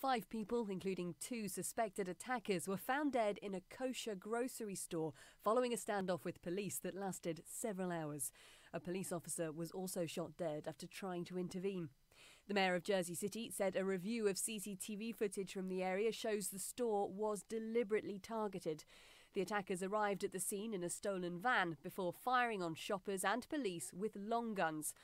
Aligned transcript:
Five 0.00 0.30
people, 0.30 0.68
including 0.70 1.16
two 1.20 1.48
suspected 1.48 2.08
attackers, 2.08 2.68
were 2.68 2.76
found 2.76 3.14
dead 3.14 3.36
in 3.42 3.52
a 3.52 3.62
kosher 3.68 4.14
grocery 4.14 4.76
store 4.76 5.12
following 5.42 5.72
a 5.72 5.76
standoff 5.76 6.22
with 6.22 6.40
police 6.40 6.78
that 6.84 6.94
lasted 6.94 7.42
several 7.44 7.90
hours. 7.90 8.30
A 8.72 8.78
police 8.78 9.10
officer 9.10 9.50
was 9.50 9.72
also 9.72 10.06
shot 10.06 10.36
dead 10.36 10.68
after 10.68 10.86
trying 10.86 11.24
to 11.24 11.36
intervene. 11.38 11.88
The 12.46 12.54
mayor 12.54 12.76
of 12.76 12.84
Jersey 12.84 13.16
City 13.16 13.50
said 13.50 13.74
a 13.74 13.84
review 13.84 14.28
of 14.28 14.36
CCTV 14.36 15.16
footage 15.16 15.52
from 15.52 15.68
the 15.68 15.82
area 15.82 16.12
shows 16.12 16.48
the 16.48 16.60
store 16.60 17.10
was 17.10 17.42
deliberately 17.42 18.20
targeted. 18.20 18.84
The 19.34 19.40
attackers 19.40 19.82
arrived 19.82 20.22
at 20.22 20.30
the 20.32 20.38
scene 20.38 20.74
in 20.74 20.84
a 20.84 20.90
stolen 20.90 21.40
van 21.40 21.76
before 21.82 22.12
firing 22.12 22.62
on 22.62 22.76
shoppers 22.76 23.24
and 23.24 23.48
police 23.48 23.92
with 23.92 24.14
long 24.14 24.54
guns. 24.54 24.94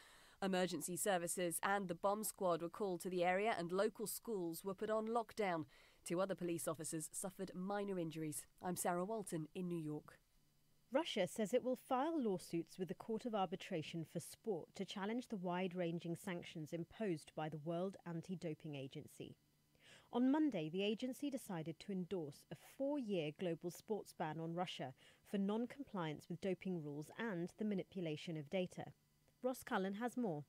Emergency 0.44 0.94
services 0.94 1.58
and 1.62 1.88
the 1.88 1.94
bomb 1.94 2.22
squad 2.22 2.60
were 2.60 2.68
called 2.68 3.00
to 3.00 3.08
the 3.08 3.24
area 3.24 3.54
and 3.58 3.72
local 3.72 4.06
schools 4.06 4.62
were 4.62 4.74
put 4.74 4.90
on 4.90 5.08
lockdown. 5.08 5.64
Two 6.04 6.20
other 6.20 6.34
police 6.34 6.68
officers 6.68 7.08
suffered 7.12 7.50
minor 7.54 7.98
injuries. 7.98 8.44
I'm 8.62 8.76
Sarah 8.76 9.06
Walton 9.06 9.48
in 9.54 9.68
New 9.68 9.78
York. 9.78 10.18
Russia 10.92 11.26
says 11.26 11.54
it 11.54 11.64
will 11.64 11.78
file 11.88 12.22
lawsuits 12.22 12.78
with 12.78 12.88
the 12.88 12.94
Court 12.94 13.24
of 13.24 13.34
Arbitration 13.34 14.04
for 14.04 14.20
Sport 14.20 14.68
to 14.74 14.84
challenge 14.84 15.28
the 15.28 15.38
wide 15.38 15.74
ranging 15.74 16.14
sanctions 16.14 16.74
imposed 16.74 17.32
by 17.34 17.48
the 17.48 17.60
World 17.64 17.96
Anti 18.06 18.36
Doping 18.36 18.74
Agency. 18.74 19.36
On 20.12 20.30
Monday, 20.30 20.68
the 20.68 20.84
agency 20.84 21.30
decided 21.30 21.80
to 21.80 21.90
endorse 21.90 22.44
a 22.52 22.56
four 22.76 22.98
year 22.98 23.30
global 23.40 23.70
sports 23.70 24.12
ban 24.12 24.38
on 24.38 24.52
Russia 24.52 24.92
for 25.24 25.38
non 25.38 25.66
compliance 25.66 26.26
with 26.28 26.42
doping 26.42 26.82
rules 26.84 27.10
and 27.18 27.50
the 27.56 27.64
manipulation 27.64 28.36
of 28.36 28.50
data. 28.50 28.84
Ross 29.44 29.62
Cullen 29.62 29.92
has 29.94 30.16
more. 30.16 30.44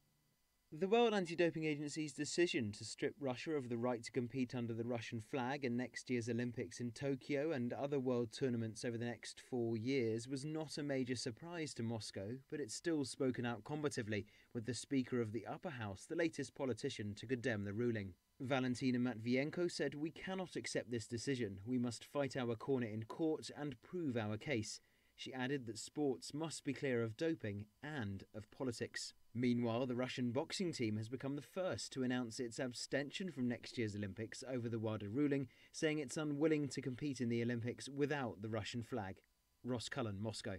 The 0.71 0.87
World 0.87 1.13
Anti 1.13 1.35
Doping 1.35 1.65
Agency's 1.65 2.13
decision 2.13 2.71
to 2.71 2.85
strip 2.85 3.13
Russia 3.19 3.51
of 3.51 3.67
the 3.67 3.77
right 3.77 4.01
to 4.01 4.11
compete 4.11 4.55
under 4.55 4.73
the 4.73 4.85
Russian 4.85 5.19
flag 5.19 5.65
in 5.65 5.75
next 5.75 6.09
year's 6.09 6.29
Olympics 6.29 6.79
in 6.79 6.91
Tokyo 6.91 7.51
and 7.51 7.73
other 7.73 7.99
world 7.99 8.31
tournaments 8.31 8.85
over 8.85 8.97
the 8.97 9.03
next 9.03 9.41
four 9.49 9.75
years 9.75 10.29
was 10.29 10.45
not 10.45 10.77
a 10.77 10.83
major 10.83 11.17
surprise 11.17 11.73
to 11.73 11.83
Moscow, 11.83 12.37
but 12.49 12.61
it's 12.61 12.73
still 12.73 13.03
spoken 13.03 13.45
out 13.45 13.65
combatively, 13.65 14.27
with 14.53 14.65
the 14.65 14.73
Speaker 14.73 15.19
of 15.19 15.33
the 15.33 15.45
Upper 15.45 15.71
House, 15.71 16.05
the 16.07 16.15
latest 16.15 16.55
politician, 16.55 17.13
to 17.15 17.27
condemn 17.27 17.65
the 17.65 17.73
ruling. 17.73 18.13
Valentina 18.39 18.97
Matvienko 18.97 19.69
said, 19.69 19.93
We 19.93 20.11
cannot 20.11 20.55
accept 20.55 20.89
this 20.89 21.05
decision. 21.05 21.57
We 21.65 21.77
must 21.77 22.05
fight 22.05 22.37
our 22.37 22.55
corner 22.55 22.87
in 22.87 23.03
court 23.03 23.49
and 23.57 23.75
prove 23.83 24.15
our 24.15 24.37
case. 24.37 24.79
She 25.15 25.33
added 25.33 25.65
that 25.65 25.79
sports 25.79 26.33
must 26.33 26.65
be 26.65 26.73
clear 26.73 27.01
of 27.01 27.15
doping 27.15 27.65
and 27.81 28.23
of 28.35 28.51
politics. 28.51 29.13
Meanwhile, 29.33 29.85
the 29.85 29.95
Russian 29.95 30.31
boxing 30.31 30.73
team 30.73 30.97
has 30.97 31.07
become 31.07 31.35
the 31.35 31.41
first 31.41 31.93
to 31.93 32.03
announce 32.03 32.39
its 32.39 32.59
abstention 32.59 33.31
from 33.31 33.47
next 33.47 33.77
year's 33.77 33.95
Olympics 33.95 34.43
over 34.49 34.67
the 34.67 34.79
WADA 34.79 35.09
ruling, 35.09 35.47
saying 35.71 35.99
it's 35.99 36.17
unwilling 36.17 36.67
to 36.69 36.81
compete 36.81 37.21
in 37.21 37.29
the 37.29 37.41
Olympics 37.41 37.87
without 37.87 38.41
the 38.41 38.49
Russian 38.49 38.83
flag. 38.83 39.21
Ross 39.63 39.89
Cullen, 39.89 40.21
Moscow. 40.21 40.57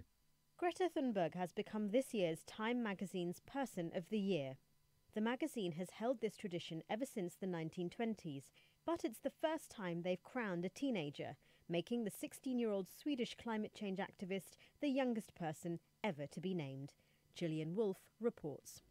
Greta 0.59 0.89
Thunberg 0.95 1.35
has 1.35 1.53
become 1.53 1.91
this 1.91 2.15
year's 2.15 2.43
Time 2.45 2.83
magazine's 2.83 3.41
Person 3.41 3.93
of 3.95 4.09
the 4.09 4.19
Year. 4.19 4.57
The 5.15 5.21
magazine 5.21 5.73
has 5.73 5.91
held 5.91 6.21
this 6.21 6.37
tradition 6.37 6.83
ever 6.89 7.05
since 7.05 7.35
the 7.35 7.47
1920s, 7.47 8.45
but 8.87 9.05
it's 9.05 9.19
the 9.19 9.31
first 9.31 9.71
time 9.71 10.03
they've 10.03 10.23
crowned 10.23 10.65
a 10.65 10.71
teenager, 10.71 11.37
making 11.69 12.05
the 12.05 12.11
16 12.11 12.59
year 12.59 12.71
old 12.71 12.89
Swedish 12.89 13.35
climate 13.35 13.75
change 13.75 13.99
activist 13.99 14.57
the 14.81 14.89
youngest 14.89 15.35
person 15.35 15.79
ever 16.03 16.27
to 16.27 16.41
be 16.41 16.55
named. 16.55 16.93
Gillian 17.35 17.75
Wolfe 17.75 18.09
reports. 18.21 18.83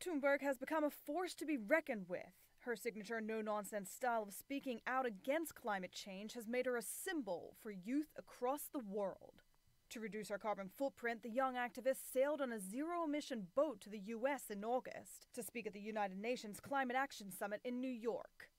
Thunberg 0.00 0.42
has 0.42 0.58
become 0.58 0.84
a 0.84 0.90
force 0.90 1.34
to 1.34 1.44
be 1.44 1.56
reckoned 1.56 2.06
with. 2.08 2.20
Her 2.60 2.76
signature 2.76 3.20
no 3.20 3.40
nonsense 3.40 3.90
style 3.90 4.22
of 4.22 4.32
speaking 4.32 4.80
out 4.86 5.06
against 5.06 5.54
climate 5.54 5.92
change 5.92 6.34
has 6.34 6.46
made 6.46 6.66
her 6.66 6.76
a 6.76 6.82
symbol 6.82 7.54
for 7.60 7.70
youth 7.70 8.12
across 8.16 8.68
the 8.72 8.78
world. 8.78 9.42
To 9.90 10.00
reduce 10.00 10.28
her 10.28 10.38
carbon 10.38 10.68
footprint, 10.76 11.22
the 11.22 11.30
young 11.30 11.54
activist 11.54 12.12
sailed 12.12 12.42
on 12.42 12.52
a 12.52 12.60
zero 12.60 13.04
emission 13.04 13.46
boat 13.54 13.80
to 13.80 13.88
the 13.88 14.00
U.S. 14.00 14.50
in 14.50 14.62
August 14.62 15.28
to 15.34 15.42
speak 15.42 15.66
at 15.66 15.72
the 15.72 15.80
United 15.80 16.18
Nations 16.18 16.60
Climate 16.60 16.96
Action 16.96 17.30
Summit 17.32 17.60
in 17.64 17.80
New 17.80 17.88
York. 17.88 18.50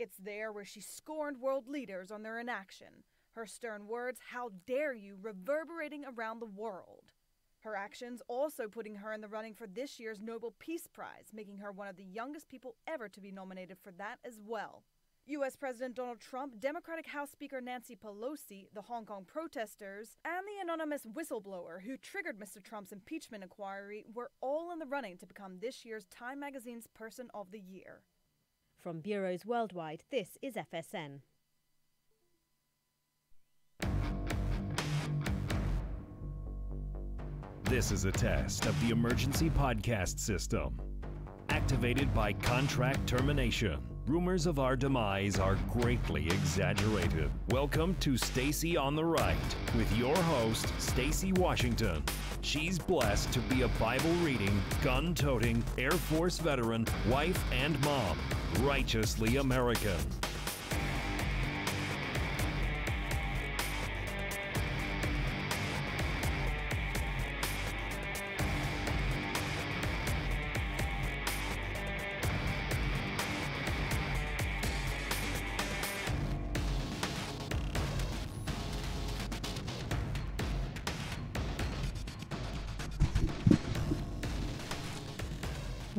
It's 0.00 0.16
there 0.16 0.50
where 0.50 0.64
she 0.64 0.80
scorned 0.80 1.42
world 1.42 1.68
leaders 1.68 2.10
on 2.10 2.22
their 2.22 2.38
inaction, 2.38 3.04
her 3.32 3.44
stern 3.44 3.86
words, 3.86 4.18
How 4.30 4.48
dare 4.66 4.94
you, 4.94 5.18
reverberating 5.20 6.06
around 6.06 6.38
the 6.40 6.46
world. 6.46 7.12
Her 7.58 7.76
actions 7.76 8.22
also 8.26 8.66
putting 8.66 8.94
her 8.94 9.12
in 9.12 9.20
the 9.20 9.28
running 9.28 9.52
for 9.52 9.66
this 9.66 10.00
year's 10.00 10.18
Nobel 10.18 10.54
Peace 10.58 10.86
Prize, 10.86 11.34
making 11.34 11.58
her 11.58 11.70
one 11.70 11.86
of 11.86 11.98
the 11.98 12.02
youngest 12.02 12.48
people 12.48 12.76
ever 12.88 13.10
to 13.10 13.20
be 13.20 13.30
nominated 13.30 13.76
for 13.78 13.92
that 13.92 14.20
as 14.24 14.40
well. 14.42 14.84
U.S. 15.26 15.54
President 15.54 15.96
Donald 15.96 16.18
Trump, 16.18 16.58
Democratic 16.58 17.06
House 17.06 17.30
Speaker 17.30 17.60
Nancy 17.60 17.94
Pelosi, 17.94 18.68
the 18.72 18.80
Hong 18.80 19.04
Kong 19.04 19.26
protesters, 19.26 20.16
and 20.24 20.46
the 20.46 20.62
anonymous 20.62 21.02
whistleblower 21.04 21.82
who 21.82 21.98
triggered 21.98 22.40
Mr. 22.40 22.62
Trump's 22.64 22.92
impeachment 22.92 23.42
inquiry 23.42 24.06
were 24.14 24.30
all 24.40 24.72
in 24.72 24.78
the 24.78 24.86
running 24.86 25.18
to 25.18 25.26
become 25.26 25.58
this 25.58 25.84
year's 25.84 26.06
Time 26.06 26.40
magazine's 26.40 26.86
Person 26.86 27.28
of 27.34 27.50
the 27.50 27.60
Year. 27.60 28.00
From 28.80 29.00
bureaus 29.00 29.44
worldwide, 29.44 30.04
this 30.10 30.38
is 30.40 30.54
FSN. 30.54 31.20
This 37.64 37.92
is 37.92 38.06
a 38.06 38.10
test 38.10 38.64
of 38.64 38.80
the 38.80 38.90
emergency 38.90 39.50
podcast 39.50 40.18
system. 40.18 40.80
Activated 41.50 42.14
by 42.14 42.32
contract 42.32 43.06
termination. 43.06 43.89
Rumors 44.06 44.46
of 44.46 44.58
our 44.58 44.76
demise 44.76 45.38
are 45.38 45.56
greatly 45.70 46.26
exaggerated. 46.26 47.30
Welcome 47.50 47.94
to 48.00 48.16
Stacy 48.16 48.76
on 48.76 48.96
the 48.96 49.04
Right 49.04 49.36
with 49.76 49.94
your 49.96 50.16
host, 50.16 50.72
Stacy 50.78 51.32
Washington. 51.34 52.02
She's 52.40 52.78
blessed 52.78 53.30
to 53.34 53.40
be 53.40 53.62
a 53.62 53.68
Bible 53.68 54.12
reading, 54.24 54.60
gun 54.82 55.14
toting, 55.14 55.62
Air 55.76 55.90
Force 55.90 56.38
veteran, 56.38 56.86
wife, 57.08 57.40
and 57.52 57.78
mom. 57.84 58.18
Righteously 58.60 59.36
American. 59.36 59.98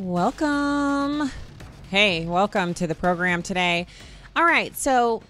Welcome. 0.02 1.32
Hey, 1.92 2.26
welcome 2.26 2.74
to 2.74 2.88
the 2.88 2.96
program 2.96 3.44
today. 3.44 3.86
All 4.36 4.44
right, 4.44 4.76
so 4.76 5.22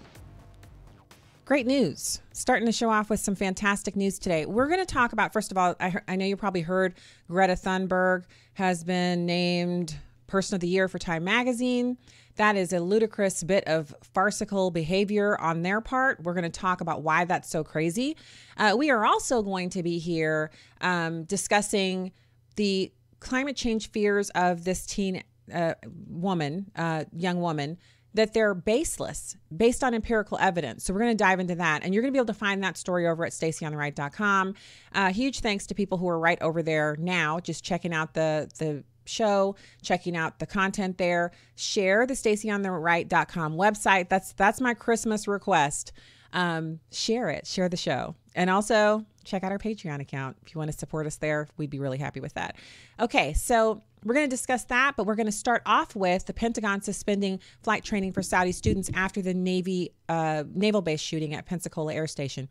great 1.44 1.66
news. 1.66 2.22
Starting 2.32 2.64
to 2.64 2.72
show 2.72 2.88
off 2.88 3.10
with 3.10 3.20
some 3.20 3.34
fantastic 3.34 3.96
news 3.96 4.18
today. 4.18 4.46
We're 4.46 4.68
going 4.68 4.80
to 4.80 4.86
talk 4.86 5.12
about, 5.12 5.34
first 5.34 5.50
of 5.50 5.58
all, 5.58 5.76
I, 5.78 5.96
I 6.08 6.16
know 6.16 6.24
you 6.24 6.38
probably 6.38 6.62
heard 6.62 6.94
Greta 7.28 7.52
Thunberg 7.52 8.24
has 8.54 8.82
been 8.82 9.26
named 9.26 9.94
Person 10.26 10.54
of 10.54 10.62
the 10.62 10.68
Year 10.68 10.88
for 10.88 10.98
Time 10.98 11.22
Magazine. 11.22 11.98
That 12.36 12.56
is 12.56 12.72
a 12.72 12.80
ludicrous 12.80 13.44
bit 13.44 13.64
of 13.66 13.94
farcical 14.14 14.70
behavior 14.70 15.38
on 15.38 15.60
their 15.60 15.82
part. 15.82 16.22
We're 16.22 16.32
going 16.32 16.50
to 16.50 16.60
talk 16.60 16.80
about 16.80 17.02
why 17.02 17.26
that's 17.26 17.50
so 17.50 17.62
crazy. 17.62 18.16
Uh, 18.56 18.74
we 18.78 18.88
are 18.88 19.04
also 19.04 19.42
going 19.42 19.68
to 19.68 19.82
be 19.82 19.98
here 19.98 20.50
um, 20.80 21.24
discussing 21.24 22.12
the 22.56 22.90
climate 23.22 23.56
change 23.56 23.90
fears 23.90 24.30
of 24.30 24.64
this 24.64 24.84
teen 24.84 25.22
uh, 25.52 25.74
woman, 26.08 26.70
uh, 26.76 27.04
young 27.16 27.40
woman, 27.40 27.78
that 28.14 28.34
they're 28.34 28.54
baseless, 28.54 29.36
based 29.56 29.82
on 29.82 29.94
empirical 29.94 30.36
evidence. 30.38 30.84
So 30.84 30.92
we're 30.92 31.00
going 31.00 31.16
to 31.16 31.24
dive 31.24 31.40
into 31.40 31.54
that, 31.54 31.82
and 31.82 31.94
you're 31.94 32.02
going 32.02 32.12
to 32.12 32.16
be 32.16 32.18
able 32.18 32.26
to 32.26 32.38
find 32.38 32.62
that 32.62 32.76
story 32.76 33.06
over 33.06 33.24
at 33.24 33.32
StacyOnTheRight.com. 33.32 34.54
Uh, 34.94 35.12
huge 35.12 35.40
thanks 35.40 35.66
to 35.68 35.74
people 35.74 35.96
who 35.96 36.08
are 36.08 36.18
right 36.18 36.40
over 36.42 36.62
there 36.62 36.96
now, 36.98 37.40
just 37.40 37.64
checking 37.64 37.94
out 37.94 38.12
the 38.14 38.50
the 38.58 38.84
show, 39.04 39.56
checking 39.82 40.16
out 40.16 40.38
the 40.38 40.46
content 40.46 40.98
there. 40.98 41.32
Share 41.56 42.06
the 42.06 42.14
StacyOnTheRight.com 42.14 43.54
website. 43.54 44.08
That's 44.08 44.32
that's 44.34 44.60
my 44.60 44.74
Christmas 44.74 45.26
request. 45.26 45.92
Um, 46.34 46.80
share 46.90 47.30
it, 47.30 47.46
share 47.46 47.68
the 47.68 47.76
show, 47.76 48.14
and 48.34 48.50
also 48.50 49.06
check 49.24 49.44
out 49.44 49.52
our 49.52 49.58
Patreon 49.58 50.00
account 50.00 50.36
if 50.42 50.54
you 50.54 50.58
want 50.58 50.70
to 50.70 50.76
support 50.76 51.06
us 51.06 51.16
there. 51.16 51.48
We'd 51.56 51.70
be 51.70 51.78
really 51.78 51.98
happy 51.98 52.20
with 52.20 52.34
that. 52.34 52.56
Okay, 53.00 53.32
so 53.32 53.82
we're 54.04 54.14
going 54.14 54.26
to 54.26 54.34
discuss 54.34 54.64
that, 54.64 54.94
but 54.96 55.06
we're 55.06 55.14
going 55.14 55.26
to 55.26 55.32
start 55.32 55.62
off 55.66 55.94
with 55.94 56.26
the 56.26 56.32
Pentagon 56.32 56.82
suspending 56.82 57.40
flight 57.62 57.84
training 57.84 58.12
for 58.12 58.22
Saudi 58.22 58.52
students 58.52 58.90
after 58.94 59.22
the 59.22 59.34
Navy 59.34 59.92
uh, 60.08 60.44
naval 60.52 60.82
base 60.82 61.00
shooting 61.00 61.34
at 61.34 61.46
Pensacola 61.46 61.94
Air 61.94 62.06
Station. 62.06 62.48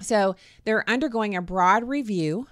So 0.00 0.36
they're 0.64 0.88
undergoing 0.88 1.36
a 1.36 1.42
broad 1.42 1.88
review 1.88 2.46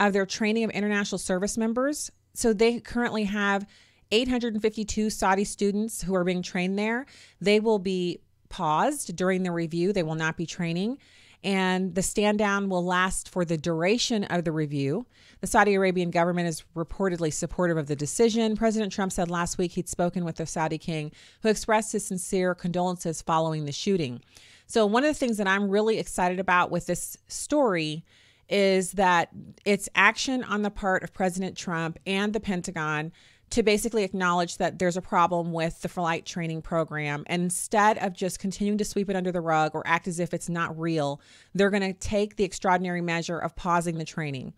of 0.00 0.12
their 0.12 0.26
training 0.26 0.64
of 0.64 0.70
international 0.70 1.18
service 1.18 1.56
members. 1.56 2.10
So 2.34 2.52
they 2.52 2.80
currently 2.80 3.24
have 3.24 3.66
852 4.10 5.10
Saudi 5.10 5.44
students 5.44 6.02
who 6.02 6.14
are 6.14 6.24
being 6.24 6.42
trained 6.42 6.78
there, 6.78 7.06
they 7.40 7.58
will 7.58 7.78
be 7.78 8.20
paused 8.54 9.16
during 9.16 9.42
the 9.42 9.50
review. 9.50 9.92
They 9.92 10.04
will 10.04 10.14
not 10.14 10.36
be 10.36 10.46
training. 10.46 10.98
And 11.44 11.94
the 11.94 12.02
stand 12.02 12.38
down 12.38 12.70
will 12.70 12.82
last 12.82 13.28
for 13.28 13.44
the 13.44 13.58
duration 13.58 14.24
of 14.24 14.44
the 14.44 14.52
review. 14.52 15.06
The 15.42 15.46
Saudi 15.46 15.74
Arabian 15.74 16.10
government 16.10 16.48
is 16.48 16.64
reportedly 16.74 17.30
supportive 17.30 17.76
of 17.76 17.86
the 17.86 17.94
decision. 17.94 18.56
President 18.56 18.90
Trump 18.90 19.12
said 19.12 19.30
last 19.30 19.58
week 19.58 19.72
he'd 19.72 19.88
spoken 19.88 20.24
with 20.24 20.36
the 20.36 20.46
Saudi 20.46 20.78
king, 20.78 21.12
who 21.42 21.50
expressed 21.50 21.92
his 21.92 22.06
sincere 22.06 22.54
condolences 22.54 23.20
following 23.20 23.66
the 23.66 23.72
shooting. 23.72 24.22
So, 24.66 24.86
one 24.86 25.04
of 25.04 25.10
the 25.10 25.18
things 25.18 25.36
that 25.36 25.46
I'm 25.46 25.68
really 25.68 25.98
excited 25.98 26.40
about 26.40 26.70
with 26.70 26.86
this 26.86 27.18
story 27.28 28.06
is 28.48 28.92
that 28.92 29.28
it's 29.64 29.88
action 29.94 30.44
on 30.44 30.62
the 30.62 30.70
part 30.70 31.02
of 31.02 31.12
President 31.12 31.56
Trump 31.56 31.98
and 32.06 32.32
the 32.32 32.40
Pentagon 32.40 33.12
to 33.54 33.62
basically 33.62 34.02
acknowledge 34.02 34.56
that 34.56 34.80
there's 34.80 34.96
a 34.96 35.00
problem 35.00 35.52
with 35.52 35.80
the 35.80 35.88
flight 35.88 36.26
training 36.26 36.60
program. 36.60 37.22
And 37.28 37.40
instead 37.40 37.98
of 37.98 38.12
just 38.12 38.40
continuing 38.40 38.78
to 38.78 38.84
sweep 38.84 39.08
it 39.08 39.14
under 39.14 39.30
the 39.30 39.40
rug 39.40 39.76
or 39.76 39.86
act 39.86 40.08
as 40.08 40.18
if 40.18 40.34
it's 40.34 40.48
not 40.48 40.76
real, 40.76 41.20
they're 41.54 41.70
going 41.70 41.84
to 41.84 41.92
take 41.92 42.34
the 42.34 42.42
extraordinary 42.42 43.00
measure 43.00 43.38
of 43.38 43.54
pausing 43.54 43.96
the 43.96 44.04
training. 44.04 44.54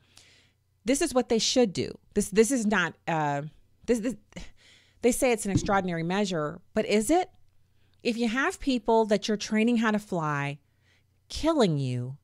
This 0.87 1.03
is 1.03 1.13
what 1.13 1.29
they 1.29 1.39
should 1.39 1.75
do. 1.75 1.99
This 2.15 2.31
this 2.31 2.51
is 2.51 2.65
not 2.65 2.95
uh, 3.07 3.43
this, 3.85 3.99
this 3.99 4.15
they 5.03 5.13
say 5.13 5.31
it's 5.31 5.45
an 5.45 5.53
extraordinary 5.53 6.03
measure, 6.03 6.63
but 6.73 6.87
is 6.87 7.11
it? 7.11 7.29
If 8.03 8.17
you 8.17 8.29
have 8.29 8.61
people 8.61 9.05
that 9.07 9.29
you're 9.29 9.37
training 9.37 9.79
how 9.79 9.91
to 9.91 9.99
fly 9.99 10.59
killing 11.29 11.77
you 11.77 12.17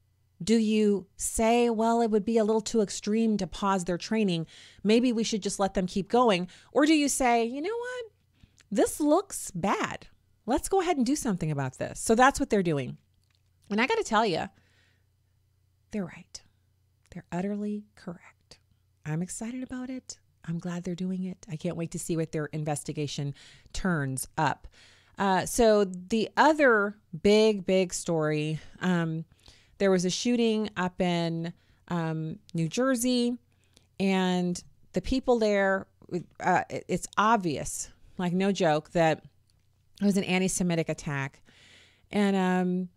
do 0.42 0.56
you 0.56 1.06
say, 1.16 1.70
well, 1.70 2.00
it 2.00 2.10
would 2.10 2.24
be 2.24 2.38
a 2.38 2.44
little 2.44 2.60
too 2.60 2.80
extreme 2.80 3.36
to 3.38 3.46
pause 3.46 3.84
their 3.84 3.98
training? 3.98 4.46
Maybe 4.82 5.12
we 5.12 5.24
should 5.24 5.42
just 5.42 5.58
let 5.58 5.74
them 5.74 5.86
keep 5.86 6.08
going. 6.08 6.48
Or 6.72 6.86
do 6.86 6.94
you 6.94 7.08
say, 7.08 7.44
you 7.44 7.60
know 7.60 7.76
what? 7.76 8.04
This 8.70 9.00
looks 9.00 9.50
bad. 9.50 10.06
Let's 10.46 10.68
go 10.68 10.80
ahead 10.80 10.96
and 10.96 11.06
do 11.06 11.16
something 11.16 11.50
about 11.50 11.78
this. 11.78 12.00
So 12.00 12.14
that's 12.14 12.40
what 12.40 12.50
they're 12.50 12.62
doing. 12.62 12.96
And 13.70 13.80
I 13.80 13.86
got 13.86 13.98
to 13.98 14.04
tell 14.04 14.26
you, 14.26 14.48
they're 15.90 16.04
right. 16.04 16.42
They're 17.10 17.26
utterly 17.30 17.84
correct. 17.94 18.58
I'm 19.04 19.22
excited 19.22 19.62
about 19.62 19.90
it. 19.90 20.18
I'm 20.46 20.58
glad 20.58 20.84
they're 20.84 20.94
doing 20.94 21.24
it. 21.24 21.46
I 21.50 21.56
can't 21.56 21.76
wait 21.76 21.92
to 21.92 21.98
see 21.98 22.16
what 22.16 22.32
their 22.32 22.46
investigation 22.46 23.34
turns 23.72 24.26
up. 24.36 24.66
Uh, 25.18 25.44
so, 25.44 25.84
the 25.84 26.30
other 26.36 26.96
big, 27.22 27.66
big 27.66 27.92
story 27.92 28.58
um, 28.80 29.24
there 29.82 29.90
was 29.90 30.05
a 30.05 30.11
shooting 30.11 30.70
up 30.76 31.00
in 31.00 31.52
um, 31.88 32.38
New 32.55 32.69
Jersey, 32.69 33.37
and 33.99 34.62
the 34.93 35.00
people 35.00 35.40
there, 35.40 35.88
uh, 36.38 36.62
it's 36.70 37.08
obvious, 37.19 37.90
like 38.17 38.32
no 38.32 38.52
joke, 38.52 38.93
that 38.93 39.25
it 40.00 40.05
was 40.05 40.17
an 40.17 40.23
anti 40.23 40.46
Semitic 40.46 40.88
attack. 40.88 41.43
And 42.12 42.37
um, 42.37 42.88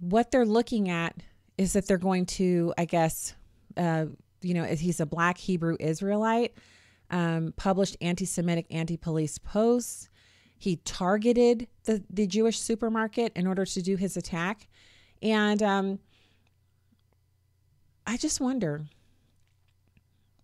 what 0.00 0.30
they're 0.30 0.44
looking 0.44 0.90
at 0.90 1.16
is 1.56 1.72
that 1.72 1.86
they're 1.86 1.96
going 1.96 2.26
to, 2.26 2.74
I 2.76 2.84
guess, 2.84 3.34
uh, 3.78 4.04
you 4.42 4.52
know, 4.52 4.64
he's 4.64 5.00
a 5.00 5.06
black 5.06 5.38
Hebrew 5.38 5.78
Israelite, 5.80 6.52
um, 7.10 7.54
published 7.56 7.96
anti 8.02 8.26
Semitic, 8.26 8.66
anti 8.68 8.98
police 8.98 9.38
posts. 9.38 10.10
He 10.58 10.76
targeted 10.84 11.66
the, 11.84 12.04
the 12.10 12.26
Jewish 12.26 12.58
supermarket 12.58 13.32
in 13.34 13.46
order 13.46 13.64
to 13.64 13.80
do 13.80 13.96
his 13.96 14.18
attack. 14.18 14.68
And 15.22 15.62
um, 15.62 15.98
I 18.10 18.16
just 18.16 18.40
wonder 18.40 18.86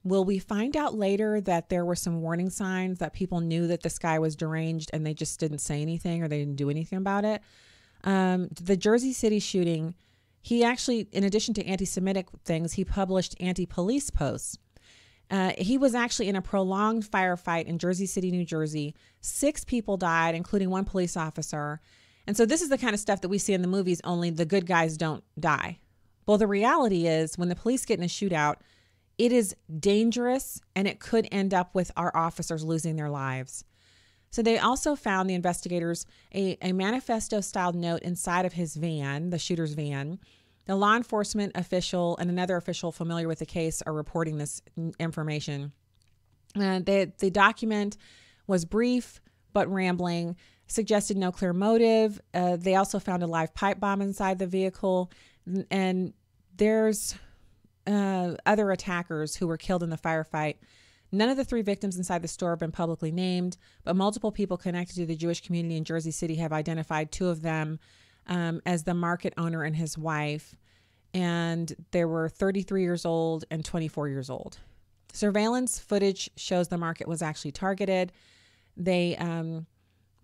will 0.04 0.24
we 0.24 0.38
find 0.38 0.76
out 0.76 0.94
later 0.94 1.40
that 1.40 1.68
there 1.68 1.84
were 1.84 1.96
some 1.96 2.22
warning 2.22 2.48
signs 2.48 3.00
that 3.00 3.12
people 3.12 3.40
knew 3.40 3.66
that 3.66 3.82
this 3.82 3.98
guy 3.98 4.20
was 4.20 4.36
deranged 4.36 4.88
and 4.92 5.04
they 5.04 5.12
just 5.12 5.40
didn't 5.40 5.58
say 5.58 5.82
anything 5.82 6.22
or 6.22 6.28
they 6.28 6.38
didn't 6.38 6.54
do 6.54 6.70
anything 6.70 6.96
about 6.96 7.24
it? 7.24 7.42
Um, 8.04 8.46
the 8.62 8.76
Jersey 8.76 9.12
City 9.12 9.40
shooting, 9.40 9.96
he 10.42 10.62
actually, 10.62 11.08
in 11.10 11.24
addition 11.24 11.54
to 11.54 11.66
anti 11.66 11.84
Semitic 11.84 12.28
things, 12.44 12.74
he 12.74 12.84
published 12.84 13.34
anti 13.40 13.66
police 13.66 14.10
posts. 14.10 14.56
Uh, 15.28 15.50
he 15.58 15.76
was 15.76 15.92
actually 15.92 16.28
in 16.28 16.36
a 16.36 16.42
prolonged 16.42 17.02
firefight 17.02 17.64
in 17.64 17.80
Jersey 17.80 18.06
City, 18.06 18.30
New 18.30 18.44
Jersey. 18.44 18.94
Six 19.22 19.64
people 19.64 19.96
died, 19.96 20.36
including 20.36 20.70
one 20.70 20.84
police 20.84 21.16
officer. 21.16 21.80
And 22.28 22.36
so, 22.36 22.46
this 22.46 22.62
is 22.62 22.68
the 22.68 22.78
kind 22.78 22.94
of 22.94 23.00
stuff 23.00 23.22
that 23.22 23.28
we 23.28 23.38
see 23.38 23.54
in 23.54 23.62
the 23.62 23.66
movies, 23.66 24.00
only 24.04 24.30
the 24.30 24.44
good 24.44 24.66
guys 24.66 24.96
don't 24.96 25.24
die. 25.40 25.80
Well, 26.26 26.38
the 26.38 26.46
reality 26.46 27.06
is 27.06 27.38
when 27.38 27.48
the 27.48 27.54
police 27.56 27.84
get 27.84 27.98
in 27.98 28.04
a 28.04 28.08
shootout, 28.08 28.56
it 29.18 29.32
is 29.32 29.54
dangerous 29.78 30.60
and 30.74 30.86
it 30.86 31.00
could 31.00 31.28
end 31.30 31.54
up 31.54 31.74
with 31.74 31.90
our 31.96 32.14
officers 32.16 32.64
losing 32.64 32.96
their 32.96 33.08
lives. 33.08 33.64
So 34.30 34.42
they 34.42 34.58
also 34.58 34.96
found 34.96 35.30
the 35.30 35.34
investigators 35.34 36.04
a, 36.34 36.58
a 36.60 36.72
manifesto 36.72 37.40
style 37.40 37.72
note 37.72 38.02
inside 38.02 38.44
of 38.44 38.52
his 38.52 38.76
van, 38.76 39.30
the 39.30 39.38
shooter's 39.38 39.72
van. 39.74 40.18
The 40.66 40.74
law 40.74 40.96
enforcement 40.96 41.52
official 41.54 42.16
and 42.18 42.28
another 42.28 42.56
official 42.56 42.90
familiar 42.92 43.28
with 43.28 43.38
the 43.38 43.46
case 43.46 43.82
are 43.82 43.92
reporting 43.92 44.36
this 44.36 44.60
information. 44.98 45.72
Uh, 46.56 46.80
the, 46.80 47.12
the 47.18 47.30
document 47.30 47.96
was 48.46 48.64
brief 48.64 49.20
but 49.52 49.72
rambling, 49.72 50.36
suggested 50.66 51.16
no 51.16 51.32
clear 51.32 51.54
motive. 51.54 52.20
Uh, 52.34 52.56
they 52.56 52.74
also 52.74 52.98
found 52.98 53.22
a 53.22 53.26
live 53.26 53.54
pipe 53.54 53.80
bomb 53.80 54.02
inside 54.02 54.38
the 54.38 54.46
vehicle 54.46 55.10
and 55.70 56.12
there's 56.56 57.14
uh, 57.86 58.34
other 58.44 58.70
attackers 58.70 59.36
who 59.36 59.46
were 59.46 59.56
killed 59.56 59.82
in 59.82 59.90
the 59.90 59.98
firefight. 59.98 60.56
None 61.12 61.28
of 61.28 61.36
the 61.36 61.44
three 61.44 61.62
victims 61.62 61.96
inside 61.96 62.22
the 62.22 62.28
store 62.28 62.50
have 62.50 62.58
been 62.58 62.72
publicly 62.72 63.12
named, 63.12 63.56
but 63.84 63.96
multiple 63.96 64.32
people 64.32 64.56
connected 64.56 64.96
to 64.96 65.06
the 65.06 65.14
Jewish 65.14 65.40
community 65.40 65.76
in 65.76 65.84
Jersey 65.84 66.10
City 66.10 66.36
have 66.36 66.52
identified 66.52 67.12
two 67.12 67.28
of 67.28 67.42
them 67.42 67.78
um, 68.26 68.60
as 68.66 68.82
the 68.82 68.94
market 68.94 69.32
owner 69.36 69.62
and 69.62 69.76
his 69.76 69.96
wife. 69.96 70.56
And 71.14 71.72
they 71.92 72.04
were 72.04 72.28
33 72.28 72.82
years 72.82 73.06
old 73.06 73.44
and 73.50 73.64
24 73.64 74.08
years 74.08 74.28
old. 74.28 74.58
Surveillance 75.12 75.78
footage 75.78 76.28
shows 76.36 76.68
the 76.68 76.76
market 76.76 77.08
was 77.08 77.22
actually 77.22 77.52
targeted. 77.52 78.12
They 78.76 79.16
um, 79.16 79.66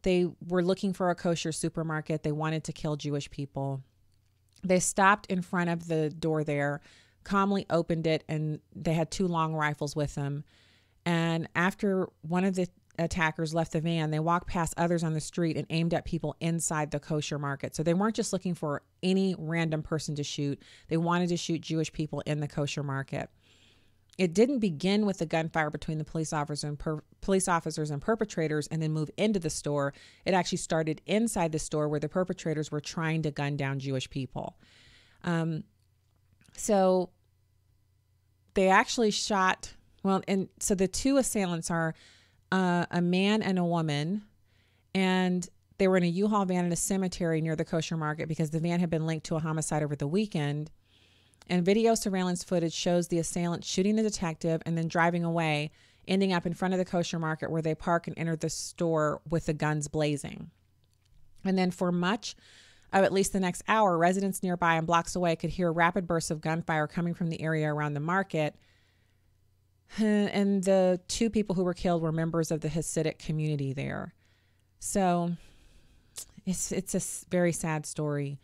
they 0.02 0.26
were 0.46 0.62
looking 0.62 0.92
for 0.92 1.10
a 1.10 1.14
kosher 1.14 1.52
supermarket. 1.52 2.24
They 2.24 2.32
wanted 2.32 2.64
to 2.64 2.72
kill 2.72 2.96
Jewish 2.96 3.30
people. 3.30 3.82
They 4.62 4.80
stopped 4.80 5.26
in 5.26 5.42
front 5.42 5.70
of 5.70 5.88
the 5.88 6.10
door 6.10 6.44
there, 6.44 6.80
calmly 7.24 7.66
opened 7.70 8.06
it, 8.06 8.24
and 8.28 8.60
they 8.74 8.94
had 8.94 9.10
two 9.10 9.26
long 9.26 9.54
rifles 9.54 9.96
with 9.96 10.14
them. 10.14 10.44
And 11.04 11.48
after 11.54 12.08
one 12.22 12.44
of 12.44 12.54
the 12.54 12.68
attackers 12.98 13.54
left 13.54 13.72
the 13.72 13.80
van, 13.80 14.10
they 14.10 14.18
walked 14.18 14.46
past 14.46 14.74
others 14.76 15.02
on 15.02 15.14
the 15.14 15.20
street 15.20 15.56
and 15.56 15.66
aimed 15.70 15.94
at 15.94 16.04
people 16.04 16.36
inside 16.40 16.90
the 16.90 17.00
kosher 17.00 17.38
market. 17.38 17.74
So 17.74 17.82
they 17.82 17.94
weren't 17.94 18.16
just 18.16 18.32
looking 18.32 18.54
for 18.54 18.82
any 19.02 19.34
random 19.38 19.82
person 19.82 20.14
to 20.16 20.22
shoot, 20.22 20.62
they 20.88 20.96
wanted 20.96 21.28
to 21.30 21.36
shoot 21.36 21.60
Jewish 21.60 21.92
people 21.92 22.22
in 22.26 22.40
the 22.40 22.48
kosher 22.48 22.82
market. 22.82 23.30
It 24.18 24.34
didn't 24.34 24.58
begin 24.58 25.06
with 25.06 25.18
the 25.18 25.26
gunfire 25.26 25.70
between 25.70 25.98
the 25.98 26.04
police 26.04 26.32
officers 26.32 26.64
and 26.64 26.78
per- 26.78 27.02
police 27.22 27.48
officers 27.48 27.90
and 27.90 28.00
perpetrators 28.00 28.66
and 28.68 28.82
then 28.82 28.92
move 28.92 29.10
into 29.16 29.40
the 29.40 29.50
store. 29.50 29.94
It 30.24 30.34
actually 30.34 30.58
started 30.58 31.00
inside 31.06 31.52
the 31.52 31.58
store 31.58 31.88
where 31.88 32.00
the 32.00 32.08
perpetrators 32.08 32.70
were 32.70 32.80
trying 32.80 33.22
to 33.22 33.30
gun 33.30 33.56
down 33.56 33.78
Jewish 33.78 34.10
people. 34.10 34.56
Um, 35.24 35.64
so 36.56 37.10
they 38.54 38.68
actually 38.68 39.10
shot 39.10 39.72
well, 40.02 40.22
and 40.26 40.48
so 40.58 40.74
the 40.74 40.88
two 40.88 41.16
assailants 41.16 41.70
are 41.70 41.94
uh, 42.50 42.86
a 42.90 43.00
man 43.00 43.40
and 43.40 43.58
a 43.58 43.64
woman, 43.64 44.22
and 44.94 45.48
they 45.78 45.88
were 45.88 45.96
in 45.96 46.02
a 46.02 46.08
U-Haul 46.08 46.44
van 46.44 46.64
in 46.64 46.72
a 46.72 46.76
cemetery 46.76 47.40
near 47.40 47.56
the 47.56 47.64
kosher 47.64 47.96
market 47.96 48.28
because 48.28 48.50
the 48.50 48.60
van 48.60 48.80
had 48.80 48.90
been 48.90 49.06
linked 49.06 49.26
to 49.26 49.36
a 49.36 49.40
homicide 49.40 49.82
over 49.82 49.96
the 49.96 50.06
weekend. 50.06 50.70
And 51.48 51.64
video 51.64 51.94
surveillance 51.94 52.44
footage 52.44 52.72
shows 52.72 53.08
the 53.08 53.18
assailant 53.18 53.64
shooting 53.64 53.96
the 53.96 54.02
detective 54.02 54.62
and 54.64 54.76
then 54.76 54.88
driving 54.88 55.24
away, 55.24 55.70
ending 56.06 56.32
up 56.32 56.46
in 56.46 56.54
front 56.54 56.74
of 56.74 56.78
the 56.78 56.84
kosher 56.84 57.18
market 57.18 57.50
where 57.50 57.62
they 57.62 57.74
park 57.74 58.06
and 58.06 58.18
enter 58.18 58.36
the 58.36 58.50
store 58.50 59.20
with 59.28 59.46
the 59.46 59.52
guns 59.52 59.88
blazing. 59.88 60.50
And 61.44 61.58
then 61.58 61.70
for 61.70 61.90
much 61.92 62.36
of 62.92 63.04
at 63.04 63.12
least 63.12 63.32
the 63.32 63.40
next 63.40 63.62
hour, 63.68 63.96
residents 63.96 64.42
nearby 64.42 64.74
and 64.74 64.86
blocks 64.86 65.16
away 65.16 65.34
could 65.36 65.50
hear 65.50 65.72
rapid 65.72 66.06
bursts 66.06 66.30
of 66.30 66.40
gunfire 66.40 66.86
coming 66.86 67.14
from 67.14 67.30
the 67.30 67.40
area 67.40 67.72
around 67.72 67.94
the 67.94 68.00
market. 68.00 68.54
And 69.98 70.64
the 70.64 71.00
two 71.06 71.28
people 71.28 71.54
who 71.54 71.64
were 71.64 71.74
killed 71.74 72.00
were 72.00 72.12
members 72.12 72.50
of 72.50 72.62
the 72.62 72.68
Hasidic 72.68 73.18
community 73.18 73.74
there. 73.74 74.14
So 74.78 75.32
it's 76.46 76.72
it's 76.72 76.94
a 76.94 77.26
very 77.30 77.52
sad 77.52 77.84
story. 77.84 78.40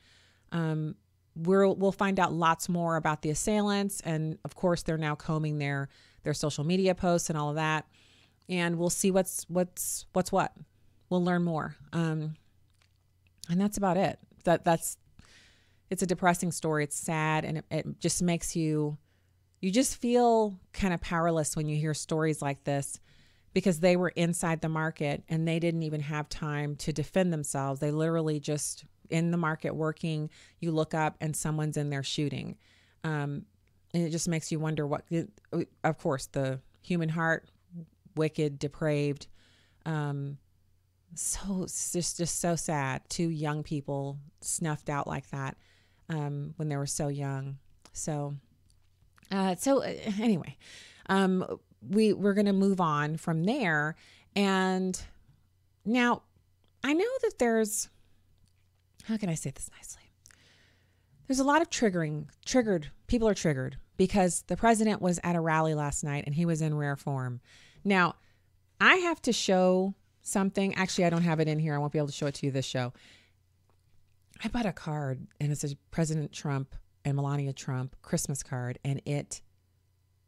Um, 0.52 0.94
we'll 1.38 1.74
we'll 1.76 1.92
find 1.92 2.18
out 2.18 2.32
lots 2.32 2.68
more 2.68 2.96
about 2.96 3.22
the 3.22 3.30
assailants, 3.30 4.00
and 4.00 4.38
of 4.44 4.54
course, 4.54 4.82
they're 4.82 4.98
now 4.98 5.14
combing 5.14 5.58
their 5.58 5.88
their 6.24 6.34
social 6.34 6.64
media 6.64 6.94
posts 6.94 7.30
and 7.30 7.38
all 7.38 7.50
of 7.50 7.56
that, 7.56 7.86
and 8.48 8.76
we'll 8.76 8.90
see 8.90 9.10
what's 9.10 9.44
what's 9.48 10.06
what's 10.12 10.32
what. 10.32 10.52
We'll 11.10 11.24
learn 11.24 11.42
more, 11.42 11.76
um, 11.92 12.34
and 13.48 13.60
that's 13.60 13.78
about 13.78 13.96
it. 13.96 14.18
That 14.44 14.64
that's 14.64 14.98
it's 15.90 16.02
a 16.02 16.06
depressing 16.06 16.52
story. 16.52 16.84
It's 16.84 16.96
sad, 16.96 17.44
and 17.44 17.58
it, 17.58 17.64
it 17.70 18.00
just 18.00 18.22
makes 18.22 18.54
you 18.56 18.98
you 19.60 19.70
just 19.70 19.96
feel 19.96 20.58
kind 20.72 20.94
of 20.94 21.00
powerless 21.00 21.56
when 21.56 21.68
you 21.68 21.76
hear 21.76 21.94
stories 21.94 22.42
like 22.42 22.64
this 22.64 23.00
because 23.54 23.80
they 23.80 23.96
were 23.96 24.10
inside 24.10 24.60
the 24.60 24.68
market 24.68 25.24
and 25.28 25.48
they 25.48 25.58
didn't 25.58 25.82
even 25.82 26.00
have 26.00 26.28
time 26.28 26.76
to 26.76 26.92
defend 26.92 27.32
themselves. 27.32 27.80
They 27.80 27.90
literally 27.90 28.38
just 28.38 28.84
in 29.10 29.30
the 29.30 29.36
market 29.36 29.74
working. 29.74 30.30
You 30.60 30.72
look 30.72 30.94
up 30.94 31.16
and 31.20 31.34
someone's 31.34 31.76
in 31.76 31.90
there 31.90 32.02
shooting. 32.02 32.56
Um, 33.04 33.46
and 33.94 34.06
it 34.06 34.10
just 34.10 34.28
makes 34.28 34.52
you 34.52 34.58
wonder 34.58 34.86
what, 34.86 35.04
of 35.84 35.98
course, 35.98 36.26
the 36.26 36.60
human 36.82 37.08
heart, 37.08 37.48
wicked, 38.16 38.58
depraved. 38.58 39.26
Um, 39.86 40.38
so 41.14 41.62
it's 41.62 41.92
just 41.92 42.18
just 42.18 42.40
so 42.40 42.56
sad. 42.56 43.02
Two 43.08 43.30
young 43.30 43.62
people 43.62 44.18
snuffed 44.40 44.90
out 44.90 45.06
like 45.06 45.28
that 45.30 45.56
um, 46.08 46.54
when 46.56 46.68
they 46.68 46.76
were 46.76 46.86
so 46.86 47.08
young. 47.08 47.58
So, 47.92 48.34
uh, 49.30 49.56
so 49.56 49.82
uh, 49.82 49.94
anyway, 50.20 50.56
um, 51.08 51.58
we 51.80 52.12
we're 52.12 52.34
gonna 52.34 52.52
move 52.52 52.80
on 52.80 53.16
from 53.16 53.44
there, 53.44 53.96
and 54.36 55.00
now 55.84 56.22
I 56.84 56.92
know 56.92 57.10
that 57.22 57.38
there's 57.38 57.88
how 59.08 59.16
can 59.16 59.30
I 59.30 59.34
say 59.34 59.50
this 59.50 59.70
nicely? 59.74 60.02
There's 61.26 61.40
a 61.40 61.44
lot 61.44 61.62
of 61.62 61.70
triggering 61.70 62.26
triggered 62.44 62.90
people 63.06 63.26
are 63.26 63.34
triggered 63.34 63.78
because 63.96 64.44
the 64.48 64.56
president 64.56 65.00
was 65.00 65.18
at 65.24 65.34
a 65.34 65.40
rally 65.40 65.74
last 65.74 66.04
night 66.04 66.24
and 66.26 66.34
he 66.34 66.44
was 66.44 66.60
in 66.60 66.76
rare 66.76 66.96
form. 66.96 67.40
Now, 67.84 68.16
I 68.80 68.96
have 68.96 69.20
to 69.22 69.32
show 69.32 69.94
something. 70.22 70.74
Actually, 70.74 71.06
I 71.06 71.10
don't 71.10 71.22
have 71.22 71.40
it 71.40 71.48
in 71.48 71.58
here. 71.58 71.74
I 71.74 71.78
won't 71.78 71.92
be 71.92 71.98
able 71.98 72.08
to 72.08 72.12
show 72.12 72.26
it 72.26 72.34
to 72.34 72.46
you 72.46 72.52
this 72.52 72.66
show. 72.66 72.92
I 74.44 74.48
bought 74.48 74.66
a 74.66 74.72
card 74.72 75.26
and 75.40 75.50
it 75.50 75.58
says 75.58 75.74
President 75.90 76.30
Trump 76.30 76.74
and 77.04 77.16
Melania 77.16 77.52
Trump 77.54 77.96
Christmas 78.02 78.42
card 78.42 78.78
and 78.84 79.00
it 79.06 79.40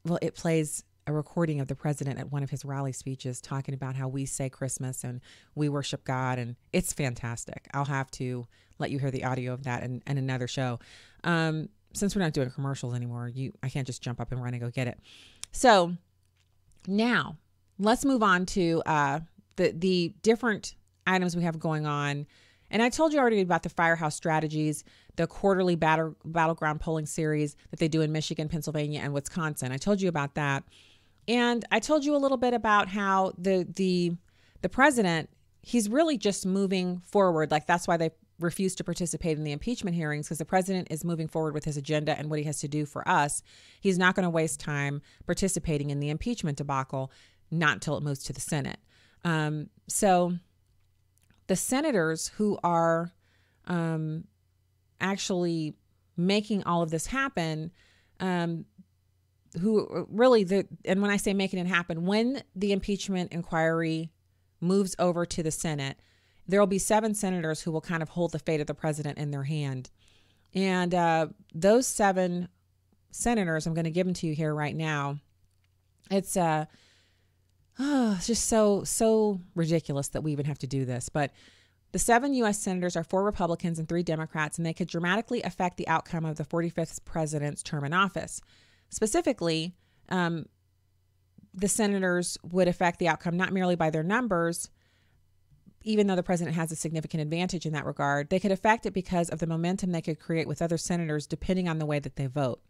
well 0.04 0.18
it 0.22 0.34
plays 0.34 0.84
a 1.10 1.12
recording 1.12 1.60
of 1.60 1.68
the 1.68 1.74
president 1.74 2.18
at 2.18 2.30
one 2.30 2.42
of 2.42 2.50
his 2.50 2.64
rally 2.64 2.92
speeches 2.92 3.40
talking 3.40 3.74
about 3.74 3.96
how 3.96 4.08
we 4.08 4.24
say 4.24 4.48
Christmas 4.48 5.04
and 5.04 5.20
we 5.54 5.68
worship 5.68 6.04
God 6.04 6.38
and 6.38 6.56
it's 6.72 6.92
fantastic. 6.92 7.68
I'll 7.74 7.84
have 7.84 8.10
to 8.12 8.46
let 8.78 8.90
you 8.90 8.98
hear 8.98 9.10
the 9.10 9.24
audio 9.24 9.52
of 9.52 9.64
that 9.64 9.82
and, 9.82 10.02
in 10.06 10.16
another 10.16 10.46
show. 10.46 10.78
Um, 11.24 11.68
since 11.92 12.14
we're 12.14 12.22
not 12.22 12.32
doing 12.32 12.50
commercials 12.50 12.94
anymore, 12.94 13.28
you 13.28 13.52
I 13.62 13.68
can't 13.68 13.86
just 13.86 14.00
jump 14.00 14.20
up 14.20 14.30
and 14.30 14.40
run 14.40 14.54
and 14.54 14.62
go 14.62 14.70
get 14.70 14.86
it. 14.86 14.98
So 15.50 15.96
now 16.86 17.36
let's 17.78 18.04
move 18.04 18.22
on 18.22 18.46
to 18.46 18.82
uh, 18.86 19.20
the 19.56 19.72
the 19.72 20.14
different 20.22 20.76
items 21.06 21.36
we 21.36 21.42
have 21.42 21.58
going 21.58 21.86
on. 21.86 22.26
And 22.70 22.82
I 22.82 22.88
told 22.88 23.12
you 23.12 23.18
already 23.18 23.40
about 23.40 23.64
the 23.64 23.68
Firehouse 23.68 24.14
Strategies, 24.14 24.84
the 25.16 25.26
quarterly 25.26 25.74
battle, 25.74 26.14
battleground 26.24 26.80
polling 26.80 27.06
series 27.06 27.56
that 27.70 27.80
they 27.80 27.88
do 27.88 28.00
in 28.00 28.12
Michigan, 28.12 28.48
Pennsylvania, 28.48 29.00
and 29.02 29.12
Wisconsin. 29.12 29.72
I 29.72 29.76
told 29.76 30.00
you 30.00 30.08
about 30.08 30.36
that, 30.36 30.62
and 31.28 31.64
I 31.70 31.80
told 31.80 32.04
you 32.04 32.14
a 32.14 32.18
little 32.18 32.36
bit 32.36 32.54
about 32.54 32.88
how 32.88 33.32
the 33.38 33.66
the 33.68 34.12
the 34.62 34.68
president 34.68 35.30
he's 35.62 35.88
really 35.88 36.16
just 36.16 36.46
moving 36.46 37.00
forward. 37.00 37.50
Like 37.50 37.66
that's 37.66 37.86
why 37.86 37.96
they 37.96 38.10
refused 38.38 38.78
to 38.78 38.84
participate 38.84 39.36
in 39.36 39.44
the 39.44 39.52
impeachment 39.52 39.94
hearings 39.94 40.26
because 40.26 40.38
the 40.38 40.44
president 40.44 40.88
is 40.90 41.04
moving 41.04 41.28
forward 41.28 41.52
with 41.54 41.64
his 41.64 41.76
agenda 41.76 42.18
and 42.18 42.30
what 42.30 42.38
he 42.38 42.44
has 42.46 42.60
to 42.60 42.68
do 42.68 42.86
for 42.86 43.06
us. 43.06 43.42
He's 43.80 43.98
not 43.98 44.14
going 44.14 44.24
to 44.24 44.30
waste 44.30 44.60
time 44.60 45.02
participating 45.26 45.90
in 45.90 46.00
the 46.00 46.08
impeachment 46.08 46.56
debacle, 46.56 47.12
not 47.50 47.74
until 47.74 47.98
it 47.98 48.02
moves 48.02 48.22
to 48.24 48.32
the 48.32 48.40
Senate. 48.40 48.78
Um, 49.24 49.68
so 49.88 50.32
the 51.46 51.56
senators 51.56 52.28
who 52.28 52.58
are 52.64 53.12
um, 53.66 54.24
actually 55.00 55.74
making 56.16 56.64
all 56.64 56.82
of 56.82 56.90
this 56.90 57.06
happen, 57.06 57.70
um, 58.20 58.64
who 59.60 60.06
really 60.10 60.44
the 60.44 60.66
and 60.84 61.02
when 61.02 61.10
I 61.10 61.16
say 61.16 61.34
making 61.34 61.58
it 61.58 61.66
happen, 61.66 62.06
when 62.06 62.42
the 62.54 62.72
impeachment 62.72 63.32
inquiry 63.32 64.10
moves 64.60 64.94
over 64.98 65.26
to 65.26 65.42
the 65.42 65.50
Senate, 65.50 65.98
there 66.46 66.60
will 66.60 66.66
be 66.66 66.78
seven 66.78 67.14
senators 67.14 67.62
who 67.62 67.72
will 67.72 67.80
kind 67.80 68.02
of 68.02 68.10
hold 68.10 68.32
the 68.32 68.38
fate 68.38 68.60
of 68.60 68.66
the 68.66 68.74
president 68.74 69.18
in 69.18 69.30
their 69.30 69.44
hand, 69.44 69.90
and 70.54 70.94
uh, 70.94 71.26
those 71.54 71.86
seven 71.86 72.48
senators, 73.10 73.66
I'm 73.66 73.74
going 73.74 73.84
to 73.84 73.90
give 73.90 74.06
them 74.06 74.14
to 74.14 74.26
you 74.26 74.34
here 74.34 74.54
right 74.54 74.74
now. 74.74 75.18
It's 76.10 76.36
uh 76.36 76.66
oh, 77.78 78.14
it's 78.16 78.26
just 78.26 78.46
so 78.46 78.84
so 78.84 79.40
ridiculous 79.54 80.08
that 80.08 80.22
we 80.22 80.32
even 80.32 80.46
have 80.46 80.58
to 80.60 80.66
do 80.66 80.84
this. 80.84 81.08
But 81.08 81.32
the 81.92 81.98
seven 81.98 82.34
U.S. 82.34 82.60
senators 82.60 82.96
are 82.96 83.02
four 83.02 83.24
Republicans 83.24 83.78
and 83.78 83.88
three 83.88 84.04
Democrats, 84.04 84.58
and 84.58 84.66
they 84.66 84.72
could 84.72 84.88
dramatically 84.88 85.42
affect 85.42 85.76
the 85.76 85.88
outcome 85.88 86.24
of 86.24 86.36
the 86.36 86.44
45th 86.44 87.04
president's 87.04 87.62
term 87.62 87.84
in 87.84 87.92
office. 87.92 88.40
Specifically, 88.90 89.74
um, 90.08 90.46
the 91.54 91.68
senators 91.68 92.38
would 92.42 92.68
affect 92.68 92.98
the 92.98 93.08
outcome 93.08 93.36
not 93.36 93.52
merely 93.52 93.76
by 93.76 93.90
their 93.90 94.02
numbers, 94.02 94.70
even 95.82 96.06
though 96.06 96.16
the 96.16 96.22
president 96.22 96.56
has 96.56 96.70
a 96.70 96.76
significant 96.76 97.22
advantage 97.22 97.66
in 97.66 97.72
that 97.72 97.86
regard, 97.86 98.28
they 98.28 98.38
could 98.38 98.52
affect 98.52 98.86
it 98.86 98.92
because 98.92 99.30
of 99.30 99.38
the 99.38 99.46
momentum 99.46 99.92
they 99.92 100.02
could 100.02 100.20
create 100.20 100.46
with 100.46 100.60
other 100.60 100.76
senators 100.76 101.26
depending 101.26 101.68
on 101.68 101.78
the 101.78 101.86
way 101.86 101.98
that 101.98 102.16
they 102.16 102.26
vote. 102.26 102.60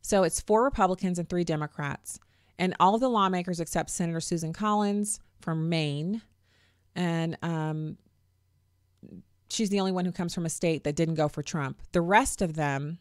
So 0.00 0.22
it's 0.22 0.40
four 0.40 0.64
Republicans 0.64 1.18
and 1.18 1.28
three 1.28 1.44
Democrats. 1.44 2.18
And 2.58 2.74
all 2.80 2.94
of 2.94 3.00
the 3.00 3.08
lawmakers 3.08 3.60
except 3.60 3.90
Senator 3.90 4.20
Susan 4.20 4.52
Collins 4.52 5.20
from 5.40 5.68
Maine. 5.68 6.22
And 6.94 7.36
um, 7.42 7.98
she's 9.48 9.70
the 9.70 9.80
only 9.80 9.92
one 9.92 10.04
who 10.04 10.12
comes 10.12 10.34
from 10.34 10.46
a 10.46 10.50
state 10.50 10.84
that 10.84 10.96
didn't 10.96 11.14
go 11.14 11.28
for 11.28 11.42
Trump. 11.42 11.80
The 11.92 12.00
rest 12.00 12.42
of 12.42 12.54
them, 12.54 12.98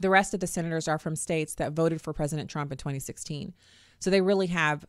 the 0.00 0.10
rest 0.10 0.34
of 0.34 0.40
the 0.40 0.46
senators 0.46 0.88
are 0.88 0.98
from 0.98 1.14
states 1.14 1.54
that 1.56 1.72
voted 1.72 2.00
for 2.00 2.12
President 2.12 2.50
Trump 2.50 2.72
in 2.72 2.78
2016. 2.78 3.54
So 4.00 4.10
they 4.10 4.22
really 4.22 4.48
have 4.48 4.84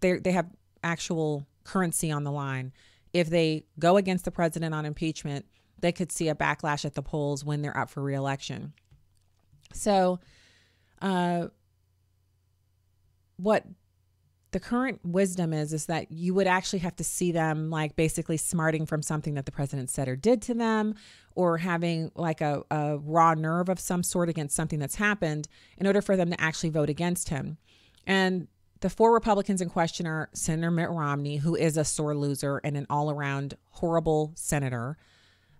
they 0.00 0.18
they 0.18 0.32
have 0.32 0.50
actual 0.82 1.46
currency 1.64 2.10
on 2.10 2.24
the 2.24 2.32
line. 2.32 2.72
If 3.12 3.30
they 3.30 3.64
go 3.78 3.96
against 3.96 4.24
the 4.24 4.30
president 4.32 4.74
on 4.74 4.84
impeachment, 4.84 5.46
they 5.78 5.92
could 5.92 6.10
see 6.10 6.28
a 6.28 6.34
backlash 6.34 6.84
at 6.84 6.94
the 6.94 7.02
polls 7.02 7.44
when 7.44 7.62
they're 7.62 7.76
up 7.76 7.88
for 7.88 8.02
reelection. 8.02 8.72
So, 9.72 10.18
uh, 11.00 11.48
what 13.36 13.64
the 14.52 14.60
current 14.60 15.00
wisdom 15.02 15.52
is 15.52 15.72
is 15.72 15.86
that 15.86 16.12
you 16.12 16.34
would 16.34 16.46
actually 16.46 16.78
have 16.80 16.94
to 16.96 17.04
see 17.04 17.32
them 17.32 17.70
like 17.70 17.96
basically 17.96 18.36
smarting 18.36 18.86
from 18.86 19.02
something 19.02 19.34
that 19.34 19.46
the 19.46 19.52
president 19.52 19.90
said 19.90 20.08
or 20.08 20.16
did 20.16 20.40
to 20.42 20.54
them 20.54 20.94
or 21.34 21.58
having 21.58 22.12
like 22.14 22.40
a, 22.42 22.62
a 22.70 22.98
raw 22.98 23.34
nerve 23.34 23.68
of 23.68 23.80
some 23.80 24.02
sort 24.02 24.28
against 24.28 24.54
something 24.54 24.78
that's 24.78 24.96
happened 24.96 25.48
in 25.78 25.86
order 25.86 26.02
for 26.02 26.16
them 26.16 26.30
to 26.30 26.40
actually 26.40 26.68
vote 26.68 26.90
against 26.90 27.30
him. 27.30 27.56
And 28.06 28.46
the 28.80 28.90
four 28.90 29.12
republicans 29.12 29.60
in 29.60 29.70
question 29.70 30.06
are 30.06 30.28
senator 30.34 30.70
mitt 30.70 30.90
romney 30.90 31.38
who 31.38 31.56
is 31.56 31.76
a 31.76 31.84
sore 31.84 32.14
loser 32.14 32.60
and 32.62 32.76
an 32.76 32.86
all-around 32.90 33.56
horrible 33.70 34.32
senator 34.34 34.98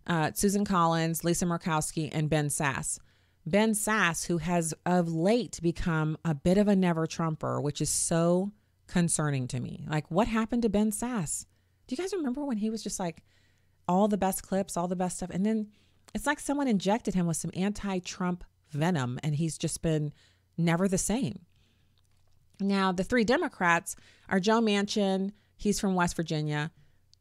uh, 0.06 0.32
susan 0.34 0.64
collins 0.64 1.24
lisa 1.24 1.46
murkowski 1.46 2.08
and 2.12 2.28
ben 2.28 2.48
sasse 2.48 2.98
Ben 3.44 3.72
Sasse, 3.72 4.26
who 4.26 4.38
has 4.38 4.72
of 4.86 5.12
late 5.12 5.58
become 5.60 6.16
a 6.24 6.32
bit 6.32 6.58
of 6.58 6.68
a 6.68 6.76
never 6.76 7.08
Trumper, 7.08 7.60
which 7.60 7.80
is 7.80 7.90
so 7.90 8.52
concerning 8.92 9.48
to 9.48 9.58
me. 9.58 9.86
Like, 9.88 10.10
what 10.10 10.28
happened 10.28 10.62
to 10.62 10.68
Ben 10.68 10.90
Sasse? 10.90 11.46
Do 11.86 11.94
you 11.94 11.96
guys 11.96 12.12
remember 12.12 12.44
when 12.44 12.58
he 12.58 12.68
was 12.68 12.82
just 12.82 13.00
like 13.00 13.24
all 13.88 14.06
the 14.06 14.18
best 14.18 14.42
clips, 14.42 14.76
all 14.76 14.86
the 14.86 14.94
best 14.94 15.16
stuff? 15.16 15.30
And 15.30 15.46
then 15.46 15.68
it's 16.14 16.26
like 16.26 16.38
someone 16.38 16.68
injected 16.68 17.14
him 17.14 17.26
with 17.26 17.38
some 17.38 17.50
anti 17.54 18.00
Trump 18.00 18.44
venom, 18.70 19.18
and 19.22 19.34
he's 19.34 19.56
just 19.56 19.80
been 19.80 20.12
never 20.58 20.88
the 20.88 20.98
same. 20.98 21.46
Now, 22.60 22.92
the 22.92 23.02
three 23.02 23.24
Democrats 23.24 23.96
are 24.28 24.38
Joe 24.38 24.60
Manchin, 24.60 25.32
he's 25.56 25.80
from 25.80 25.94
West 25.94 26.14
Virginia, 26.14 26.70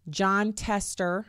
Jon 0.10 0.51
Tester, 0.51 1.25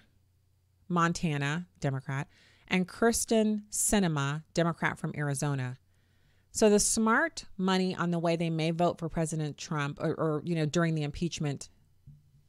Montana, 0.89 1.69
Democrat, 1.79 2.27
and 2.67 2.89
Kyrsten 2.89 3.63
Sinema, 3.71 4.43
Democrat 4.55 4.99
from 4.99 5.13
Arizona. 5.17 5.79
So 6.53 6.69
the 6.69 6.79
smart 6.79 7.47
money 7.57 7.97
on 7.97 8.11
the 8.11 8.19
way 8.19 8.37
they 8.37 8.51
may 8.51 8.71
vote 8.71 8.99
for 8.99 9.09
President 9.09 9.57
Trump 9.57 9.99
or, 10.01 10.13
or, 10.15 10.43
you 10.45 10.55
know, 10.55 10.67
during 10.67 10.95
the 10.95 11.03
impeachment 11.03 11.71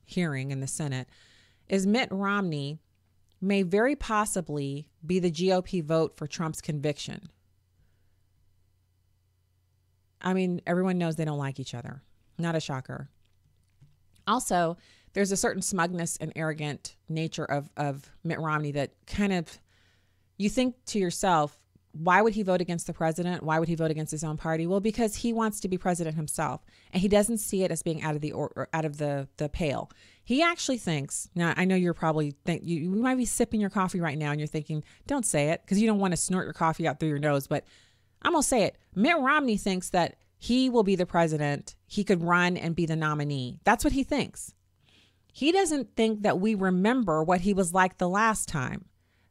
hearing 0.04 0.52
in 0.52 0.60
the 0.60 0.68
Senate 0.68 1.08
is 1.70 1.88
Mitt 1.88 2.10
Romney 2.12 2.80
may 3.40 3.64
very 3.64 3.96
possibly 3.96 4.90
be 5.06 5.20
the 5.20 5.32
GOP 5.32 5.82
vote 5.82 6.18
for 6.18 6.28
Trump's 6.28 6.60
conviction. 6.60 7.30
I 10.22 10.34
mean, 10.34 10.62
everyone 10.68 10.98
knows 10.98 11.16
they 11.16 11.26
don't 11.26 11.38
like 11.38 11.60
each 11.60 11.74
other. 11.74 12.02
Not 12.38 12.56
a 12.56 12.60
shocker. 12.60 13.10
Also, 14.28 14.78
there's 15.14 15.32
a 15.32 15.38
certain 15.38 15.62
smugness 15.62 16.18
and 16.18 16.34
arrogant 16.36 16.96
nature 17.08 17.46
of, 17.46 17.70
of 17.78 18.10
Mitt 18.24 18.40
Romney 18.40 18.72
that 18.74 18.92
kind 19.06 19.32
of 19.32 19.60
you 20.38 20.50
think 20.50 20.76
to 20.88 21.00
yourself, 21.00 21.58
why 21.94 22.24
would 22.24 22.34
he 22.34 22.42
vote 22.42 22.60
against 22.60 22.88
the 22.88 22.94
president? 22.94 23.44
Why 23.44 23.60
would 23.60 23.70
he 23.70 23.76
vote 23.76 23.92
against 23.92 24.12
his 24.12 24.24
own 24.24 24.36
party? 24.36 24.66
Well, 24.66 24.80
because 24.80 25.18
he 25.18 25.32
wants 25.32 25.60
to 25.60 25.68
be 25.68 25.78
president 25.78 26.16
himself, 26.16 26.66
and 26.92 27.02
he 27.02 27.08
doesn't 27.08 27.38
see 27.38 27.64
it 27.64 27.72
as 27.72 27.84
being 27.84 28.02
out 28.02 28.16
of 28.16 28.22
the 28.22 28.32
or, 28.32 28.68
out 28.74 28.84
of 28.84 28.98
the 28.98 29.28
the 29.38 29.48
pale. 29.48 29.92
He 30.24 30.42
actually 30.42 30.80
thinks. 30.80 31.30
Now, 31.36 31.54
I 31.56 31.66
know 31.66 31.76
you're 31.76 31.94
probably 31.94 32.36
think 32.46 32.64
you, 32.66 32.80
you 32.80 32.90
might 32.90 33.16
be 33.16 33.26
sipping 33.26 33.62
your 33.62 33.70
coffee 33.70 34.02
right 34.02 34.18
now, 34.18 34.32
and 34.32 34.40
you're 34.40 34.48
thinking, 34.48 34.84
"Don't 35.06 35.26
say 35.26 35.50
it," 35.50 35.62
because 35.64 35.80
you 35.80 35.88
don't 35.88 36.00
want 36.00 36.14
to 36.14 36.18
snort 36.18 36.46
your 36.46 36.54
coffee 36.54 36.88
out 36.88 37.00
through 37.00 37.10
your 37.10 37.20
nose. 37.20 37.46
But 37.46 37.64
I'm 38.24 38.32
gonna 38.34 38.44
say 38.44 38.64
it. 38.64 38.78
Mitt 38.96 39.20
Romney 39.20 39.58
thinks 39.58 39.90
that 39.90 40.18
he 40.36 40.70
will 40.70 40.84
be 40.84 40.96
the 40.96 41.06
president. 41.06 41.76
He 41.86 42.04
could 42.04 42.24
run 42.24 42.58
and 42.58 42.76
be 42.76 42.86
the 42.86 42.96
nominee. 42.96 43.60
That's 43.64 43.84
what 43.84 43.94
he 43.94 44.04
thinks. 44.04 44.54
He 45.32 45.52
doesn't 45.52 45.96
think 45.96 46.24
that 46.24 46.40
we 46.40 46.54
remember 46.54 47.24
what 47.24 47.42
he 47.42 47.54
was 47.54 47.74
like 47.74 47.98
the 47.98 48.10
last 48.10 48.50
time 48.50 48.86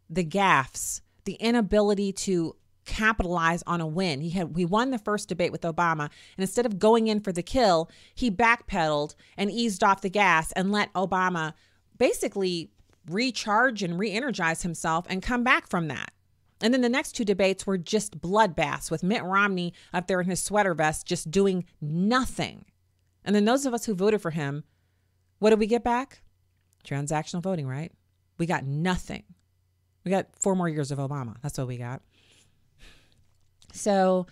the 0.08 0.24
gaffes, 0.24 1.00
the 1.24 1.34
inability 1.34 2.12
to 2.12 2.56
capitalize 2.84 3.62
on 3.66 3.80
a 3.80 3.86
win. 3.86 4.20
He 4.20 4.30
had 4.30 4.56
we 4.56 4.64
won 4.64 4.90
the 4.90 4.98
first 4.98 5.28
debate 5.28 5.52
with 5.52 5.62
Obama, 5.62 6.04
and 6.36 6.38
instead 6.38 6.66
of 6.66 6.78
going 6.78 7.06
in 7.06 7.20
for 7.20 7.32
the 7.32 7.42
kill, 7.42 7.90
he 8.14 8.30
backpedaled 8.30 9.14
and 9.36 9.50
eased 9.50 9.84
off 9.84 10.00
the 10.00 10.10
gas 10.10 10.52
and 10.52 10.72
let 10.72 10.92
Obama 10.94 11.54
basically 11.96 12.70
recharge 13.08 13.82
and 13.82 13.98
re-energize 13.98 14.62
himself 14.62 15.06
and 15.08 15.22
come 15.22 15.44
back 15.44 15.68
from 15.68 15.88
that. 15.88 16.12
And 16.60 16.72
then 16.72 16.80
the 16.80 16.88
next 16.88 17.12
two 17.12 17.24
debates 17.24 17.66
were 17.66 17.78
just 17.78 18.20
bloodbaths 18.20 18.90
with 18.90 19.02
Mitt 19.02 19.24
Romney 19.24 19.74
up 19.92 20.06
there 20.06 20.20
in 20.20 20.28
his 20.28 20.42
sweater 20.42 20.74
vest 20.74 21.06
just 21.06 21.30
doing 21.30 21.64
nothing. 21.80 22.64
And 23.24 23.34
then 23.34 23.44
those 23.44 23.66
of 23.66 23.74
us 23.74 23.84
who 23.84 23.94
voted 23.94 24.22
for 24.22 24.30
him, 24.30 24.64
what 25.40 25.50
did 25.50 25.58
we 25.58 25.66
get 25.66 25.82
back? 25.82 26.22
Transactional 26.84 27.42
voting, 27.42 27.66
right? 27.66 27.92
We 28.38 28.46
got 28.46 28.64
nothing. 28.64 29.24
We 30.04 30.10
got 30.10 30.26
four 30.38 30.54
more 30.56 30.68
years 30.68 30.90
of 30.90 30.98
Obama. 30.98 31.36
That's 31.42 31.58
what 31.58 31.68
we 31.68 31.76
got. 31.76 32.02
So 33.72 34.26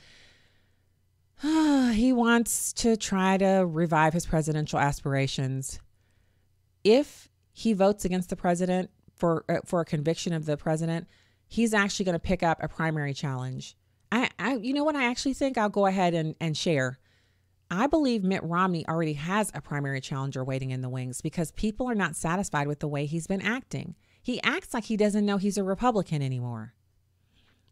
uh, 1.43 1.89
he 1.91 2.13
wants 2.13 2.73
to 2.75 2.97
try 2.97 3.37
to 3.39 3.65
revive 3.67 4.13
his 4.13 4.27
presidential 4.27 4.79
aspirations. 4.79 5.81
If 6.85 7.29
he 7.53 7.73
votes 7.73 8.05
against 8.05 8.31
the 8.31 8.37
president 8.37 8.91
for 9.17 9.45
uh, 9.49 9.59
for 9.65 9.81
a 9.81 9.85
conviction 9.85 10.33
of 10.33 10.47
the 10.47 10.57
president, 10.57 11.07
he's 11.47 11.75
actually 11.75 12.05
going 12.07 12.15
to 12.15 12.19
pick 12.19 12.43
up 12.43 12.59
a 12.63 12.69
primary 12.69 13.15
challenge. 13.15 13.77
I, 14.13 14.31
I, 14.39 14.57
you 14.57 14.73
know 14.73 14.85
what? 14.85 14.97
I 14.97 15.05
actually 15.05 15.35
think 15.35 15.57
I'll 15.57 15.69
go 15.69 15.87
ahead 15.87 16.15
and, 16.15 16.35
and 16.41 16.57
share. 16.57 16.99
I 17.71 17.87
believe 17.87 18.25
Mitt 18.25 18.43
Romney 18.43 18.87
already 18.89 19.13
has 19.13 19.53
a 19.55 19.61
primary 19.61 20.01
challenger 20.01 20.43
waiting 20.43 20.71
in 20.71 20.81
the 20.81 20.89
wings 20.89 21.21
because 21.21 21.53
people 21.53 21.89
are 21.89 21.95
not 21.95 22.17
satisfied 22.17 22.67
with 22.67 22.81
the 22.81 22.89
way 22.89 23.07
he's 23.07 23.29
been 23.29 23.43
acting. 23.43 23.95
He 24.23 24.43
acts 24.43 24.75
like 24.75 24.85
he 24.85 24.97
doesn't 24.97 25.25
know 25.25 25.39
he's 25.39 25.59
a 25.59 25.65
Republican 25.65 26.23
anymore. 26.23 26.75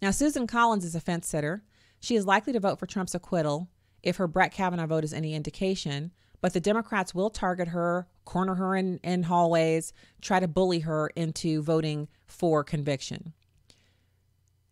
Now, 0.01 0.11
Susan 0.11 0.47
Collins 0.47 0.85
is 0.85 0.95
a 0.95 1.01
fence 1.01 1.27
sitter. 1.27 1.65
She 2.01 2.17
is 2.17 2.27
likely 2.27 2.53
to 2.53 2.61
vote 2.61 2.79
for 2.79 2.87
Trump's 2.87 3.15
acquittal 3.15 3.69
if 4.03 4.17
her 4.17 4.29
Brett 4.29 4.53
Kavanaugh 4.53 4.87
vote 4.87 5.05
is 5.05 5.13
any 5.13 5.35
indication, 5.35 6.13
but 6.41 6.53
the 6.53 6.61
Democrats 6.61 7.15
will 7.15 7.31
target 7.31 7.69
her, 7.69 8.07
corner 8.25 8.55
her 8.55 8.77
in, 8.77 8.99
in 9.03 9.25
hallways, 9.25 9.93
try 10.21 10.39
to 10.39 10.49
bully 10.49 10.81
her 10.81 11.09
into 11.17 11.63
voting 11.63 12.09
for 12.27 12.63
conviction. 12.63 13.33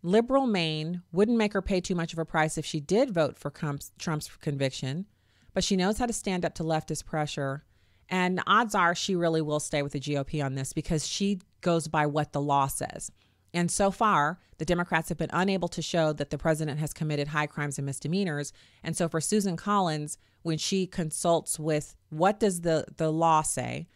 Liberal 0.03 0.47
Maine 0.47 1.03
wouldn't 1.11 1.39
make 1.39 1.53
her 1.53 1.63
pay 1.63 1.81
too 1.81 1.97
much 1.97 2.13
of 2.13 2.19
a 2.21 2.25
price 2.25 2.57
if 2.57 2.65
she 2.65 2.79
did 2.79 3.11
vote 3.11 3.37
for 3.37 3.51
Trump's, 3.51 3.91
Trump's 3.99 4.29
conviction, 4.37 5.07
but 5.53 5.65
she 5.65 5.77
knows 5.77 5.99
how 5.99 6.07
to 6.07 6.13
stand 6.13 6.45
up 6.45 6.55
to 6.55 6.63
leftist 6.63 7.07
pressure. 7.07 7.65
And 8.09 8.41
odds 8.47 8.77
are 8.77 8.95
she 8.95 9.17
really 9.17 9.43
will 9.43 9.59
stay 9.59 9.83
with 9.83 9.93
the 9.93 10.01
GOP 10.01 10.45
on 10.45 10.55
this 10.55 10.73
because 10.73 11.09
she 11.09 11.41
goes 11.67 11.89
by 11.89 12.07
what 12.07 12.33
the 12.33 12.41
law 12.41 12.69
says. 12.69 13.11
And 13.53 13.73
so 13.73 13.91
far, 13.91 14.39
the 14.59 14.65
Democrats 14.65 15.09
have 15.09 15.19
been 15.19 15.31
unable 15.33 15.67
to 15.67 15.83
show 15.83 16.13
that 16.13 16.31
the 16.31 16.39
president 16.39 16.79
has 16.79 16.93
committed 16.93 17.27
high 17.27 17.49
crimes 17.49 17.77
and 17.77 17.85
misdemeanors. 17.85 18.53
And 18.85 18.97
so 18.97 19.09
for 19.09 19.21
Susan 19.21 19.57
Collins, 19.57 20.17
when 20.43 20.59
she 20.59 20.87
consults 20.87 21.59
with 21.59 21.97
what 22.11 22.39
does 22.39 22.61
the, 22.61 22.85
the 22.99 23.11
law 23.11 23.43
say 23.43 23.89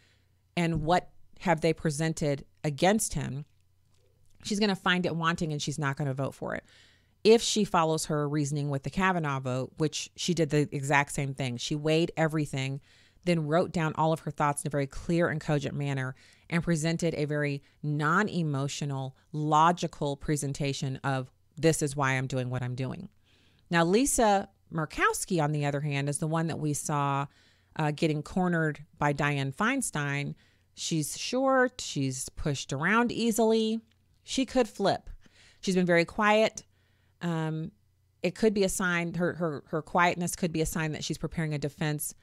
and 0.56 0.82
what 0.82 1.10
have 1.42 1.60
they 1.60 1.72
presented 1.72 2.44
against 2.64 3.14
him, 3.14 3.44
she's 4.42 4.58
going 4.58 4.70
to 4.70 4.74
find 4.74 5.06
it 5.06 5.14
wanting 5.14 5.52
and 5.52 5.62
she's 5.62 5.78
not 5.78 5.96
going 5.96 6.08
to 6.08 6.14
vote 6.14 6.34
for 6.34 6.56
it. 6.56 6.64
If 7.22 7.40
she 7.40 7.62
follows 7.62 8.06
her 8.06 8.28
reasoning 8.28 8.68
with 8.68 8.82
the 8.82 8.90
Kavanaugh 8.90 9.38
vote, 9.38 9.74
which 9.76 10.10
she 10.16 10.34
did 10.34 10.50
the 10.50 10.68
exact 10.72 11.12
same 11.12 11.34
thing, 11.34 11.56
she 11.56 11.76
weighed 11.76 12.10
everything, 12.16 12.80
then 13.26 13.46
wrote 13.46 13.70
down 13.70 13.92
all 13.94 14.12
of 14.12 14.20
her 14.20 14.32
thoughts 14.32 14.64
in 14.64 14.68
a 14.68 14.70
very 14.70 14.88
clear 14.88 15.28
and 15.28 15.40
cogent 15.40 15.76
manner 15.76 16.16
and 16.50 16.62
presented 16.62 17.14
a 17.14 17.24
very 17.24 17.62
non 17.82 18.28
emotional, 18.28 19.16
logical 19.32 20.16
presentation 20.16 20.96
of 21.02 21.30
this 21.56 21.80
is 21.80 21.96
why 21.96 22.12
I'm 22.12 22.26
doing 22.26 22.50
what 22.50 22.62
I'm 22.62 22.74
doing. 22.74 23.08
Now, 23.70 23.84
Lisa 23.84 24.48
Murkowski, 24.72 25.42
on 25.42 25.52
the 25.52 25.64
other 25.64 25.80
hand, 25.80 26.08
is 26.08 26.18
the 26.18 26.26
one 26.26 26.48
that 26.48 26.58
we 26.58 26.74
saw 26.74 27.26
uh, 27.76 27.92
getting 27.92 28.22
cornered 28.22 28.84
by 28.98 29.14
Dianne 29.14 29.54
Feinstein. 29.54 30.34
She's 30.74 31.16
short, 31.16 31.80
she's 31.80 32.28
pushed 32.30 32.72
around 32.72 33.12
easily 33.12 33.80
she 34.30 34.46
could 34.46 34.68
flip. 34.68 35.10
She's 35.60 35.74
been 35.74 35.86
very 35.86 36.04
quiet. 36.04 36.62
Um, 37.20 37.72
it 38.22 38.34
could 38.34 38.54
be 38.54 38.64
a 38.64 38.68
sign 38.68 39.14
her 39.14 39.34
her 39.34 39.64
her 39.68 39.82
quietness 39.82 40.36
could 40.36 40.52
be 40.52 40.60
a 40.60 40.66
sign 40.66 40.92
that 40.92 41.02
she's 41.02 41.18
preparing 41.18 41.54
a 41.54 41.58
defense 41.58 42.14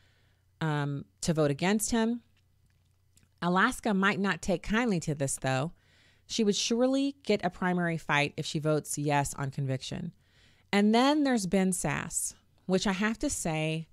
um, 0.62 1.06
to 1.22 1.34
vote 1.34 1.52
against 1.52 1.92
him. 1.92 2.22
Alaska 3.42 3.94
might 3.94 4.20
not 4.20 4.42
take 4.42 4.64
kindly 4.64 5.00
to 5.02 5.16
this, 5.16 5.38
though. 5.42 5.74
She 6.26 6.44
would 6.44 6.56
surely 6.56 7.16
get 7.24 7.44
a 7.44 7.50
primary 7.50 7.98
fight 7.98 8.34
if 8.36 8.46
she 8.46 8.60
votes 8.60 8.98
yes 8.98 9.34
on 9.36 9.52
conviction. 9.52 10.12
And 10.72 10.94
then 10.94 11.24
there's 11.24 11.48
Ben 11.48 11.72
Sasse, 11.72 12.34
which 12.66 12.86
I 12.86 12.92
have 12.92 13.18
to 13.20 13.30
say, 13.30 13.88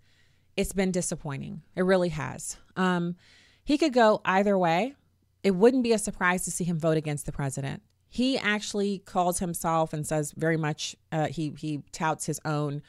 it's 0.57 0.73
been 0.73 0.91
disappointing. 0.91 1.63
It 1.77 1.83
really 1.83 2.09
has. 2.11 2.57
Um, 2.77 3.17
he 3.65 3.79
could 3.79 3.93
go 3.93 4.21
either 4.25 4.59
way. 4.59 4.95
It 5.43 5.53
wouldn't 5.53 5.85
be 5.85 5.93
a 5.93 5.99
surprise 5.99 6.45
to 6.45 6.51
see 6.51 6.65
him 6.65 6.79
vote 6.79 6.97
against 6.97 7.27
the 7.27 7.33
president. 7.33 7.83
He 8.09 8.39
actually 8.39 8.99
calls 8.99 9.39
himself 9.41 9.93
and 9.93 10.07
says 10.07 10.33
very 10.37 10.57
much 10.57 10.95
uh, 11.11 11.27
he 11.27 11.53
he 11.59 11.83
touts 11.91 12.27
his 12.27 12.41
own 12.45 12.83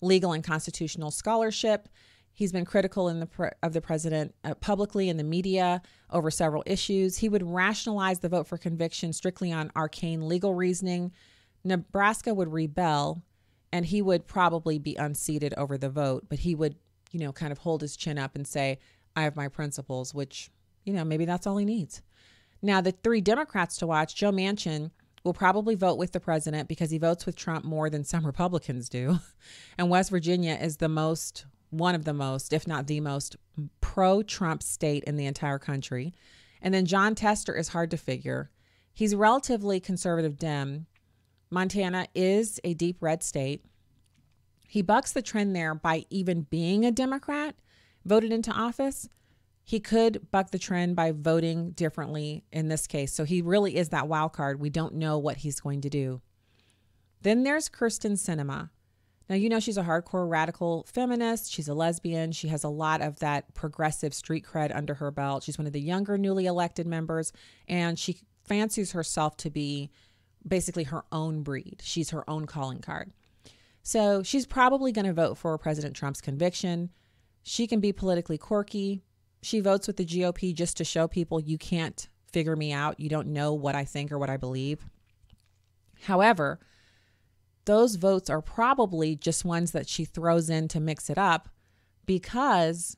legal 0.00 0.32
and 0.32 0.42
constitutional 0.42 1.10
scholarship. 1.10 1.88
He's 2.34 2.52
been 2.52 2.64
critical 2.64 3.08
in 3.08 3.20
the 3.20 3.26
pre- 3.26 3.50
of 3.62 3.72
the 3.72 3.80
president 3.80 4.34
uh, 4.42 4.54
publicly 4.54 5.08
in 5.08 5.16
the 5.16 5.24
media 5.24 5.82
over 6.10 6.30
several 6.30 6.62
issues. 6.66 7.18
He 7.18 7.28
would 7.28 7.42
rationalize 7.42 8.20
the 8.20 8.28
vote 8.28 8.46
for 8.46 8.56
conviction 8.56 9.12
strictly 9.12 9.52
on 9.52 9.70
arcane 9.76 10.28
legal 10.28 10.54
reasoning. 10.54 11.12
Nebraska 11.64 12.32
would 12.32 12.52
rebel, 12.52 13.22
and 13.70 13.84
he 13.84 14.02
would 14.02 14.26
probably 14.26 14.78
be 14.78 14.96
unseated 14.96 15.54
over 15.54 15.76
the 15.76 15.90
vote. 15.90 16.26
But 16.28 16.40
he 16.40 16.54
would, 16.54 16.76
you 17.10 17.20
know, 17.20 17.32
kind 17.32 17.52
of 17.52 17.58
hold 17.58 17.82
his 17.82 17.96
chin 17.96 18.18
up 18.18 18.34
and 18.34 18.46
say, 18.46 18.78
"I 19.14 19.22
have 19.22 19.36
my 19.36 19.48
principles," 19.48 20.14
which, 20.14 20.50
you 20.84 20.92
know, 20.92 21.04
maybe 21.04 21.26
that's 21.26 21.46
all 21.46 21.58
he 21.58 21.66
needs. 21.66 22.02
Now, 22.62 22.80
the 22.80 22.92
three 22.92 23.20
Democrats 23.20 23.76
to 23.78 23.86
watch, 23.86 24.14
Joe 24.14 24.30
Manchin 24.30 24.90
will 25.24 25.32
probably 25.32 25.74
vote 25.74 25.98
with 25.98 26.12
the 26.12 26.20
president 26.20 26.68
because 26.68 26.90
he 26.90 26.98
votes 26.98 27.26
with 27.26 27.36
Trump 27.36 27.64
more 27.64 27.90
than 27.90 28.04
some 28.04 28.24
Republicans 28.26 28.88
do. 28.88 29.18
And 29.78 29.90
West 29.90 30.10
Virginia 30.10 30.56
is 30.60 30.76
the 30.76 30.88
most, 30.88 31.46
one 31.72 31.94
of 31.94 32.04
the 32.04 32.14
most, 32.14 32.52
if 32.52 32.66
not 32.66 32.86
the 32.86 33.00
most, 33.00 33.36
pro 33.80 34.22
Trump 34.22 34.62
state 34.62 35.04
in 35.04 35.16
the 35.16 35.26
entire 35.26 35.58
country. 35.58 36.14
And 36.60 36.72
then 36.72 36.86
Jon 36.86 37.14
Tester 37.14 37.56
is 37.56 37.68
hard 37.68 37.90
to 37.90 37.96
figure. 37.96 38.50
He's 38.94 39.14
relatively 39.14 39.80
conservative 39.80 40.38
Dem. 40.38 40.86
Montana 41.50 42.06
is 42.14 42.60
a 42.62 42.74
deep 42.74 42.98
red 43.00 43.22
state. 43.22 43.64
He 44.68 44.82
bucks 44.82 45.12
the 45.12 45.22
trend 45.22 45.56
there 45.56 45.74
by 45.74 46.04
even 46.08 46.42
being 46.42 46.84
a 46.84 46.92
Democrat, 46.92 47.56
voted 48.04 48.32
into 48.32 48.50
office 48.52 49.08
he 49.64 49.80
could 49.80 50.30
buck 50.30 50.50
the 50.50 50.58
trend 50.58 50.96
by 50.96 51.12
voting 51.12 51.70
differently 51.70 52.44
in 52.50 52.68
this 52.68 52.86
case. 52.86 53.12
So 53.12 53.24
he 53.24 53.42
really 53.42 53.76
is 53.76 53.90
that 53.90 54.08
wild 54.08 54.32
card. 54.32 54.60
We 54.60 54.70
don't 54.70 54.94
know 54.94 55.18
what 55.18 55.38
he's 55.38 55.60
going 55.60 55.82
to 55.82 55.90
do. 55.90 56.20
Then 57.22 57.44
there's 57.44 57.68
Kyrsten 57.68 58.12
Sinema. 58.12 58.70
Now, 59.28 59.36
you 59.36 59.48
know, 59.48 59.60
she's 59.60 59.76
a 59.76 59.82
hardcore 59.82 60.28
radical 60.28 60.86
feminist. 60.92 61.52
She's 61.52 61.68
a 61.68 61.74
lesbian. 61.74 62.32
She 62.32 62.48
has 62.48 62.64
a 62.64 62.68
lot 62.68 63.00
of 63.00 63.18
that 63.20 63.54
progressive 63.54 64.14
street 64.14 64.44
cred 64.44 64.74
under 64.74 64.94
her 64.94 65.10
belt. 65.10 65.42
She's 65.42 65.58
one 65.58 65.66
of 65.66 65.72
the 65.72 65.80
younger, 65.80 66.18
newly 66.18 66.46
elected 66.46 66.86
members, 66.86 67.32
and 67.68 67.98
she 67.98 68.18
fancies 68.44 68.92
herself 68.92 69.36
to 69.38 69.50
be 69.50 69.90
basically 70.46 70.84
her 70.84 71.04
own 71.12 71.42
breed. 71.42 71.80
She's 71.82 72.10
her 72.10 72.28
own 72.28 72.46
calling 72.46 72.80
card. 72.80 73.12
So 73.82 74.22
she's 74.22 74.46
probably 74.46 74.92
going 74.92 75.06
to 75.06 75.12
vote 75.12 75.38
for 75.38 75.56
President 75.58 75.96
Trump's 75.96 76.20
conviction. 76.20 76.90
She 77.42 77.66
can 77.66 77.80
be 77.80 77.92
politically 77.92 78.38
quirky, 78.38 79.02
she 79.42 79.58
votes 79.58 79.88
with 79.88 79.96
the 79.96 80.06
GOP 80.06 80.54
just 80.54 80.76
to 80.76 80.84
show 80.84 81.08
people 81.08 81.40
you 81.40 81.58
can't 81.58 82.08
figure 82.30 82.56
me 82.56 82.72
out. 82.72 83.00
You 83.00 83.08
don't 83.08 83.28
know 83.28 83.52
what 83.52 83.74
I 83.74 83.84
think 83.84 84.12
or 84.12 84.18
what 84.18 84.30
I 84.30 84.36
believe. 84.36 84.86
However, 86.02 86.60
those 87.64 87.96
votes 87.96 88.28
are 88.28 88.42
probably 88.42 89.16
just 89.16 89.44
ones 89.44 89.72
that 89.72 89.88
she 89.88 90.04
throws 90.04 90.50
in 90.50 90.68
to 90.68 90.80
mix 90.80 91.08
it 91.08 91.18
up 91.18 91.48
because 92.06 92.96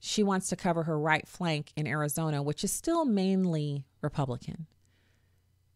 she 0.00 0.22
wants 0.22 0.48
to 0.48 0.56
cover 0.56 0.82
her 0.82 0.98
right 0.98 1.28
flank 1.28 1.72
in 1.76 1.86
Arizona, 1.86 2.42
which 2.42 2.64
is 2.64 2.72
still 2.72 3.04
mainly 3.04 3.84
Republican. 4.00 4.66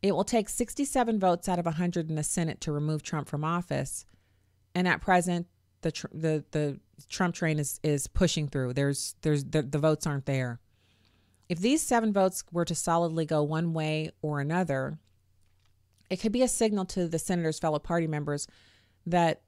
It 0.02 0.12
will 0.12 0.24
take 0.24 0.48
67 0.48 1.20
votes 1.20 1.48
out 1.48 1.58
of 1.58 1.64
100 1.64 2.08
in 2.08 2.16
the 2.16 2.22
Senate 2.22 2.60
to 2.62 2.72
remove 2.72 3.02
Trump 3.02 3.28
from 3.28 3.44
office. 3.44 4.04
And 4.74 4.86
at 4.88 5.00
present, 5.00 5.46
the 5.82 5.90
the 6.12 6.44
the 6.50 6.80
Trump 7.08 7.34
train 7.34 7.58
is 7.58 7.78
is 7.82 8.06
pushing 8.08 8.48
through. 8.48 8.72
There's 8.72 9.14
there's 9.22 9.44
the, 9.44 9.62
the 9.62 9.78
votes 9.78 10.06
aren't 10.06 10.26
there. 10.26 10.60
If 11.48 11.60
these 11.60 11.82
seven 11.82 12.12
votes 12.12 12.42
were 12.50 12.64
to 12.64 12.74
solidly 12.74 13.24
go 13.24 13.42
one 13.42 13.72
way 13.72 14.10
or 14.20 14.40
another, 14.40 14.98
it 16.10 16.16
could 16.16 16.32
be 16.32 16.42
a 16.42 16.48
signal 16.48 16.84
to 16.86 17.08
the 17.08 17.18
senator's 17.18 17.58
fellow 17.58 17.78
party 17.78 18.06
members 18.06 18.46
that 19.06 19.42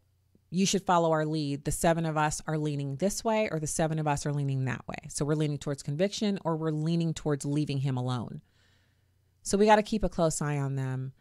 you 0.50 0.64
should 0.64 0.82
follow 0.82 1.12
our 1.12 1.26
lead. 1.26 1.64
The 1.64 1.72
seven 1.72 2.06
of 2.06 2.16
us 2.16 2.40
are 2.46 2.58
leaning 2.58 2.96
this 2.96 3.22
way, 3.22 3.48
or 3.50 3.58
the 3.58 3.66
seven 3.66 3.98
of 3.98 4.06
us 4.06 4.24
are 4.24 4.32
leaning 4.32 4.64
that 4.64 4.86
way. 4.88 4.96
So 5.08 5.24
we're 5.24 5.34
leaning 5.34 5.58
towards 5.58 5.82
conviction, 5.82 6.38
or 6.44 6.56
we're 6.56 6.70
leaning 6.70 7.12
towards 7.12 7.44
leaving 7.44 7.78
him 7.78 7.96
alone. 7.96 8.40
So 9.42 9.58
we 9.58 9.66
got 9.66 9.76
to 9.76 9.82
keep 9.82 10.04
a 10.04 10.08
close 10.08 10.40
eye 10.40 10.58
on 10.58 10.76
them. 10.76 11.12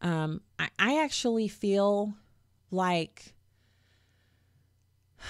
Um, 0.00 0.40
I, 0.58 0.68
I 0.78 1.02
actually 1.02 1.48
feel 1.48 2.14
like 2.70 3.34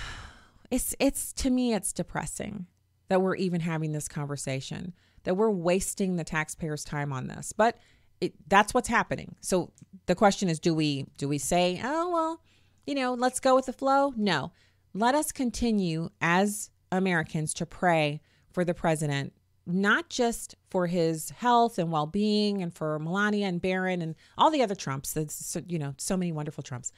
it's 0.70 0.94
it's 1.00 1.32
to 1.32 1.50
me 1.50 1.74
it's 1.74 1.92
depressing 1.92 2.66
that 3.08 3.20
we're 3.20 3.36
even 3.36 3.60
having 3.60 3.92
this 3.92 4.08
conversation 4.08 4.94
that 5.24 5.34
we're 5.34 5.50
wasting 5.50 6.16
the 6.16 6.24
taxpayers 6.24 6.84
time 6.84 7.12
on 7.12 7.26
this 7.26 7.52
but 7.52 7.76
it, 8.20 8.34
that's 8.48 8.74
what's 8.74 8.88
happening. 8.88 9.36
So 9.40 9.72
the 10.06 10.14
question 10.14 10.48
is 10.48 10.58
do 10.58 10.74
we 10.74 11.06
do 11.18 11.28
we 11.28 11.38
say 11.38 11.80
oh 11.84 12.10
well 12.10 12.42
you 12.86 12.94
know 12.94 13.14
let's 13.14 13.40
go 13.40 13.54
with 13.54 13.66
the 13.66 13.72
flow 13.72 14.12
no. 14.16 14.52
Let 14.92 15.14
us 15.14 15.30
continue 15.30 16.10
as 16.20 16.70
americans 16.90 17.54
to 17.54 17.66
pray 17.66 18.20
for 18.50 18.64
the 18.64 18.74
president 18.74 19.32
not 19.64 20.08
just 20.08 20.56
for 20.68 20.88
his 20.88 21.30
health 21.30 21.78
and 21.78 21.92
well-being 21.92 22.60
and 22.60 22.74
for 22.74 22.98
melania 22.98 23.46
and 23.46 23.62
barron 23.62 24.02
and 24.02 24.16
all 24.36 24.50
the 24.50 24.62
other 24.62 24.74
trumps 24.74 25.12
that's 25.12 25.56
you 25.68 25.78
know 25.78 25.94
so 25.96 26.16
many 26.16 26.32
wonderful 26.32 26.64
trumps 26.64 26.90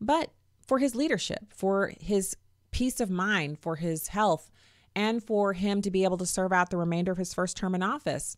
but 0.00 0.30
for 0.68 0.78
his 0.78 0.94
leadership 0.94 1.52
for 1.52 1.92
his 2.00 2.36
peace 2.70 3.00
of 3.00 3.10
mind 3.10 3.58
for 3.58 3.74
his 3.74 4.08
health 4.08 4.52
and 4.94 5.22
for 5.22 5.52
him 5.52 5.82
to 5.82 5.90
be 5.90 6.04
able 6.04 6.18
to 6.18 6.26
serve 6.26 6.52
out 6.52 6.70
the 6.70 6.76
remainder 6.76 7.12
of 7.12 7.18
his 7.18 7.34
first 7.34 7.56
term 7.56 7.74
in 7.74 7.82
office. 7.82 8.36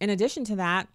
In 0.00 0.10
addition 0.10 0.44
to 0.46 0.56
that, 0.56 0.88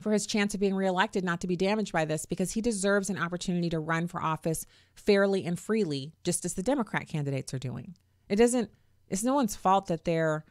for 0.00 0.12
his 0.12 0.26
chance 0.26 0.54
of 0.54 0.60
being 0.60 0.74
reelected 0.74 1.24
not 1.24 1.40
to 1.40 1.46
be 1.46 1.56
damaged 1.56 1.92
by 1.92 2.04
this 2.04 2.26
because 2.26 2.52
he 2.52 2.60
deserves 2.60 3.10
an 3.10 3.18
opportunity 3.18 3.68
to 3.70 3.78
run 3.78 4.06
for 4.06 4.22
office 4.22 4.66
fairly 4.94 5.44
and 5.44 5.58
freely, 5.58 6.12
just 6.24 6.44
as 6.44 6.54
the 6.54 6.62
Democrat 6.62 7.06
candidates 7.08 7.52
are 7.52 7.58
doing. 7.58 7.94
It 8.28 8.36
doesn't, 8.36 8.70
it's 9.08 9.24
no 9.24 9.34
one's 9.34 9.56
fault 9.56 9.86
that 9.86 10.04
they're 10.04 10.44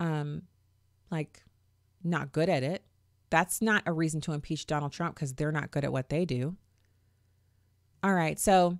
um, 0.00 0.42
like 1.10 1.42
not 2.02 2.32
good 2.32 2.48
at 2.48 2.62
it. 2.62 2.82
That's 3.30 3.60
not 3.60 3.82
a 3.86 3.92
reason 3.92 4.20
to 4.22 4.32
impeach 4.32 4.66
Donald 4.66 4.92
Trump 4.92 5.14
because 5.14 5.34
they're 5.34 5.52
not 5.52 5.70
good 5.70 5.84
at 5.84 5.92
what 5.92 6.08
they 6.08 6.24
do. 6.24 6.56
All 8.02 8.14
right. 8.14 8.38
So 8.38 8.78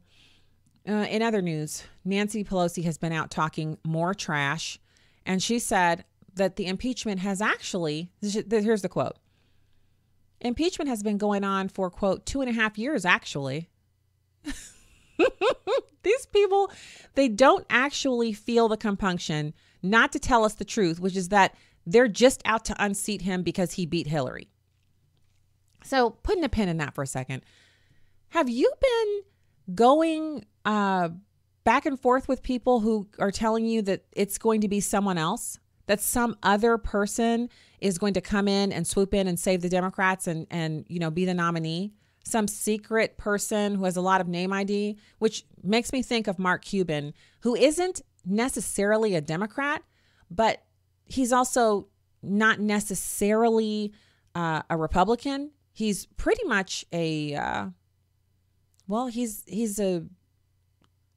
uh, 0.88 0.92
in 0.92 1.22
other 1.22 1.42
news, 1.42 1.82
Nancy 2.04 2.44
Pelosi 2.44 2.84
has 2.84 2.98
been 2.98 3.12
out 3.12 3.30
talking 3.30 3.78
more 3.84 4.14
trash, 4.14 4.78
and 5.24 5.42
she 5.42 5.58
said 5.58 6.04
that 6.34 6.56
the 6.56 6.66
impeachment 6.66 7.20
has 7.20 7.40
actually, 7.40 8.10
here's 8.20 8.82
the 8.82 8.88
quote 8.88 9.16
impeachment 10.40 10.88
has 10.88 11.02
been 11.02 11.18
going 11.18 11.44
on 11.44 11.68
for, 11.68 11.90
quote, 11.90 12.26
two 12.26 12.40
and 12.40 12.50
a 12.50 12.52
half 12.52 12.78
years, 12.78 13.04
actually. 13.04 13.68
These 16.02 16.26
people, 16.32 16.70
they 17.14 17.28
don't 17.28 17.66
actually 17.70 18.32
feel 18.32 18.68
the 18.68 18.76
compunction 18.76 19.54
not 19.82 20.12
to 20.12 20.18
tell 20.18 20.44
us 20.44 20.54
the 20.54 20.64
truth, 20.64 21.00
which 21.00 21.16
is 21.16 21.28
that 21.30 21.54
they're 21.86 22.08
just 22.08 22.42
out 22.44 22.64
to 22.66 22.76
unseat 22.82 23.22
him 23.22 23.42
because 23.42 23.72
he 23.72 23.86
beat 23.86 24.06
Hillary. 24.06 24.48
So, 25.84 26.10
putting 26.10 26.44
a 26.44 26.48
pin 26.48 26.68
in 26.68 26.78
that 26.78 26.94
for 26.94 27.02
a 27.02 27.06
second, 27.06 27.42
have 28.30 28.48
you 28.48 28.72
been 28.80 29.74
going 29.74 30.44
uh, 30.64 31.10
back 31.64 31.86
and 31.86 32.00
forth 32.00 32.28
with 32.28 32.42
people 32.42 32.80
who 32.80 33.08
are 33.18 33.30
telling 33.30 33.66
you 33.66 33.82
that 33.82 34.04
it's 34.12 34.38
going 34.38 34.60
to 34.62 34.68
be 34.68 34.80
someone 34.80 35.18
else, 35.18 35.58
that 35.86 36.00
some 36.00 36.36
other 36.42 36.78
person 36.78 37.48
is 37.84 37.98
going 37.98 38.14
to 38.14 38.20
come 38.22 38.48
in 38.48 38.72
and 38.72 38.86
swoop 38.86 39.12
in 39.12 39.28
and 39.28 39.38
save 39.38 39.60
the 39.60 39.68
Democrats 39.68 40.26
and 40.26 40.46
and 40.50 40.86
you 40.88 40.98
know 40.98 41.10
be 41.10 41.26
the 41.26 41.34
nominee. 41.34 41.92
Some 42.24 42.48
secret 42.48 43.18
person 43.18 43.74
who 43.74 43.84
has 43.84 43.96
a 43.96 44.00
lot 44.00 44.22
of 44.22 44.26
name 44.26 44.52
ID, 44.52 44.96
which 45.18 45.44
makes 45.62 45.92
me 45.92 46.02
think 46.02 46.26
of 46.26 46.38
Mark 46.38 46.64
Cuban, 46.64 47.12
who 47.40 47.54
isn't 47.54 48.00
necessarily 48.24 49.14
a 49.14 49.20
Democrat, 49.20 49.82
but 50.30 50.64
he's 51.04 51.30
also 51.30 51.88
not 52.22 52.58
necessarily 52.58 53.92
uh, 54.34 54.62
a 54.70 54.78
Republican. 54.78 55.50
He's 55.70 56.06
pretty 56.06 56.44
much 56.46 56.86
a 56.90 57.34
uh, 57.34 57.66
well, 58.88 59.08
he's 59.08 59.44
he's 59.46 59.78
a 59.78 60.06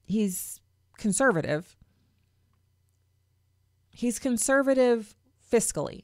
he's 0.05 0.59
conservative. 0.97 1.77
He's 3.89 4.19
conservative 4.19 5.15
fiscally. 5.49 6.03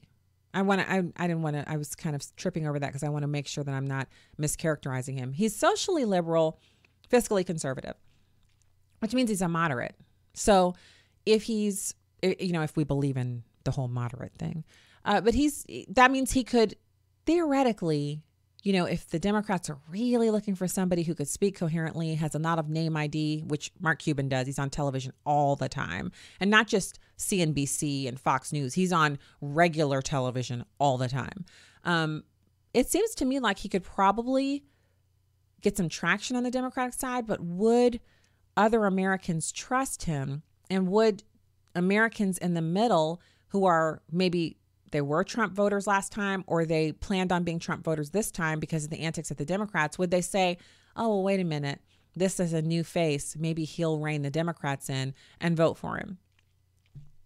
I 0.54 0.62
want 0.62 0.80
to. 0.80 0.90
I, 0.90 1.02
I 1.16 1.26
didn't 1.26 1.42
want 1.42 1.56
to. 1.56 1.68
I 1.70 1.76
was 1.76 1.94
kind 1.94 2.14
of 2.14 2.24
tripping 2.36 2.66
over 2.66 2.78
that 2.78 2.86
because 2.86 3.02
I 3.02 3.08
want 3.08 3.24
to 3.24 3.28
make 3.28 3.46
sure 3.46 3.64
that 3.64 3.74
I'm 3.74 3.86
not 3.86 4.08
mischaracterizing 4.40 5.18
him. 5.18 5.32
He's 5.32 5.54
socially 5.54 6.04
liberal, 6.04 6.60
fiscally 7.10 7.44
conservative, 7.44 7.94
which 9.00 9.12
means 9.12 9.30
he's 9.30 9.42
a 9.42 9.48
moderate. 9.48 9.96
So, 10.32 10.74
if 11.26 11.42
he's, 11.42 11.94
you 12.22 12.52
know, 12.52 12.62
if 12.62 12.76
we 12.76 12.84
believe 12.84 13.16
in 13.16 13.42
the 13.64 13.72
whole 13.72 13.88
moderate 13.88 14.32
thing, 14.38 14.64
uh, 15.04 15.20
but 15.20 15.34
he's 15.34 15.66
that 15.88 16.10
means 16.10 16.32
he 16.32 16.44
could 16.44 16.76
theoretically 17.26 18.22
you 18.64 18.72
know, 18.72 18.86
if 18.86 19.10
the 19.10 19.18
Democrats 19.18 19.68
are 19.68 19.78
really 19.90 20.30
looking 20.30 20.54
for 20.54 20.66
somebody 20.66 21.02
who 21.02 21.14
could 21.14 21.28
speak 21.28 21.56
coherently, 21.56 22.14
has 22.14 22.34
a 22.34 22.38
lot 22.38 22.58
of 22.58 22.70
name 22.70 22.96
ID, 22.96 23.44
which 23.46 23.70
Mark 23.78 23.98
Cuban 23.98 24.30
does, 24.30 24.46
he's 24.46 24.58
on 24.58 24.70
television 24.70 25.12
all 25.26 25.54
the 25.54 25.68
time, 25.68 26.10
and 26.40 26.50
not 26.50 26.66
just 26.66 26.98
CNBC 27.18 28.08
and 28.08 28.18
Fox 28.18 28.52
News, 28.52 28.72
he's 28.72 28.92
on 28.92 29.18
regular 29.42 30.00
television 30.00 30.64
all 30.78 30.96
the 30.96 31.08
time. 31.08 31.44
Um, 31.84 32.24
it 32.72 32.88
seems 32.88 33.14
to 33.16 33.26
me 33.26 33.38
like 33.38 33.58
he 33.58 33.68
could 33.68 33.84
probably 33.84 34.64
get 35.60 35.76
some 35.76 35.90
traction 35.90 36.34
on 36.34 36.42
the 36.42 36.50
Democratic 36.50 36.94
side, 36.94 37.26
but 37.26 37.40
would 37.40 38.00
other 38.56 38.86
Americans 38.86 39.52
trust 39.52 40.04
him? 40.04 40.42
And 40.70 40.88
would 40.88 41.22
Americans 41.74 42.38
in 42.38 42.54
the 42.54 42.62
middle 42.62 43.20
who 43.48 43.66
are 43.66 44.00
maybe 44.10 44.56
they 44.94 45.00
were 45.00 45.24
Trump 45.24 45.52
voters 45.54 45.88
last 45.88 46.12
time 46.12 46.44
or 46.46 46.64
they 46.64 46.92
planned 46.92 47.32
on 47.32 47.42
being 47.42 47.58
Trump 47.58 47.82
voters 47.82 48.10
this 48.10 48.30
time 48.30 48.60
because 48.60 48.84
of 48.84 48.90
the 48.90 49.00
antics 49.00 49.28
of 49.32 49.36
the 49.36 49.44
Democrats, 49.44 49.98
would 49.98 50.12
they 50.12 50.20
say, 50.20 50.56
oh, 50.94 51.08
well, 51.08 51.22
wait 51.24 51.40
a 51.40 51.44
minute, 51.44 51.80
this 52.14 52.38
is 52.38 52.52
a 52.52 52.62
new 52.62 52.84
face. 52.84 53.34
Maybe 53.36 53.64
he'll 53.64 53.98
rein 53.98 54.22
the 54.22 54.30
Democrats 54.30 54.88
in 54.88 55.12
and 55.40 55.56
vote 55.56 55.78
for 55.78 55.96
him? 55.96 56.18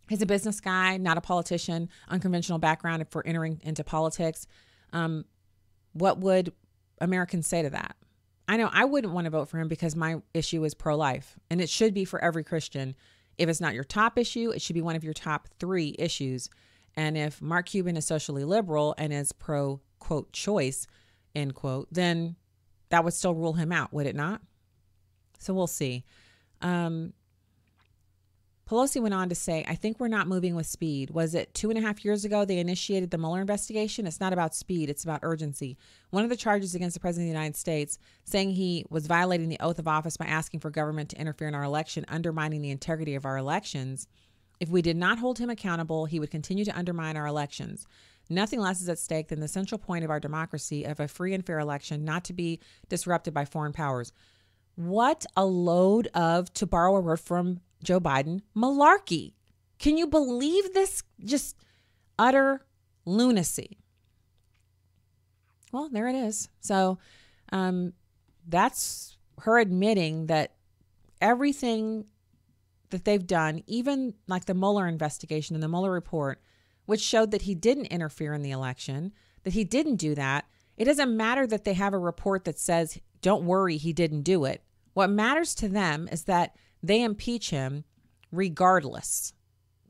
He's 0.09 0.23
a 0.23 0.27
business 0.27 0.61
guy, 0.61 0.97
not 0.97 1.19
a 1.19 1.21
politician, 1.21 1.91
unconventional 2.09 2.59
background 2.59 3.07
for 3.11 3.25
entering 3.27 3.61
into 3.63 3.85
politics. 3.85 4.47
Um, 4.95 5.27
what 5.93 6.21
would 6.21 6.55
Americans 7.03 7.47
say 7.47 7.61
to 7.61 7.69
that? 7.69 7.97
I 8.49 8.57
know 8.57 8.71
I 8.73 8.87
wouldn't 8.87 9.13
want 9.13 9.27
to 9.27 9.31
vote 9.31 9.51
for 9.51 9.59
him 9.59 9.69
because 9.69 9.95
my 9.95 10.23
issue 10.33 10.65
is 10.65 10.73
pro 10.73 10.97
life, 10.97 11.39
and 11.51 11.61
it 11.61 11.69
should 11.69 11.93
be 11.93 12.07
for 12.07 12.19
every 12.25 12.45
Christian. 12.45 12.97
If 13.37 13.51
it's 13.51 13.61
not 13.61 13.75
your 13.75 13.85
top 13.85 14.17
issue, 14.17 14.53
it 14.53 14.63
should 14.63 14.73
be 14.73 14.81
one 14.81 14.97
of 14.97 15.05
your 15.05 15.13
top 15.13 15.49
three 15.61 15.95
issues. 15.99 16.49
And 16.99 17.17
if 17.17 17.41
Mark 17.41 17.67
Cuban 17.67 17.97
is 17.97 18.07
socially 18.07 18.43
liberal 18.43 18.93
and 18.99 19.13
is 19.13 19.31
pro 19.31 19.81
quote 20.01 20.33
choice, 20.33 20.89
end 21.33 21.55
quote, 21.55 21.87
then 21.93 22.35
that 22.89 23.05
would 23.05 23.15
still 23.15 23.37
rule 23.37 23.53
him 23.53 23.71
out, 23.71 23.93
would 23.93 24.09
it 24.09 24.17
not? 24.17 24.41
So 25.39 25.55
we'll 25.55 25.69
see. 25.69 26.05
Um, 26.61 27.13
Pelosi 28.69 29.01
went 29.01 29.15
on 29.15 29.29
to 29.29 29.37
say, 29.37 29.65
I 29.69 29.77
think 29.77 30.01
we're 30.01 30.09
not 30.09 30.27
moving 30.27 30.57
with 30.57 30.67
speed. 30.67 31.11
Was 31.11 31.37
it 31.37 31.55
two 31.55 31.71
and 31.71 31.79
a 31.79 31.83
half 31.83 32.05
years 32.05 32.25
ago 32.25 32.45
they 32.45 32.59
initiated 32.59 33.13
the 33.13 33.17
Mueller 33.17 33.41
investigation? 33.41 34.05
It's 34.05 34.19
not 34.19 34.33
about 34.33 34.57
speed, 34.57 34.91
it's 34.91 35.05
about 35.05 35.21
urgency. 35.23 35.79
One 36.11 36.25
of 36.25 36.31
the 36.31 36.37
charges 36.37 36.75
against 36.75 36.95
the 36.95 37.01
President 37.01 37.29
of 37.29 37.33
the 37.33 37.39
United 37.39 37.57
States, 37.57 37.97
saying 38.25 38.51
he 38.51 38.85
was 38.91 39.07
violating 39.07 39.49
the 39.49 39.61
oath 39.61 39.79
of 39.79 39.87
office 39.87 40.17
by 40.17 40.27
asking 40.27 40.59
for 40.59 40.71
government 40.71 41.11
to 41.11 41.21
interfere 41.21 41.47
in 41.47 41.55
our 41.55 41.63
election, 41.63 42.05
undermining 42.09 42.61
the 42.61 42.71
integrity 42.71 43.15
of 43.15 43.25
our 43.25 43.37
elections, 43.37 44.09
if 44.61 44.69
we 44.69 44.83
did 44.83 44.97
not 44.97 45.19
hold 45.19 45.39
him 45.39 45.51
accountable, 45.51 46.07
he 46.07 46.19
would 46.19 46.31
continue 46.31 46.65
to 46.65 46.77
undermine 46.77 47.17
our 47.17 47.27
elections. 47.27 47.87
Nothing 48.29 48.61
less 48.61 48.81
is 48.81 48.89
at 48.89 48.99
stake 48.99 49.29
than 49.29 49.41
the 49.41 49.49
central 49.49 49.79
point 49.79 50.05
of 50.05 50.11
our 50.11 50.21
democracy 50.21 50.85
of 50.85 51.01
a 51.01 51.09
free 51.09 51.33
and 51.33 51.45
fair 51.45 51.59
election 51.59 52.05
not 52.05 52.25
to 52.25 52.33
be 52.33 52.61
disrupted 52.89 53.33
by 53.33 53.45
foreign 53.45 53.73
powers. 53.73 54.13
What 54.75 55.25
a 55.37 55.45
load 55.45 56.09
of, 56.15 56.53
to 56.55 56.67
borrow 56.67 56.97
a 56.97 57.01
word 57.01 57.21
from 57.21 57.61
Joe 57.83 58.01
Biden, 58.01 58.43
malarkey. 58.57 59.33
Can 59.79 59.97
you 59.97 60.07
believe 60.07 60.75
this 60.75 61.03
just 61.25 61.57
utter 62.19 62.67
lunacy? 63.05 63.79
Well, 65.73 65.89
there 65.91 66.09
it 66.09 66.17
is. 66.17 66.49
So 66.61 66.99
um, 67.53 67.93
that's 68.47 69.17
her 69.41 69.59
admitting 69.59 70.27
that 70.27 70.55
everything 71.21 72.07
that 72.91 73.05
they've 73.05 73.27
done, 73.27 73.63
even 73.67 74.15
like 74.27 74.47
the 74.47 74.55
Mueller 74.55 74.87
investigation 74.87 75.55
and 75.55 75.63
the 75.63 75.69
Mueller 75.69 75.91
report, 75.91 76.41
which 76.87 77.01
showed 77.01 77.31
that 77.31 77.43
he 77.43 77.55
didn't 77.55 77.87
interfere 77.87 78.33
in 78.33 78.43
the 78.43 78.51
election, 78.51 79.13
that 79.45 79.53
he 79.53 79.65
didn't 79.65 79.97
do 79.97 80.15
that. 80.15 80.47
It 80.77 80.85
doesn't 80.85 81.17
matter 81.17 81.47
that 81.47 81.65
they 81.65 81.75
have 81.75 81.93
a 81.93 81.99
report 81.99 82.45
that 82.45 82.59
says, 82.59 82.99
don't 83.21 83.45
worry, 83.45 83.77
he 83.77 83.93
didn't 83.93 84.23
do 84.23 84.45
it. 84.45 84.63
What 84.95 85.11
matters 85.11 85.55
to 85.57 85.69
them 85.69 86.09
is 86.11 86.25
that 86.25 86.57
they 86.83 87.03
impeach 87.03 87.51
him 87.51 87.85
regardless. 88.33 89.33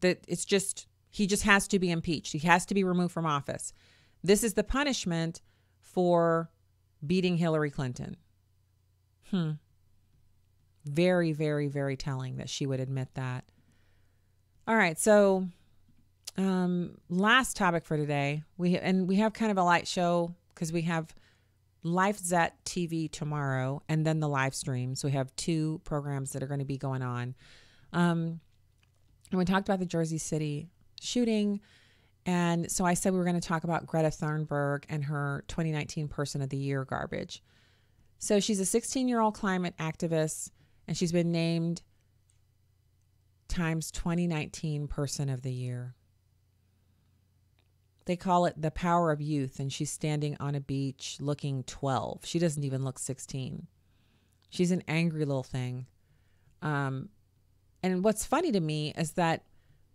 That 0.00 0.24
it's 0.26 0.44
just, 0.44 0.86
he 1.10 1.26
just 1.26 1.42
has 1.44 1.68
to 1.68 1.78
be 1.78 1.90
impeached. 1.90 2.32
He 2.32 2.40
has 2.40 2.66
to 2.66 2.74
be 2.74 2.84
removed 2.84 3.12
from 3.12 3.26
office. 3.26 3.72
This 4.22 4.42
is 4.42 4.54
the 4.54 4.64
punishment 4.64 5.40
for 5.80 6.50
beating 7.06 7.36
Hillary 7.36 7.70
Clinton. 7.70 8.16
Hmm. 9.30 9.52
Very, 10.88 11.32
very, 11.32 11.68
very 11.68 11.96
telling 11.96 12.36
that 12.36 12.48
she 12.48 12.66
would 12.66 12.80
admit 12.80 13.08
that. 13.14 13.44
All 14.66 14.76
right, 14.76 14.98
so 14.98 15.46
um, 16.36 16.98
last 17.08 17.56
topic 17.56 17.84
for 17.84 17.96
today. 17.96 18.42
We 18.56 18.78
and 18.78 19.08
we 19.08 19.16
have 19.16 19.32
kind 19.32 19.50
of 19.50 19.58
a 19.58 19.62
light 19.62 19.88
show 19.88 20.34
because 20.54 20.72
we 20.72 20.82
have 20.82 21.14
LifeZette 21.84 22.52
TV 22.64 23.10
tomorrow 23.10 23.82
and 23.88 24.06
then 24.06 24.20
the 24.20 24.28
live 24.28 24.54
stream. 24.54 24.94
So 24.94 25.08
we 25.08 25.12
have 25.12 25.34
two 25.36 25.80
programs 25.84 26.32
that 26.32 26.42
are 26.42 26.46
going 26.46 26.60
to 26.60 26.66
be 26.66 26.78
going 26.78 27.02
on. 27.02 27.34
Um, 27.92 28.40
and 29.30 29.38
we 29.38 29.44
talked 29.44 29.68
about 29.68 29.78
the 29.80 29.86
Jersey 29.86 30.18
City 30.18 30.68
shooting. 31.00 31.60
And 32.26 32.70
so 32.70 32.84
I 32.84 32.94
said 32.94 33.12
we 33.12 33.18
were 33.18 33.24
going 33.24 33.40
to 33.40 33.46
talk 33.46 33.64
about 33.64 33.86
Greta 33.86 34.08
Thunberg 34.08 34.84
and 34.88 35.04
her 35.04 35.44
2019 35.48 36.08
Person 36.08 36.42
of 36.42 36.50
the 36.50 36.56
Year 36.56 36.84
garbage. 36.84 37.42
So 38.18 38.40
she's 38.40 38.60
a 38.60 38.66
16 38.66 39.08
year 39.08 39.20
old 39.20 39.34
climate 39.34 39.74
activist 39.78 40.50
and 40.88 40.96
she's 40.96 41.12
been 41.12 41.30
named 41.30 41.82
Times 43.46 43.90
2019 43.90 44.88
Person 44.88 45.28
of 45.28 45.42
the 45.42 45.52
Year. 45.52 45.94
They 48.06 48.16
call 48.16 48.46
it 48.46 48.60
the 48.60 48.70
power 48.70 49.12
of 49.12 49.20
youth, 49.20 49.60
and 49.60 49.70
she's 49.70 49.90
standing 49.90 50.34
on 50.40 50.54
a 50.54 50.60
beach 50.60 51.18
looking 51.20 51.62
12. 51.64 52.24
She 52.24 52.38
doesn't 52.38 52.64
even 52.64 52.84
look 52.84 52.98
16. 52.98 53.66
She's 54.48 54.70
an 54.70 54.82
angry 54.88 55.26
little 55.26 55.42
thing. 55.42 55.86
Um, 56.62 57.10
and 57.82 58.02
what's 58.02 58.24
funny 58.24 58.50
to 58.52 58.60
me 58.60 58.94
is 58.96 59.12
that 59.12 59.44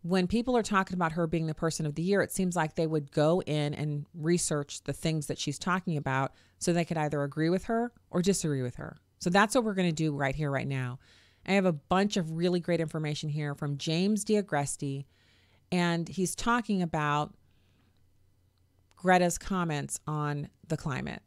when 0.03 0.27
people 0.27 0.55
are 0.55 0.63
talking 0.63 0.93
about 0.93 1.13
her 1.13 1.25
being 1.25 1.47
the 1.47 1.55
person 1.55 1.87
of 1.87 1.95
the 1.95 2.03
year, 2.03 2.21
it 2.21 2.31
seems 2.31 2.55
like 2.55 2.75
they 2.75 2.85
would 2.85 3.11
go 3.11 3.41
in 3.41 3.73
and 3.73 4.05
research 4.13 4.83
the 4.83 4.93
things 4.93 5.25
that 5.25 5.39
she's 5.39 5.57
talking 5.57 5.97
about 5.97 6.33
so 6.59 6.71
they 6.71 6.85
could 6.85 6.97
either 6.97 7.23
agree 7.23 7.49
with 7.49 7.63
her 7.65 7.91
or 8.11 8.21
disagree 8.21 8.61
with 8.61 8.75
her. 8.75 8.97
So 9.23 9.29
that's 9.29 9.55
what 9.55 9.63
we're 9.63 9.73
going 9.73 9.87
to 9.87 9.93
do 9.93 10.13
right 10.13 10.35
here, 10.35 10.51
right 10.51 10.67
now. 10.67 10.99
I 11.47 11.53
have 11.53 11.63
a 11.63 11.71
bunch 11.71 12.17
of 12.17 12.31
really 12.31 12.59
great 12.59 12.81
information 12.81 13.29
here 13.29 13.55
from 13.55 13.77
James 13.77 14.25
D. 14.25 14.33
Agresti, 14.33 15.05
and 15.71 16.09
he's 16.09 16.35
talking 16.35 16.81
about 16.81 17.33
Greta's 18.97 19.37
comments 19.37 20.01
on 20.07 20.49
the 20.67 20.75
climate. 20.75 21.21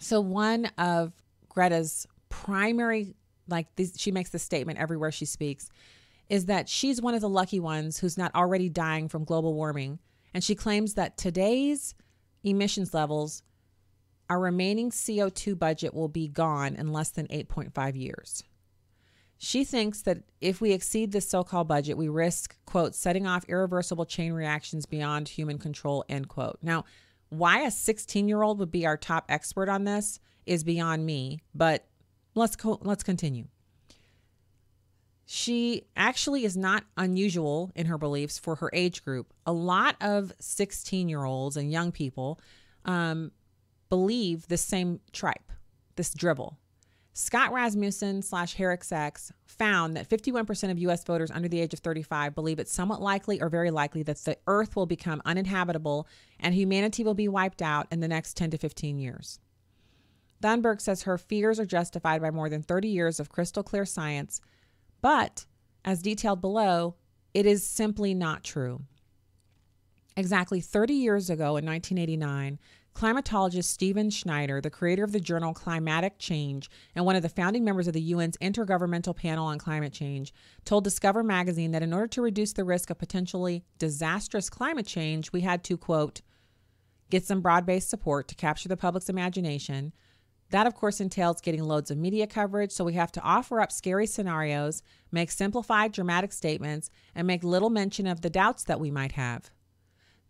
So, 0.00 0.22
one 0.22 0.70
of 0.78 1.12
Greta's 1.50 2.06
primary, 2.30 3.14
like 3.46 3.66
this, 3.76 3.92
she 3.98 4.10
makes 4.10 4.30
the 4.30 4.38
statement 4.38 4.78
everywhere 4.78 5.12
she 5.12 5.26
speaks, 5.26 5.68
is 6.30 6.46
that 6.46 6.66
she's 6.66 7.02
one 7.02 7.14
of 7.14 7.20
the 7.20 7.28
lucky 7.28 7.60
ones 7.60 7.98
who's 7.98 8.16
not 8.16 8.34
already 8.34 8.70
dying 8.70 9.08
from 9.08 9.24
global 9.24 9.52
warming. 9.52 9.98
And 10.32 10.42
she 10.42 10.54
claims 10.54 10.94
that 10.94 11.18
today's 11.18 11.94
emissions 12.42 12.94
levels, 12.94 13.42
our 14.32 14.40
remaining 14.40 14.90
CO2 14.90 15.58
budget 15.58 15.92
will 15.92 16.08
be 16.08 16.26
gone 16.26 16.74
in 16.74 16.90
less 16.90 17.10
than 17.10 17.26
8.5 17.26 17.94
years. 17.94 18.42
She 19.36 19.62
thinks 19.62 20.00
that 20.02 20.22
if 20.40 20.58
we 20.58 20.72
exceed 20.72 21.12
this 21.12 21.28
so 21.28 21.44
called 21.44 21.68
budget, 21.68 21.98
we 21.98 22.08
risk, 22.08 22.56
quote, 22.64 22.94
setting 22.94 23.26
off 23.26 23.44
irreversible 23.46 24.06
chain 24.06 24.32
reactions 24.32 24.86
beyond 24.86 25.28
human 25.28 25.58
control, 25.58 26.02
end 26.08 26.28
quote. 26.28 26.58
Now, 26.62 26.86
why 27.28 27.60
a 27.60 27.70
16 27.70 28.26
year 28.26 28.42
old 28.42 28.58
would 28.58 28.70
be 28.70 28.86
our 28.86 28.96
top 28.96 29.26
expert 29.28 29.68
on 29.68 29.84
this 29.84 30.18
is 30.46 30.64
beyond 30.64 31.04
me, 31.04 31.42
but 31.54 31.84
let's, 32.34 32.56
co- 32.56 32.80
let's 32.80 33.02
continue. 33.02 33.48
She 35.26 35.88
actually 35.94 36.46
is 36.46 36.56
not 36.56 36.84
unusual 36.96 37.70
in 37.74 37.84
her 37.84 37.98
beliefs 37.98 38.38
for 38.38 38.54
her 38.56 38.70
age 38.72 39.04
group. 39.04 39.34
A 39.44 39.52
lot 39.52 39.96
of 40.00 40.32
16 40.40 41.10
year 41.10 41.22
olds 41.22 41.58
and 41.58 41.70
young 41.70 41.92
people 41.92 42.40
um, 42.86 43.30
believe 43.92 44.48
the 44.48 44.56
same 44.56 45.00
tripe, 45.12 45.52
this 45.96 46.14
dribble. 46.14 46.56
Scott 47.12 47.52
Rasmussen 47.52 48.22
slash 48.22 48.56
HarrisX 48.56 49.30
found 49.44 49.94
that 49.98 50.08
51% 50.08 50.70
of 50.70 50.78
U.S. 50.78 51.04
voters 51.04 51.30
under 51.30 51.46
the 51.46 51.60
age 51.60 51.74
of 51.74 51.80
35 51.80 52.34
believe 52.34 52.58
it's 52.58 52.72
somewhat 52.72 53.02
likely 53.02 53.42
or 53.42 53.50
very 53.50 53.70
likely 53.70 54.02
that 54.04 54.16
the 54.24 54.38
Earth 54.46 54.76
will 54.76 54.86
become 54.86 55.20
uninhabitable 55.26 56.08
and 56.40 56.54
humanity 56.54 57.04
will 57.04 57.12
be 57.12 57.28
wiped 57.28 57.60
out 57.60 57.86
in 57.90 58.00
the 58.00 58.08
next 58.08 58.34
10 58.34 58.52
to 58.52 58.56
15 58.56 58.98
years. 58.98 59.40
Thunberg 60.42 60.80
says 60.80 61.02
her 61.02 61.18
fears 61.18 61.60
are 61.60 61.66
justified 61.66 62.22
by 62.22 62.30
more 62.30 62.48
than 62.48 62.62
30 62.62 62.88
years 62.88 63.20
of 63.20 63.28
crystal 63.28 63.62
clear 63.62 63.84
science, 63.84 64.40
but 65.02 65.44
as 65.84 66.00
detailed 66.00 66.40
below, 66.40 66.94
it 67.34 67.44
is 67.44 67.62
simply 67.62 68.14
not 68.14 68.42
true. 68.42 68.80
Exactly 70.16 70.62
30 70.62 70.94
years 70.94 71.28
ago 71.28 71.58
in 71.58 71.66
1989, 71.66 72.58
Climatologist 72.94 73.64
Stephen 73.64 74.10
Schneider, 74.10 74.60
the 74.60 74.70
creator 74.70 75.02
of 75.02 75.12
the 75.12 75.20
journal 75.20 75.54
Climatic 75.54 76.18
Change 76.18 76.70
and 76.94 77.04
one 77.04 77.16
of 77.16 77.22
the 77.22 77.28
founding 77.28 77.64
members 77.64 77.88
of 77.88 77.94
the 77.94 78.12
UN's 78.12 78.36
Intergovernmental 78.38 79.16
Panel 79.16 79.46
on 79.46 79.58
Climate 79.58 79.92
Change, 79.92 80.32
told 80.64 80.84
Discover 80.84 81.22
magazine 81.22 81.72
that 81.72 81.82
in 81.82 81.92
order 81.92 82.06
to 82.08 82.22
reduce 82.22 82.52
the 82.52 82.64
risk 82.64 82.90
of 82.90 82.98
potentially 82.98 83.64
disastrous 83.78 84.50
climate 84.50 84.86
change, 84.86 85.32
we 85.32 85.40
had 85.40 85.64
to, 85.64 85.76
quote, 85.76 86.20
get 87.10 87.24
some 87.24 87.40
broad 87.40 87.66
based 87.66 87.90
support 87.90 88.28
to 88.28 88.34
capture 88.34 88.68
the 88.68 88.76
public's 88.76 89.08
imagination. 89.08 89.92
That, 90.50 90.66
of 90.66 90.74
course, 90.74 91.00
entails 91.00 91.40
getting 91.40 91.62
loads 91.62 91.90
of 91.90 91.96
media 91.96 92.26
coverage, 92.26 92.72
so 92.72 92.84
we 92.84 92.92
have 92.92 93.10
to 93.12 93.22
offer 93.22 93.60
up 93.60 93.72
scary 93.72 94.06
scenarios, 94.06 94.82
make 95.10 95.30
simplified, 95.30 95.92
dramatic 95.92 96.32
statements, 96.32 96.90
and 97.14 97.26
make 97.26 97.42
little 97.42 97.70
mention 97.70 98.06
of 98.06 98.20
the 98.20 98.30
doubts 98.30 98.64
that 98.64 98.78
we 98.78 98.90
might 98.90 99.12
have. 99.12 99.50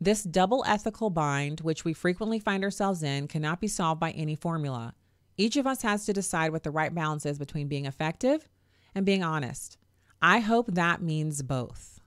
This 0.02 0.24
double 0.24 0.64
ethical 0.66 1.10
bind, 1.10 1.60
which 1.60 1.84
we 1.84 1.92
frequently 1.92 2.40
find 2.40 2.64
ourselves 2.64 3.04
in, 3.04 3.28
cannot 3.28 3.60
be 3.60 3.68
solved 3.68 4.00
by 4.00 4.10
any 4.10 4.34
formula. 4.34 4.94
Each 5.36 5.56
of 5.56 5.64
us 5.64 5.82
has 5.82 6.04
to 6.06 6.12
decide 6.12 6.50
what 6.50 6.64
the 6.64 6.72
right 6.72 6.92
balance 6.92 7.24
is 7.24 7.38
between 7.38 7.68
being 7.68 7.86
effective 7.86 8.48
and 8.96 9.06
being 9.06 9.22
honest. 9.22 9.78
I 10.20 10.40
hope 10.40 10.66
that 10.72 11.02
means 11.02 11.42
both. 11.42 12.00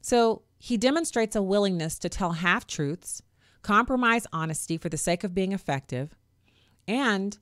So 0.00 0.44
he 0.56 0.78
demonstrates 0.78 1.36
a 1.36 1.42
willingness 1.42 1.98
to 1.98 2.08
tell 2.08 2.32
half 2.32 2.66
truths, 2.66 3.20
compromise 3.60 4.26
honesty 4.32 4.78
for 4.78 4.88
the 4.88 4.96
sake 4.96 5.24
of 5.24 5.34
being 5.34 5.52
effective, 5.52 6.16
and 6.88 7.36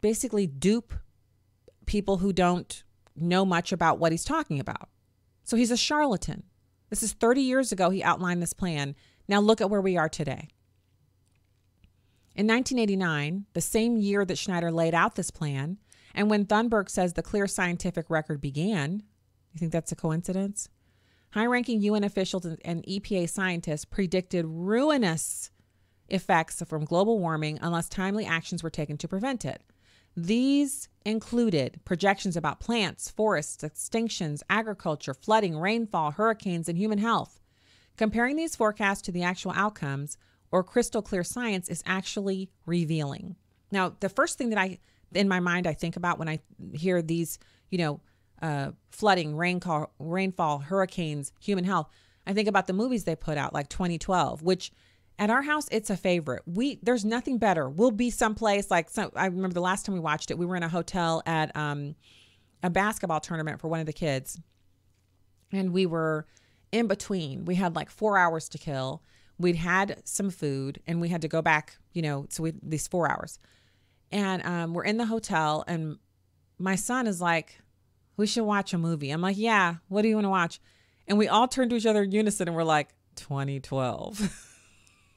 basically 0.00 0.46
dupe 0.46 0.94
people 1.84 2.16
who 2.16 2.32
don't 2.32 2.84
know 3.14 3.44
much 3.44 3.70
about 3.70 3.98
what 3.98 4.12
he's 4.12 4.24
talking 4.24 4.58
about. 4.58 4.88
So 5.44 5.58
he's 5.58 5.70
a 5.70 5.76
charlatan. 5.76 6.44
This 6.90 7.02
is 7.02 7.12
30 7.12 7.42
years 7.42 7.72
ago, 7.72 7.90
he 7.90 8.02
outlined 8.02 8.42
this 8.42 8.52
plan. 8.52 8.94
Now 9.28 9.40
look 9.40 9.60
at 9.60 9.70
where 9.70 9.80
we 9.80 9.96
are 9.96 10.08
today. 10.08 10.48
In 12.34 12.46
1989, 12.46 13.46
the 13.52 13.60
same 13.60 13.96
year 13.96 14.24
that 14.24 14.38
Schneider 14.38 14.70
laid 14.70 14.94
out 14.94 15.16
this 15.16 15.30
plan, 15.30 15.78
and 16.14 16.30
when 16.30 16.46
Thunberg 16.46 16.88
says 16.88 17.12
the 17.12 17.22
clear 17.22 17.46
scientific 17.46 18.08
record 18.08 18.40
began, 18.40 19.02
you 19.52 19.58
think 19.58 19.72
that's 19.72 19.92
a 19.92 19.96
coincidence? 19.96 20.68
High 21.32 21.46
ranking 21.46 21.82
UN 21.82 22.04
officials 22.04 22.46
and 22.64 22.84
EPA 22.86 23.28
scientists 23.28 23.84
predicted 23.84 24.46
ruinous 24.46 25.50
effects 26.08 26.62
from 26.66 26.84
global 26.84 27.18
warming 27.18 27.58
unless 27.60 27.88
timely 27.88 28.24
actions 28.24 28.62
were 28.62 28.70
taken 28.70 28.96
to 28.98 29.08
prevent 29.08 29.44
it. 29.44 29.62
These 30.20 30.88
included 31.04 31.78
projections 31.84 32.36
about 32.36 32.58
plants, 32.58 33.08
forests, 33.08 33.62
extinctions, 33.62 34.42
agriculture, 34.50 35.14
flooding, 35.14 35.56
rainfall, 35.56 36.10
hurricanes, 36.10 36.68
and 36.68 36.76
human 36.76 36.98
health. 36.98 37.40
Comparing 37.96 38.34
these 38.34 38.56
forecasts 38.56 39.02
to 39.02 39.12
the 39.12 39.22
actual 39.22 39.52
outcomes 39.52 40.18
or 40.50 40.64
crystal 40.64 41.02
clear 41.02 41.22
science 41.22 41.68
is 41.68 41.84
actually 41.86 42.50
revealing. 42.66 43.36
Now, 43.70 43.94
the 44.00 44.08
first 44.08 44.38
thing 44.38 44.48
that 44.48 44.58
I, 44.58 44.78
in 45.14 45.28
my 45.28 45.38
mind, 45.38 45.68
I 45.68 45.74
think 45.74 45.94
about 45.94 46.18
when 46.18 46.28
I 46.28 46.40
hear 46.72 47.00
these, 47.00 47.38
you 47.70 47.78
know, 47.78 48.00
uh, 48.42 48.72
flooding, 48.90 49.36
rainfall, 49.36 49.92
rainfall, 50.00 50.58
hurricanes, 50.58 51.32
human 51.38 51.62
health, 51.62 51.90
I 52.26 52.32
think 52.32 52.48
about 52.48 52.66
the 52.66 52.72
movies 52.72 53.04
they 53.04 53.14
put 53.14 53.38
out, 53.38 53.54
like 53.54 53.68
2012, 53.68 54.42
which 54.42 54.72
at 55.18 55.30
our 55.30 55.42
house 55.42 55.66
it's 55.70 55.90
a 55.90 55.96
favorite. 55.96 56.42
We 56.46 56.78
there's 56.82 57.04
nothing 57.04 57.38
better. 57.38 57.68
We'll 57.68 57.90
be 57.90 58.10
someplace 58.10 58.70
like 58.70 58.88
some, 58.88 59.10
i 59.16 59.26
remember 59.26 59.54
the 59.54 59.60
last 59.60 59.84
time 59.84 59.94
we 59.94 60.00
watched 60.00 60.30
it 60.30 60.38
we 60.38 60.46
were 60.46 60.56
in 60.56 60.62
a 60.62 60.68
hotel 60.68 61.22
at 61.26 61.54
um, 61.56 61.96
a 62.62 62.70
basketball 62.70 63.20
tournament 63.20 63.60
for 63.60 63.68
one 63.68 63.80
of 63.80 63.86
the 63.86 63.92
kids. 63.92 64.40
And 65.52 65.72
we 65.72 65.86
were 65.86 66.26
in 66.72 66.86
between. 66.86 67.44
We 67.44 67.54
had 67.54 67.74
like 67.74 67.90
four 67.90 68.18
hours 68.18 68.48
to 68.50 68.58
kill. 68.58 69.02
We'd 69.38 69.56
had 69.56 70.02
some 70.04 70.30
food 70.30 70.80
and 70.86 71.00
we 71.00 71.08
had 71.08 71.22
to 71.22 71.28
go 71.28 71.42
back 71.42 71.78
you 71.92 72.02
know 72.02 72.26
so 72.28 72.44
we 72.44 72.52
these 72.62 72.86
four 72.86 73.10
hours. 73.10 73.38
And 74.10 74.44
um, 74.44 74.72
we're 74.72 74.84
in 74.84 74.96
the 74.96 75.06
hotel 75.06 75.64
and 75.66 75.98
my 76.58 76.76
son 76.76 77.06
is 77.06 77.20
like 77.20 77.60
we 78.16 78.26
should 78.26 78.44
watch 78.44 78.72
a 78.72 78.78
movie. 78.78 79.10
I'm 79.10 79.20
like 79.20 79.38
yeah 79.38 79.76
what 79.88 80.02
do 80.02 80.08
you 80.08 80.14
want 80.14 80.26
to 80.26 80.30
watch? 80.30 80.60
And 81.08 81.18
we 81.18 81.26
all 81.26 81.48
turned 81.48 81.70
to 81.70 81.76
each 81.76 81.86
other 81.86 82.02
in 82.02 82.12
unison 82.12 82.48
and 82.48 82.56
we're 82.56 82.64
like 82.64 82.90
2012 83.16 84.44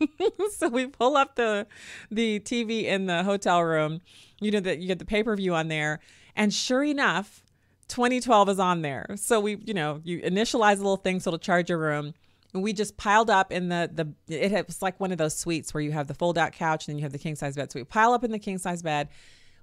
so 0.56 0.68
we 0.68 0.88
pull 0.88 1.18
up 1.18 1.36
the 1.36 1.68
the 2.10 2.40
TV 2.40 2.84
in 2.86 3.06
the 3.06 3.24
hotel 3.24 3.64
room. 3.64 4.02
You 4.40 4.52
know 4.52 4.60
that 4.62 4.80
you 4.80 4.88
get 4.88 5.00
the 5.00 5.06
pay 5.06 5.24
per 5.24 5.36
view 5.36 5.54
on 5.54 5.68
there, 5.68 6.00
and 6.36 6.54
sure 6.54 6.84
enough, 6.84 7.44
2012 7.92 8.50
is 8.50 8.60
on 8.60 8.82
there. 8.82 9.06
So 9.16 9.40
we, 9.40 9.58
you 9.66 9.74
know, 9.74 10.00
you 10.04 10.22
initialize 10.22 10.76
a 10.76 10.78
little 10.78 10.98
thing 10.98 11.20
so 11.20 11.30
it'll 11.30 11.40
charge 11.40 11.70
your 11.70 11.78
room. 11.78 12.14
And 12.54 12.64
we 12.64 12.74
just 12.74 12.98
piled 12.98 13.30
up 13.30 13.52
in 13.52 13.70
the 13.70 13.90
the 14.28 14.34
it 14.34 14.68
was 14.68 14.82
like 14.82 15.00
one 15.00 15.12
of 15.12 15.18
those 15.18 15.38
suites 15.38 15.74
where 15.74 15.82
you 15.82 15.92
have 15.92 16.08
the 16.08 16.14
fold 16.14 16.38
out 16.38 16.54
couch 16.54 16.88
and 16.88 16.94
then 16.94 17.00
you 17.00 17.04
have 17.04 17.12
the 17.12 17.20
king 17.20 17.36
size 17.36 17.56
bed. 17.56 17.72
So 17.72 17.80
we 17.80 17.84
pile 17.84 18.14
up 18.14 18.24
in 18.24 18.32
the 18.32 18.40
king 18.40 18.58
size 18.58 18.82
bed. 18.82 19.10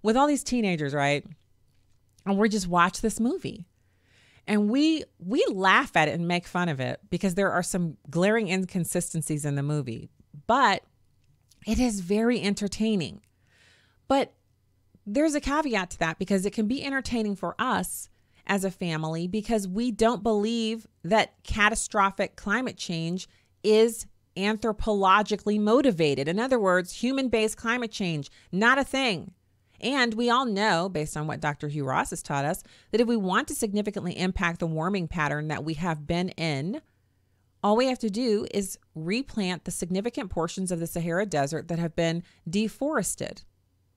with 0.02 0.16
all 0.16 0.26
these 0.26 0.44
teenagers, 0.44 0.94
right? 0.94 1.24
And 2.24 2.38
we 2.38 2.48
just 2.48 2.68
watch 2.68 3.00
this 3.00 3.18
movie. 3.18 3.66
And 4.46 4.70
we 4.70 5.04
we 5.18 5.44
laugh 5.50 5.96
at 5.96 6.08
it 6.08 6.14
and 6.14 6.26
make 6.26 6.46
fun 6.46 6.68
of 6.68 6.80
it 6.80 7.00
because 7.10 7.34
there 7.34 7.50
are 7.50 7.62
some 7.62 7.98
glaring 8.08 8.48
inconsistencies 8.48 9.44
in 9.44 9.54
the 9.54 9.62
movie. 9.62 10.10
But 10.48 10.82
it 11.64 11.78
is 11.78 12.00
very 12.00 12.42
entertaining. 12.42 13.20
But 14.08 14.32
there's 15.06 15.36
a 15.36 15.40
caveat 15.40 15.90
to 15.90 15.98
that 16.00 16.18
because 16.18 16.44
it 16.44 16.52
can 16.52 16.66
be 16.66 16.84
entertaining 16.84 17.36
for 17.36 17.54
us 17.58 18.08
as 18.46 18.64
a 18.64 18.70
family 18.70 19.28
because 19.28 19.68
we 19.68 19.92
don't 19.92 20.22
believe 20.22 20.88
that 21.04 21.34
catastrophic 21.44 22.34
climate 22.34 22.76
change 22.76 23.28
is 23.62 24.06
anthropologically 24.36 25.60
motivated. 25.60 26.28
In 26.28 26.38
other 26.38 26.58
words, 26.58 26.92
human 26.94 27.28
based 27.28 27.56
climate 27.56 27.92
change, 27.92 28.30
not 28.50 28.78
a 28.78 28.84
thing. 28.84 29.32
And 29.80 30.14
we 30.14 30.30
all 30.30 30.46
know, 30.46 30.88
based 30.88 31.16
on 31.16 31.26
what 31.26 31.40
Dr. 31.40 31.68
Hugh 31.68 31.84
Ross 31.84 32.10
has 32.10 32.22
taught 32.22 32.44
us, 32.44 32.64
that 32.90 33.00
if 33.00 33.06
we 33.06 33.16
want 33.16 33.48
to 33.48 33.54
significantly 33.54 34.18
impact 34.18 34.60
the 34.60 34.66
warming 34.66 35.08
pattern 35.08 35.48
that 35.48 35.64
we 35.64 35.74
have 35.74 36.06
been 36.06 36.30
in, 36.30 36.80
all 37.62 37.76
we 37.76 37.86
have 37.86 37.98
to 38.00 38.10
do 38.10 38.46
is 38.52 38.78
replant 38.94 39.64
the 39.64 39.70
significant 39.70 40.30
portions 40.30 40.70
of 40.70 40.80
the 40.80 40.86
Sahara 40.86 41.26
Desert 41.26 41.68
that 41.68 41.78
have 41.78 41.96
been 41.96 42.22
deforested. 42.48 43.42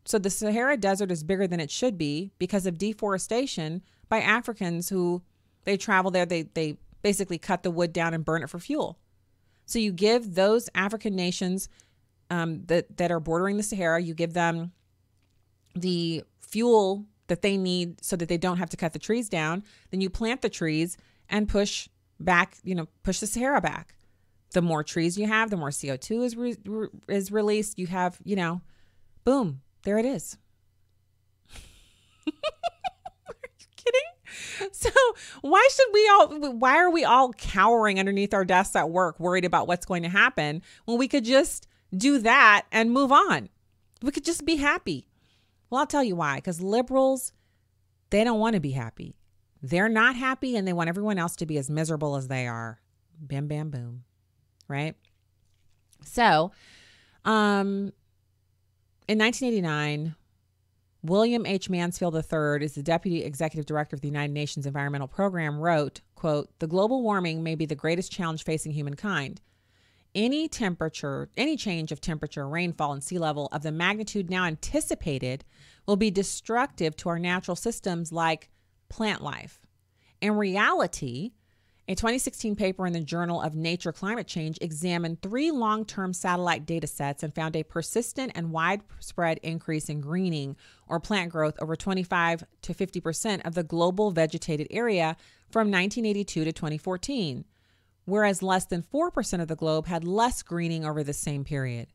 So 0.05 0.17
the 0.17 0.29
Sahara 0.29 0.77
Desert 0.77 1.11
is 1.11 1.23
bigger 1.23 1.47
than 1.47 1.59
it 1.59 1.69
should 1.69 1.97
be 1.97 2.31
because 2.39 2.65
of 2.65 2.77
deforestation 2.77 3.83
by 4.09 4.19
Africans 4.19 4.89
who 4.89 5.21
they 5.63 5.77
travel 5.77 6.09
there, 6.09 6.25
they, 6.25 6.43
they 6.43 6.77
basically 7.03 7.37
cut 7.37 7.63
the 7.63 7.71
wood 7.71 7.93
down 7.93 8.13
and 8.13 8.25
burn 8.25 8.43
it 8.43 8.49
for 8.49 8.59
fuel. 8.59 8.97
So 9.65 9.79
you 9.79 9.91
give 9.91 10.33
those 10.35 10.69
African 10.73 11.15
nations 11.15 11.69
um, 12.29 12.65
that, 12.65 12.97
that 12.97 13.11
are 13.11 13.19
bordering 13.19 13.57
the 13.57 13.63
Sahara, 13.63 14.01
you 14.01 14.13
give 14.13 14.33
them 14.33 14.71
the 15.75 16.23
fuel 16.39 17.05
that 17.27 17.41
they 17.41 17.57
need 17.57 18.03
so 18.03 18.15
that 18.15 18.27
they 18.27 18.37
don't 18.37 18.57
have 18.57 18.69
to 18.71 18.77
cut 18.77 18.93
the 18.93 18.99
trees 18.99 19.29
down. 19.29 19.63
Then 19.91 20.01
you 20.01 20.09
plant 20.09 20.41
the 20.41 20.49
trees 20.49 20.97
and 21.29 21.47
push 21.47 21.87
back, 22.21 22.57
you 22.63 22.75
know, 22.75 22.87
push 23.03 23.19
the 23.19 23.27
Sahara 23.27 23.61
back. 23.61 23.95
The 24.53 24.61
more 24.61 24.83
trees 24.83 25.17
you 25.17 25.27
have, 25.27 25.49
the 25.49 25.57
more 25.57 25.69
CO2 25.69 26.25
is 26.25 26.35
re- 26.35 26.57
re- 26.65 26.89
is 27.07 27.31
released. 27.31 27.79
You 27.79 27.87
have, 27.87 28.19
you 28.23 28.35
know, 28.35 28.61
boom, 29.23 29.61
there 29.83 29.97
it 29.97 30.05
is. 30.05 30.37
are 32.27 32.33
you 33.59 33.67
kidding? 33.75 34.71
So 34.73 34.89
why 35.41 35.67
should 35.71 35.87
we 35.93 36.07
all 36.09 36.51
why 36.57 36.77
are 36.77 36.91
we 36.91 37.03
all 37.03 37.33
cowering 37.33 37.99
underneath 37.99 38.33
our 38.33 38.45
desks 38.45 38.75
at 38.75 38.89
work 38.89 39.19
worried 39.19 39.45
about 39.45 39.67
what's 39.67 39.85
going 39.85 40.03
to 40.03 40.09
happen 40.09 40.61
when 40.85 40.97
we 40.97 41.07
could 41.07 41.25
just 41.25 41.67
do 41.95 42.19
that 42.19 42.65
and 42.71 42.91
move 42.91 43.11
on? 43.11 43.49
We 44.01 44.11
could 44.11 44.25
just 44.25 44.45
be 44.45 44.57
happy. 44.57 45.07
Well, 45.69 45.79
I'll 45.79 45.87
tell 45.87 46.03
you 46.03 46.15
why. 46.15 46.35
Because 46.35 46.61
liberals, 46.61 47.31
they 48.09 48.23
don't 48.23 48.39
want 48.39 48.55
to 48.55 48.59
be 48.59 48.71
happy. 48.71 49.15
They're 49.61 49.89
not 49.89 50.15
happy 50.15 50.55
and 50.55 50.67
they 50.67 50.73
want 50.73 50.89
everyone 50.89 51.19
else 51.19 51.35
to 51.37 51.45
be 51.45 51.57
as 51.57 51.69
miserable 51.69 52.15
as 52.15 52.27
they 52.27 52.47
are. 52.47 52.79
Bam, 53.19 53.47
bam, 53.47 53.69
boom. 53.69 54.03
Right? 54.67 54.95
So, 56.03 56.51
um, 57.25 57.91
in 59.07 59.19
1989, 59.19 60.15
William 61.03 61.45
H. 61.45 61.69
Mansfield 61.69 62.15
III 62.15 62.63
is 62.63 62.73
the 62.73 62.83
deputy 62.83 63.23
executive 63.23 63.65
director 63.65 63.95
of 63.95 64.01
the 64.01 64.07
United 64.07 64.33
Nations 64.33 64.65
Environmental 64.65 65.07
Program 65.07 65.59
wrote, 65.59 66.01
quote, 66.15 66.49
"The 66.59 66.67
global 66.67 67.01
warming 67.01 67.43
may 67.43 67.55
be 67.55 67.65
the 67.65 67.75
greatest 67.75 68.11
challenge 68.11 68.43
facing 68.43 68.71
humankind. 68.71 69.41
Any 70.13 70.47
temperature, 70.47 71.29
any 71.37 71.55
change 71.55 71.91
of 71.91 72.01
temperature, 72.01 72.47
rainfall, 72.47 72.93
and 72.93 73.03
sea 73.03 73.17
level 73.17 73.47
of 73.51 73.63
the 73.63 73.71
magnitude 73.71 74.29
now 74.29 74.45
anticipated 74.45 75.43
will 75.85 75.95
be 75.95 76.11
destructive 76.11 76.95
to 76.97 77.09
our 77.09 77.19
natural 77.19 77.55
systems 77.55 78.11
like 78.11 78.49
plant 78.91 79.23
life. 79.23 79.59
In 80.19 80.35
reality, 80.35 81.31
a 81.87 81.95
2016 81.95 82.55
paper 82.55 82.85
in 82.85 82.93
the 82.93 82.99
Journal 82.99 83.41
of 83.41 83.55
Nature 83.55 83.91
Climate 83.91 84.27
Change 84.27 84.57
examined 84.61 85.21
three 85.21 85.49
long 85.49 85.85
term 85.85 86.13
satellite 86.13 86.65
data 86.65 86.87
sets 86.87 87.23
and 87.23 87.33
found 87.33 87.55
a 87.55 87.63
persistent 87.63 88.33
and 88.35 88.51
widespread 88.51 89.39
increase 89.41 89.89
in 89.89 90.01
greening 90.01 90.55
or 90.87 90.99
plant 90.99 91.31
growth 91.31 91.55
over 91.59 91.75
25 91.75 92.43
to 92.61 92.73
50% 92.73 93.45
of 93.45 93.55
the 93.55 93.63
global 93.63 94.11
vegetated 94.11 94.67
area 94.69 95.17
from 95.49 95.71
1982 95.71 96.43
to 96.45 96.51
2014 96.51 97.45
whereas 98.05 98.43
less 98.43 98.65
than 98.65 98.83
4% 98.83 99.41
of 99.41 99.47
the 99.47 99.55
globe 99.55 99.87
had 99.87 100.03
less 100.03 100.41
greening 100.41 100.85
over 100.85 101.03
the 101.03 101.13
same 101.13 101.43
period. 101.43 101.87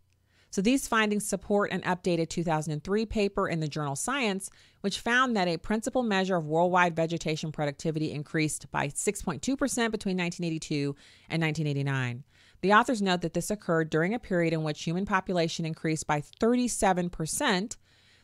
So 0.57 0.63
these 0.63 0.89
findings 0.89 1.29
support 1.29 1.71
an 1.71 1.83
updated 1.83 2.31
2003 2.31 3.05
paper 3.05 3.47
in 3.47 3.61
the 3.61 3.69
journal 3.69 3.95
Science, 3.95 4.49
which 4.81 5.01
found 5.01 5.37
that 5.37 5.49
a 5.49 5.59
principal 5.59 6.03
measure 6.03 6.37
of 6.37 6.47
worldwide 6.47 6.97
vegetation 6.97 7.53
productivity 7.53 8.11
increased 8.11 8.71
by 8.71 8.89
6.2% 8.89 9.43
between 9.43 10.17
1982 10.17 10.97
and 11.29 11.43
1989. 11.43 12.25
The 12.63 12.73
authors 12.73 13.03
note 13.03 13.21
that 13.21 13.35
this 13.35 13.51
occurred 13.51 13.91
during 13.91 14.15
a 14.15 14.19
period 14.19 14.55
in 14.55 14.63
which 14.63 14.83
human 14.83 15.05
population 15.05 15.67
increased 15.67 16.07
by 16.07 16.23
37%, 16.23 17.77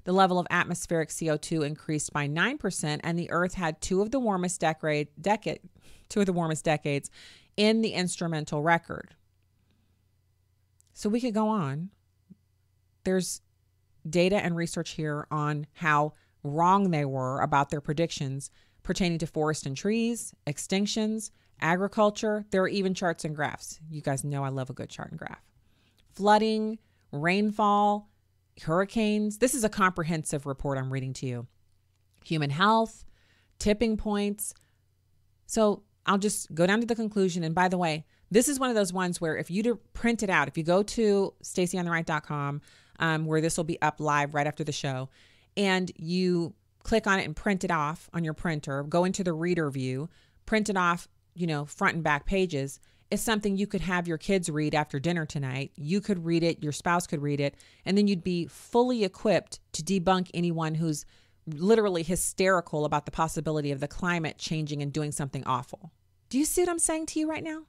the 0.05 0.13
level 0.13 0.39
of 0.39 0.47
atmospheric 0.49 1.11
CO2 1.11 1.67
increased 1.67 2.15
by 2.15 2.27
9%, 2.29 3.01
and 3.05 3.19
the 3.19 3.31
Earth 3.31 3.57
had 3.57 3.83
two 3.83 4.01
of 4.01 4.11
the 4.11 4.19
warmest 4.19 4.59
decade, 4.59 5.09
decade 5.21 5.61
two 6.09 6.21
of 6.21 6.27
the 6.27 6.33
warmest 6.33 6.65
decades 6.65 7.11
in 7.59 7.83
the 7.83 7.93
instrumental 7.93 8.63
record. 8.63 9.17
So 10.95 11.11
we 11.11 11.21
could 11.21 11.35
go 11.35 11.49
on. 11.49 11.91
There's 13.05 13.41
data 14.09 14.37
and 14.37 14.57
research 14.57 14.91
here 14.91 15.27
on 15.31 15.67
how 15.75 16.13
wrong 16.43 16.91
they 16.91 17.05
were 17.05 17.41
about 17.41 17.71
their 17.71 17.81
predictions 17.81 18.51
pertaining 18.83 19.19
to 19.19 19.27
forest 19.27 19.67
and 19.67 19.77
trees, 19.77 20.35
extinctions, 20.47 21.31
agriculture. 21.61 22.45
There 22.51 22.63
are 22.63 22.69
even 22.69 22.95
charts 22.95 23.25
and 23.25 23.35
graphs. 23.35 23.79
You 23.89 24.01
guys 24.01 24.25
know 24.25 24.45
I 24.45 24.49
love 24.49 24.71
a 24.71 24.75
good 24.75 24.91
chart 24.91 25.11
and 25.11 25.19
graph. 25.19 25.43
Flooding, 26.15 26.79
rainfall, 27.13 28.11
hurricanes. 28.61 29.39
This 29.39 29.55
is 29.55 29.65
a 29.65 29.69
comprehensive 29.69 30.47
report 30.47 30.79
I'm 30.79 30.93
reading 30.93 31.13
to 31.15 31.27
you. 31.27 31.47
Human 32.25 32.51
health, 32.51 33.05
tipping 33.59 33.97
points. 33.97 34.53
So 35.47 35.85
I'll 36.07 36.19
just 36.19 36.53
go 36.55 36.67
down 36.67 36.81
to 36.81 36.87
the 36.87 36.95
conclusion. 36.95 37.45
And 37.45 37.55
by 37.55 37.69
the 37.69 37.79
way, 37.79 38.05
this 38.31 38.49
is 38.49 38.59
one 38.59 38.71
of 38.71 38.77
those 38.77 38.93
ones 38.93 39.21
where 39.21 39.37
if 39.37 39.51
you 39.51 39.79
print 39.93 40.23
it 40.23 40.31
out, 40.31 40.49
if 40.49 40.57
you 40.57 40.65
go 40.65 40.83
to 40.83 41.35
stacyontheright.com, 41.45 42.61
um, 42.99 43.25
where 43.25 43.41
this 43.41 43.57
will 43.57 43.65
be 43.65 43.81
up 43.83 44.01
live 44.01 44.35
right 44.35 44.47
after 44.47 44.65
the 44.65 44.73
show, 44.73 45.09
and 45.57 45.91
you 45.97 46.55
click 46.83 47.07
on 47.07 47.19
it 47.19 47.25
and 47.25 47.37
print 47.37 47.65
it 47.65 47.71
off 47.71 48.11
on 48.13 48.25
your 48.25 48.35
printer, 48.35 48.83
go 48.83 49.05
into 49.05 49.23
the 49.23 49.33
reader 49.33 49.71
view, 49.71 50.09
print 50.47 50.69
it 50.69 50.77
off, 50.77 51.09
you 51.35 51.47
know, 51.47 51.65
front 51.65 51.95
and 51.95 52.05
back 52.05 52.27
pages. 52.27 52.81
It's 53.11 53.23
something 53.23 53.57
you 53.57 53.67
could 53.67 53.83
have 53.83 54.09
your 54.09 54.19
kids 54.19 54.49
read 54.49 54.75
after 54.75 54.99
dinner 54.99 55.27
tonight. 55.27 55.73
You 55.77 56.01
could 56.01 56.25
read 56.25 56.43
it, 56.43 56.63
your 56.63 56.73
spouse 56.73 57.07
could 57.07 57.23
read 57.23 57.41
it, 57.41 57.55
and 57.85 57.97
then 57.97 58.09
you'd 58.09 58.25
be 58.25 58.47
fully 58.47 59.05
equipped 59.05 59.61
to 59.73 59.83
debunk 59.83 60.31
anyone 60.33 60.75
who's 60.75 61.05
literally 61.47 62.03
hysterical 62.03 62.85
about 62.85 63.05
the 63.05 63.11
possibility 63.11 63.71
of 63.71 63.81
the 63.81 63.89
climate 63.89 64.39
changing 64.39 64.81
and 64.83 64.93
doing 64.93 65.13
something 65.13 65.45
awful. 65.45 65.93
Do 66.31 66.39
you 66.39 66.45
see 66.45 66.63
what 66.63 66.71
I'm 66.71 66.79
saying 66.79 67.07
to 67.07 67.21
you 67.21 67.29
right 67.29 67.45
now? 67.45 67.65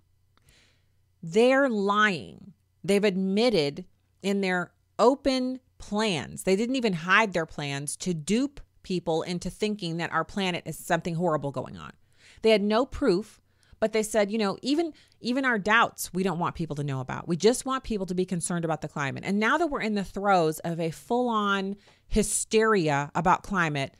They're 1.21 1.69
lying. 1.69 2.53
They've 2.83 3.03
admitted 3.03 3.85
in 4.21 4.41
their 4.41 4.71
open 4.99 5.59
plans, 5.77 6.43
they 6.43 6.55
didn't 6.55 6.75
even 6.75 6.93
hide 6.93 7.33
their 7.33 7.45
plans 7.45 7.95
to 7.97 8.13
dupe 8.13 8.59
people 8.83 9.21
into 9.23 9.49
thinking 9.49 9.97
that 9.97 10.11
our 10.11 10.23
planet 10.23 10.63
is 10.65 10.77
something 10.77 11.15
horrible 11.15 11.51
going 11.51 11.77
on. 11.77 11.91
They 12.41 12.51
had 12.51 12.61
no 12.61 12.85
proof, 12.85 13.41
but 13.79 13.93
they 13.93 14.03
said, 14.03 14.31
you 14.31 14.37
know, 14.37 14.57
even 14.61 14.93
even 15.19 15.45
our 15.45 15.57
doubts 15.57 16.13
we 16.13 16.23
don't 16.23 16.39
want 16.39 16.55
people 16.55 16.75
to 16.75 16.83
know 16.83 16.99
about. 16.99 17.27
We 17.27 17.37
just 17.37 17.65
want 17.65 17.83
people 17.83 18.05
to 18.07 18.15
be 18.15 18.25
concerned 18.25 18.65
about 18.65 18.81
the 18.81 18.87
climate. 18.87 19.23
And 19.25 19.39
now 19.39 19.57
that 19.57 19.67
we're 19.67 19.81
in 19.81 19.95
the 19.95 20.03
throes 20.03 20.59
of 20.59 20.79
a 20.79 20.91
full-on 20.91 21.77
hysteria 22.07 23.11
about 23.15 23.43
climate, 23.43 23.95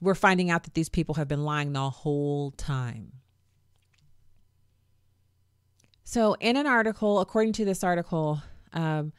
we're 0.00 0.14
finding 0.14 0.50
out 0.50 0.64
that 0.64 0.74
these 0.74 0.88
people 0.88 1.14
have 1.16 1.28
been 1.28 1.44
lying 1.44 1.72
the 1.72 1.90
whole 1.90 2.50
time. 2.52 3.12
So, 6.04 6.34
in 6.40 6.56
an 6.56 6.66
article, 6.66 7.20
according 7.20 7.54
to 7.54 7.64
this 7.64 7.82
article 7.82 8.42
um, 8.72 9.12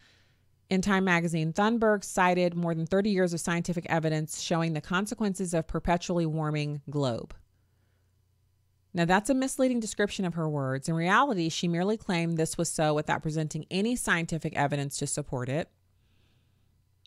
in 0.73 0.81
Time 0.81 1.05
magazine, 1.05 1.53
Thunberg 1.53 2.03
cited 2.03 2.55
more 2.55 2.73
than 2.73 2.87
30 2.87 3.11
years 3.11 3.31
of 3.31 3.39
scientific 3.39 3.85
evidence 3.89 4.41
showing 4.41 4.73
the 4.73 4.81
consequences 4.81 5.53
of 5.53 5.67
perpetually 5.67 6.25
warming 6.25 6.81
globe. 6.89 7.35
Now, 8.91 9.05
that's 9.05 9.29
a 9.29 9.35
misleading 9.35 9.79
description 9.79 10.25
of 10.25 10.33
her 10.33 10.49
words. 10.49 10.89
In 10.89 10.95
reality, 10.95 11.49
she 11.49 11.67
merely 11.67 11.95
claimed 11.95 12.37
this 12.37 12.57
was 12.57 12.71
so 12.71 12.95
without 12.95 13.21
presenting 13.21 13.65
any 13.69 13.95
scientific 13.95 14.55
evidence 14.55 14.97
to 14.97 15.07
support 15.07 15.47
it. 15.47 15.69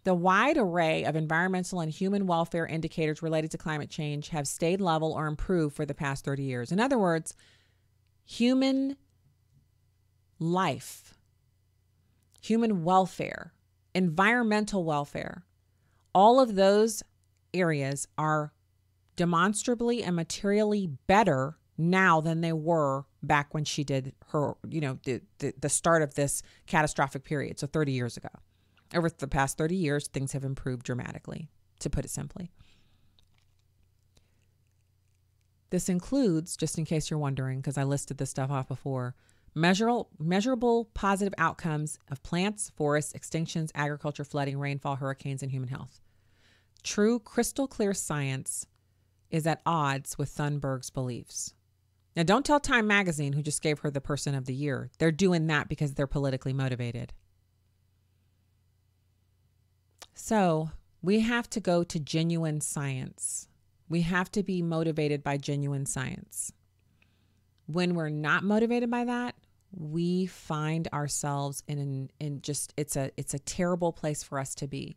The 0.04 0.14
wide 0.14 0.58
array 0.58 1.04
of 1.04 1.16
environmental 1.16 1.80
and 1.80 1.90
human 1.90 2.28
welfare 2.28 2.66
indicators 2.66 3.20
related 3.20 3.50
to 3.50 3.58
climate 3.58 3.90
change 3.90 4.28
have 4.28 4.46
stayed 4.46 4.80
level 4.80 5.12
or 5.12 5.26
improved 5.26 5.74
for 5.74 5.84
the 5.84 5.94
past 5.94 6.24
30 6.24 6.44
years. 6.44 6.70
In 6.70 6.78
other 6.78 6.98
words, 6.98 7.34
human 8.24 8.96
life, 10.38 11.14
human 12.40 12.84
welfare, 12.84 13.52
environmental 13.97 14.84
welfare, 14.84 15.47
all 16.14 16.38
of 16.38 16.55
those 16.55 17.03
areas 17.55 18.07
are 18.18 18.53
demonstrably 19.16 20.03
and 20.05 20.14
materially 20.14 20.86
better 21.07 21.57
now 21.78 22.20
than 22.20 22.42
they 22.42 22.53
were 22.53 23.07
back 23.22 23.55
when 23.55 23.64
she 23.64 23.84
did 23.84 24.12
her, 24.28 24.55
you 24.68 24.82
know, 24.82 24.99
the, 25.05 25.22
the, 25.38 25.55
the 25.59 25.70
start 25.70 26.03
of 26.03 26.14
this 26.14 26.42
catastrophic 26.66 27.24
period. 27.24 27.59
So 27.59 27.66
30 27.66 27.92
years 27.92 28.18
ago. 28.18 28.28
Over 28.94 29.09
the 29.09 29.26
past 29.26 29.57
30 29.57 29.74
years, 29.74 30.09
things 30.09 30.32
have 30.32 30.44
improved 30.44 30.84
dramatically, 30.84 31.49
to 31.80 31.90
put 31.90 32.05
it 32.05 32.11
simply. 32.11 32.51
This 35.70 35.88
includes, 35.88 36.57
just 36.57 36.78
in 36.78 36.84
case 36.84 37.11
you're 37.11 37.18
wondering, 37.18 37.61
because 37.61 37.78
I 37.78 37.82
listed 37.82 38.18
this 38.18 38.30
stuff 38.30 38.51
off 38.51 38.68
before, 38.68 39.16
measurable, 39.57 40.11
measurable 40.20 40.84
positive 40.94 41.34
outcomes 41.38 41.98
of 42.11 42.22
plants, 42.22 42.70
forests, 42.76 43.14
extinctions, 43.14 43.70
agriculture, 43.74 44.22
flooding, 44.22 44.59
rainfall, 44.59 44.96
hurricanes, 44.96 45.42
and 45.42 45.50
human 45.50 45.70
health. 45.70 45.98
True, 46.84 47.18
crystal 47.18 47.66
clear 47.66 47.94
science 47.94 48.66
is 49.30 49.46
at 49.46 49.62
odds 49.66 50.18
with 50.18 50.28
Thunberg's 50.28 50.90
beliefs. 50.90 51.54
Now, 52.14 52.22
don't 52.22 52.44
tell 52.44 52.61
Time 52.61 52.86
Magazine, 52.86 53.32
who 53.32 53.42
just 53.42 53.62
gave 53.62 53.80
her 53.80 53.90
the 53.90 54.00
Person 54.00 54.34
of 54.34 54.44
the 54.44 54.54
Year. 54.54 54.90
They're 54.98 55.11
doing 55.11 55.48
that 55.48 55.68
because 55.68 55.94
they're 55.94 56.07
politically 56.07 56.52
motivated. 56.52 57.12
So, 60.14 60.70
we 61.02 61.20
have 61.20 61.48
to 61.50 61.61
go 61.61 61.82
to 61.82 61.98
genuine 61.98 62.61
science. 62.61 63.48
We 63.88 64.02
have 64.02 64.30
to 64.32 64.42
be 64.42 64.62
motivated 64.62 65.22
by 65.22 65.36
genuine 65.38 65.86
science. 65.86 66.52
When 67.66 67.94
we're 67.94 68.09
not 68.09 68.44
motivated 68.44 68.90
by 68.90 69.04
that, 69.04 69.34
we 69.72 70.26
find 70.26 70.88
ourselves 70.92 71.62
in 71.66 72.10
in 72.20 72.40
just 72.42 72.72
it's 72.76 72.96
a 72.96 73.10
it's 73.16 73.34
a 73.34 73.38
terrible 73.38 73.92
place 73.92 74.22
for 74.22 74.38
us 74.38 74.54
to 74.56 74.66
be. 74.66 74.96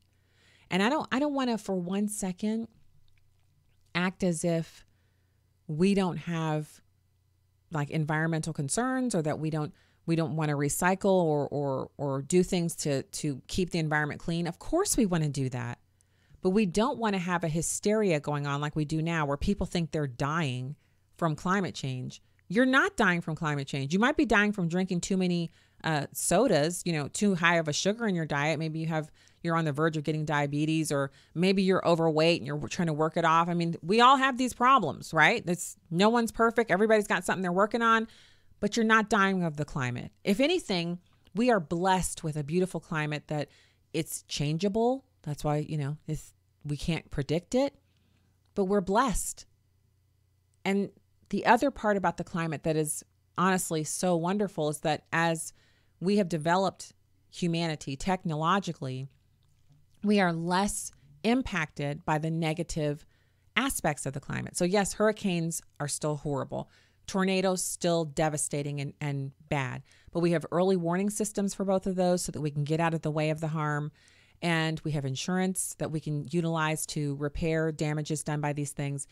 And 0.72 0.84
I 0.84 0.90
don't 0.90 1.08
I 1.12 1.20
don't 1.20 1.34
want 1.34 1.50
to 1.50 1.58
for 1.58 1.76
one 1.76 2.08
second 2.08 2.68
act 3.96 4.24
as 4.24 4.44
if 4.44 4.86
we 5.68 5.94
don't 5.94 6.18
have 6.18 6.82
like 7.72 7.90
environmental 7.90 8.54
concerns 8.54 9.14
or 9.14 9.22
that 9.22 9.40
we 9.40 9.50
don't 9.50 9.74
we 10.06 10.16
don't 10.16 10.36
want 10.36 10.50
to 10.50 10.56
recycle 10.56 11.24
or 11.24 11.48
or 11.48 11.92
or 11.98 12.22
do 12.22 12.44
things 12.44 12.76
to 12.78 13.04
to 13.04 13.42
keep 13.48 13.72
the 13.72 13.80
environment 13.80 14.20
clean. 14.20 14.48
Of 14.48 14.60
course 14.60 14.98
we 14.98 15.06
want 15.06 15.24
to 15.24 15.30
do 15.30 15.50
that. 15.50 15.80
But 16.42 16.52
we 16.52 16.66
don't 16.66 16.98
want 16.98 17.16
to 17.16 17.20
have 17.20 17.44
a 17.44 17.50
hysteria 17.50 18.20
going 18.20 18.48
on 18.48 18.62
like 18.62 18.76
we 18.76 18.86
do 18.86 19.02
now 19.02 19.26
where 19.26 19.38
people 19.38 19.66
think 19.66 19.92
they're 19.92 20.08
dying 20.08 20.76
from 21.18 21.36
climate 21.36 21.76
change. 21.76 22.22
You're 22.50 22.66
not 22.66 22.98
dying 22.98 23.22
from 23.22 23.36
climate 23.36 23.68
change. 23.68 23.94
You 23.94 24.00
might 24.00 24.18
be 24.18 24.26
dying 24.26 24.52
from 24.52 24.68
drinking 24.68 25.02
too 25.02 25.16
many 25.18 25.52
uh, 25.84 26.08
sodas, 26.12 26.82
you 26.86 26.92
know, 26.92 27.08
too 27.08 27.36
high 27.36 27.56
of 27.58 27.68
a 27.68 27.74
sugar 27.74 28.08
in 28.08 28.16
your 28.16 28.26
diet. 28.26 28.60
Maybe 28.60 28.80
you 28.80 28.88
have 28.88 29.10
you're 29.42 29.56
on 29.56 29.66
the 29.66 29.72
verge 29.72 29.96
of 29.96 30.04
getting 30.04 30.26
diabetes 30.26 30.92
or 30.92 31.12
maybe 31.34 31.64
you're 31.64 31.86
overweight 31.88 32.42
and 32.42 32.48
you're 32.48 32.60
trying 32.68 32.88
to 32.88 32.94
work 32.94 33.16
it 33.16 33.24
off. 33.24 33.48
I 33.48 33.54
mean, 33.54 33.78
we 33.82 34.02
all 34.02 34.18
have 34.18 34.38
these 34.38 34.54
problems, 34.54 35.14
right? 35.14 35.44
It's 35.48 35.78
no 35.90 36.10
one's 36.10 36.32
perfect. 36.32 36.72
Everybody's 36.72 37.08
got 37.08 37.24
something 37.24 37.42
they're 37.42 37.52
working 37.52 37.82
on, 37.82 38.08
but 38.60 38.76
you're 38.76 38.86
not 38.86 39.10
dying 39.10 39.44
of 39.44 39.56
the 39.56 39.66
climate. 39.66 40.12
If 40.24 40.40
anything, 40.42 41.00
we 41.36 41.50
are 41.52 41.60
blessed 41.60 42.24
with 42.24 42.36
a 42.36 42.44
beautiful 42.44 42.80
climate 42.80 43.24
that 43.28 43.50
it's 43.94 44.24
changeable. 44.24 45.06
That's 45.24 45.44
why, 45.44 45.58
you 45.58 45.78
know, 45.78 45.98
we 46.66 46.76
can't 46.76 47.10
predict 47.10 47.56
it, 47.56 47.76
but 48.56 48.66
we're 48.66 48.82
blessed. 48.82 49.46
And 50.66 50.90
the 51.30 51.46
other 51.46 51.72
part 51.72 51.98
about 51.98 52.18
the 52.18 52.24
climate 52.24 52.64
that 52.64 52.76
is 52.76 53.04
honestly 53.38 53.84
so 53.84 54.16
wonderful 54.16 54.70
is 54.70 54.80
that 54.82 55.04
as 55.14 55.54
we 56.00 56.18
have 56.18 56.30
developed 56.30 56.94
humanity 57.32 57.96
technologically, 57.96 59.08
we 60.04 60.20
are 60.20 60.34
less 60.34 60.92
impacted 61.24 62.06
by 62.06 62.18
the 62.18 62.32
negative 62.32 63.06
aspects 63.56 64.06
of 64.06 64.14
the 64.14 64.20
climate. 64.20 64.58
So, 64.58 64.66
yes, 64.66 64.94
hurricanes 64.94 65.62
are 65.80 65.88
still 65.88 66.16
horrible, 66.18 66.70
tornadoes 67.08 67.64
still 67.64 68.06
devastating 68.06 68.80
and, 68.80 68.94
and 69.02 69.32
bad, 69.50 69.84
but 70.12 70.22
we 70.22 70.32
have 70.32 70.46
early 70.52 70.78
warning 70.78 71.10
systems 71.10 71.54
for 71.54 71.66
both 71.66 71.86
of 71.86 71.96
those 71.96 72.24
so 72.24 72.32
that 72.32 72.42
we 72.42 72.52
can 72.52 72.64
get 72.64 72.80
out 72.80 72.94
of 72.94 73.02
the 73.02 73.12
way 73.12 73.30
of 73.30 73.42
the 73.42 73.48
harm. 73.48 73.92
And 74.42 74.80
we 74.86 74.92
have 74.92 75.04
insurance 75.04 75.76
that 75.80 75.92
we 75.92 76.00
can 76.00 76.26
utilize 76.32 76.86
to 76.88 77.16
repair 77.16 77.74
damages 77.74 78.24
done 78.24 78.40
by 78.40 78.54
these 78.54 78.72
things. 78.72 79.06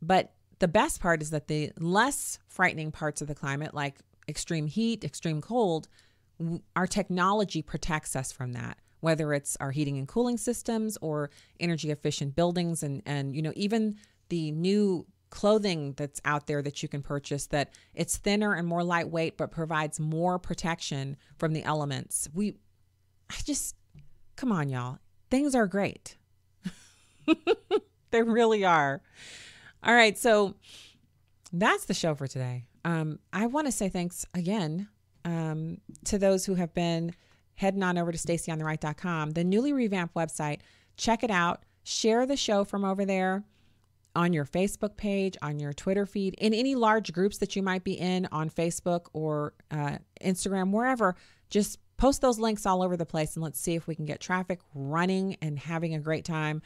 But 0.00 0.32
the 0.58 0.68
best 0.68 1.00
part 1.00 1.22
is 1.22 1.30
that 1.30 1.48
the 1.48 1.72
less 1.78 2.38
frightening 2.48 2.92
parts 2.92 3.20
of 3.20 3.28
the 3.28 3.34
climate, 3.34 3.74
like 3.74 3.98
extreme 4.28 4.66
heat, 4.66 5.04
extreme 5.04 5.40
cold, 5.40 5.88
our 6.76 6.86
technology 6.86 7.62
protects 7.62 8.16
us 8.16 8.32
from 8.32 8.52
that 8.52 8.78
whether 9.00 9.32
it's 9.34 9.56
our 9.58 9.72
heating 9.72 9.98
and 9.98 10.06
cooling 10.06 10.36
systems 10.36 10.96
or 11.00 11.28
energy 11.58 11.90
efficient 11.90 12.34
buildings 12.34 12.82
and 12.82 13.02
and 13.04 13.36
you 13.36 13.42
know 13.42 13.52
even 13.54 13.96
the 14.28 14.50
new 14.52 15.04
clothing 15.32 15.94
that's 15.96 16.20
out 16.26 16.46
there 16.46 16.60
that 16.60 16.82
you 16.82 16.88
can 16.88 17.02
purchase 17.02 17.46
that 17.46 17.70
it's 17.94 18.18
thinner 18.18 18.54
and 18.54 18.68
more 18.68 18.84
lightweight 18.84 19.38
but 19.38 19.50
provides 19.50 19.98
more 19.98 20.38
protection 20.38 21.16
from 21.38 21.54
the 21.54 21.64
elements. 21.64 22.28
We 22.34 22.56
I 23.30 23.34
just 23.44 23.74
come 24.36 24.52
on 24.52 24.68
y'all. 24.68 24.98
Things 25.30 25.54
are 25.54 25.66
great. 25.66 26.16
they 28.10 28.22
really 28.22 28.62
are. 28.64 29.00
All 29.84 29.94
right, 29.94 30.16
so 30.16 30.54
that's 31.52 31.86
the 31.86 31.94
show 31.94 32.14
for 32.14 32.26
today. 32.26 32.64
Um, 32.84 33.18
I 33.32 33.46
want 33.46 33.66
to 33.66 33.72
say 33.72 33.88
thanks 33.88 34.24
again 34.34 34.88
um, 35.24 35.78
to 36.04 36.18
those 36.18 36.44
who 36.44 36.54
have 36.54 36.72
been 36.74 37.14
heading 37.54 37.82
on 37.82 37.98
over 37.98 38.12
to 38.12 38.18
stacyontheright.com, 38.18 39.30
the 39.30 39.44
newly 39.44 39.72
revamped 39.72 40.14
website. 40.14 40.60
Check 40.96 41.22
it 41.22 41.30
out. 41.30 41.64
Share 41.84 42.26
the 42.26 42.36
show 42.36 42.64
from 42.64 42.84
over 42.84 43.04
there 43.04 43.44
on 44.14 44.32
your 44.32 44.44
Facebook 44.44 44.96
page, 44.96 45.36
on 45.42 45.58
your 45.58 45.72
Twitter 45.72 46.06
feed, 46.06 46.34
in 46.38 46.54
any 46.54 46.74
large 46.74 47.12
groups 47.12 47.38
that 47.38 47.56
you 47.56 47.62
might 47.62 47.82
be 47.82 47.94
in 47.94 48.28
on 48.30 48.50
Facebook 48.50 49.06
or 49.12 49.54
uh, 49.70 49.98
Instagram, 50.20 50.70
wherever. 50.70 51.16
Just 51.50 51.78
post 51.96 52.20
those 52.20 52.38
links 52.38 52.66
all 52.66 52.82
over 52.82 52.96
the 52.96 53.06
place 53.06 53.36
and 53.36 53.42
let's 53.42 53.60
see 53.60 53.74
if 53.74 53.86
we 53.86 53.94
can 53.94 54.04
get 54.04 54.20
traffic 54.20 54.60
running 54.74 55.36
and 55.40 55.58
having 55.58 55.94
a 55.94 55.98
great 55.98 56.24
time. 56.24 56.62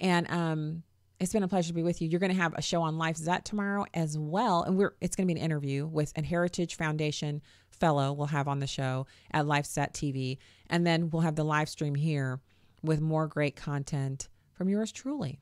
And 0.00 0.30
um, 0.30 0.82
it's 1.20 1.34
been 1.34 1.42
a 1.42 1.48
pleasure 1.48 1.68
to 1.68 1.74
be 1.74 1.82
with 1.82 2.00
you. 2.00 2.08
You're 2.08 2.18
going 2.18 2.32
to 2.32 2.40
have 2.40 2.54
a 2.56 2.62
show 2.62 2.80
on 2.80 2.96
LifeZette 2.96 3.44
tomorrow 3.44 3.84
as 3.92 4.18
well, 4.18 4.62
and 4.62 4.76
we're 4.76 4.94
it's 5.02 5.14
going 5.14 5.28
to 5.28 5.34
be 5.34 5.38
an 5.38 5.44
interview 5.44 5.86
with 5.86 6.12
an 6.16 6.24
Heritage 6.24 6.76
Foundation 6.76 7.42
fellow 7.70 8.12
we'll 8.12 8.26
have 8.26 8.48
on 8.48 8.58
the 8.58 8.66
show 8.66 9.06
at 9.30 9.44
LifeZette 9.44 9.92
TV. 9.92 10.38
And 10.68 10.86
then 10.86 11.10
we'll 11.10 11.22
have 11.22 11.36
the 11.36 11.44
live 11.44 11.68
stream 11.68 11.94
here 11.94 12.40
with 12.82 13.00
more 13.00 13.26
great 13.26 13.54
content 13.54 14.28
from 14.54 14.68
yours 14.68 14.92
truly. 14.92 15.38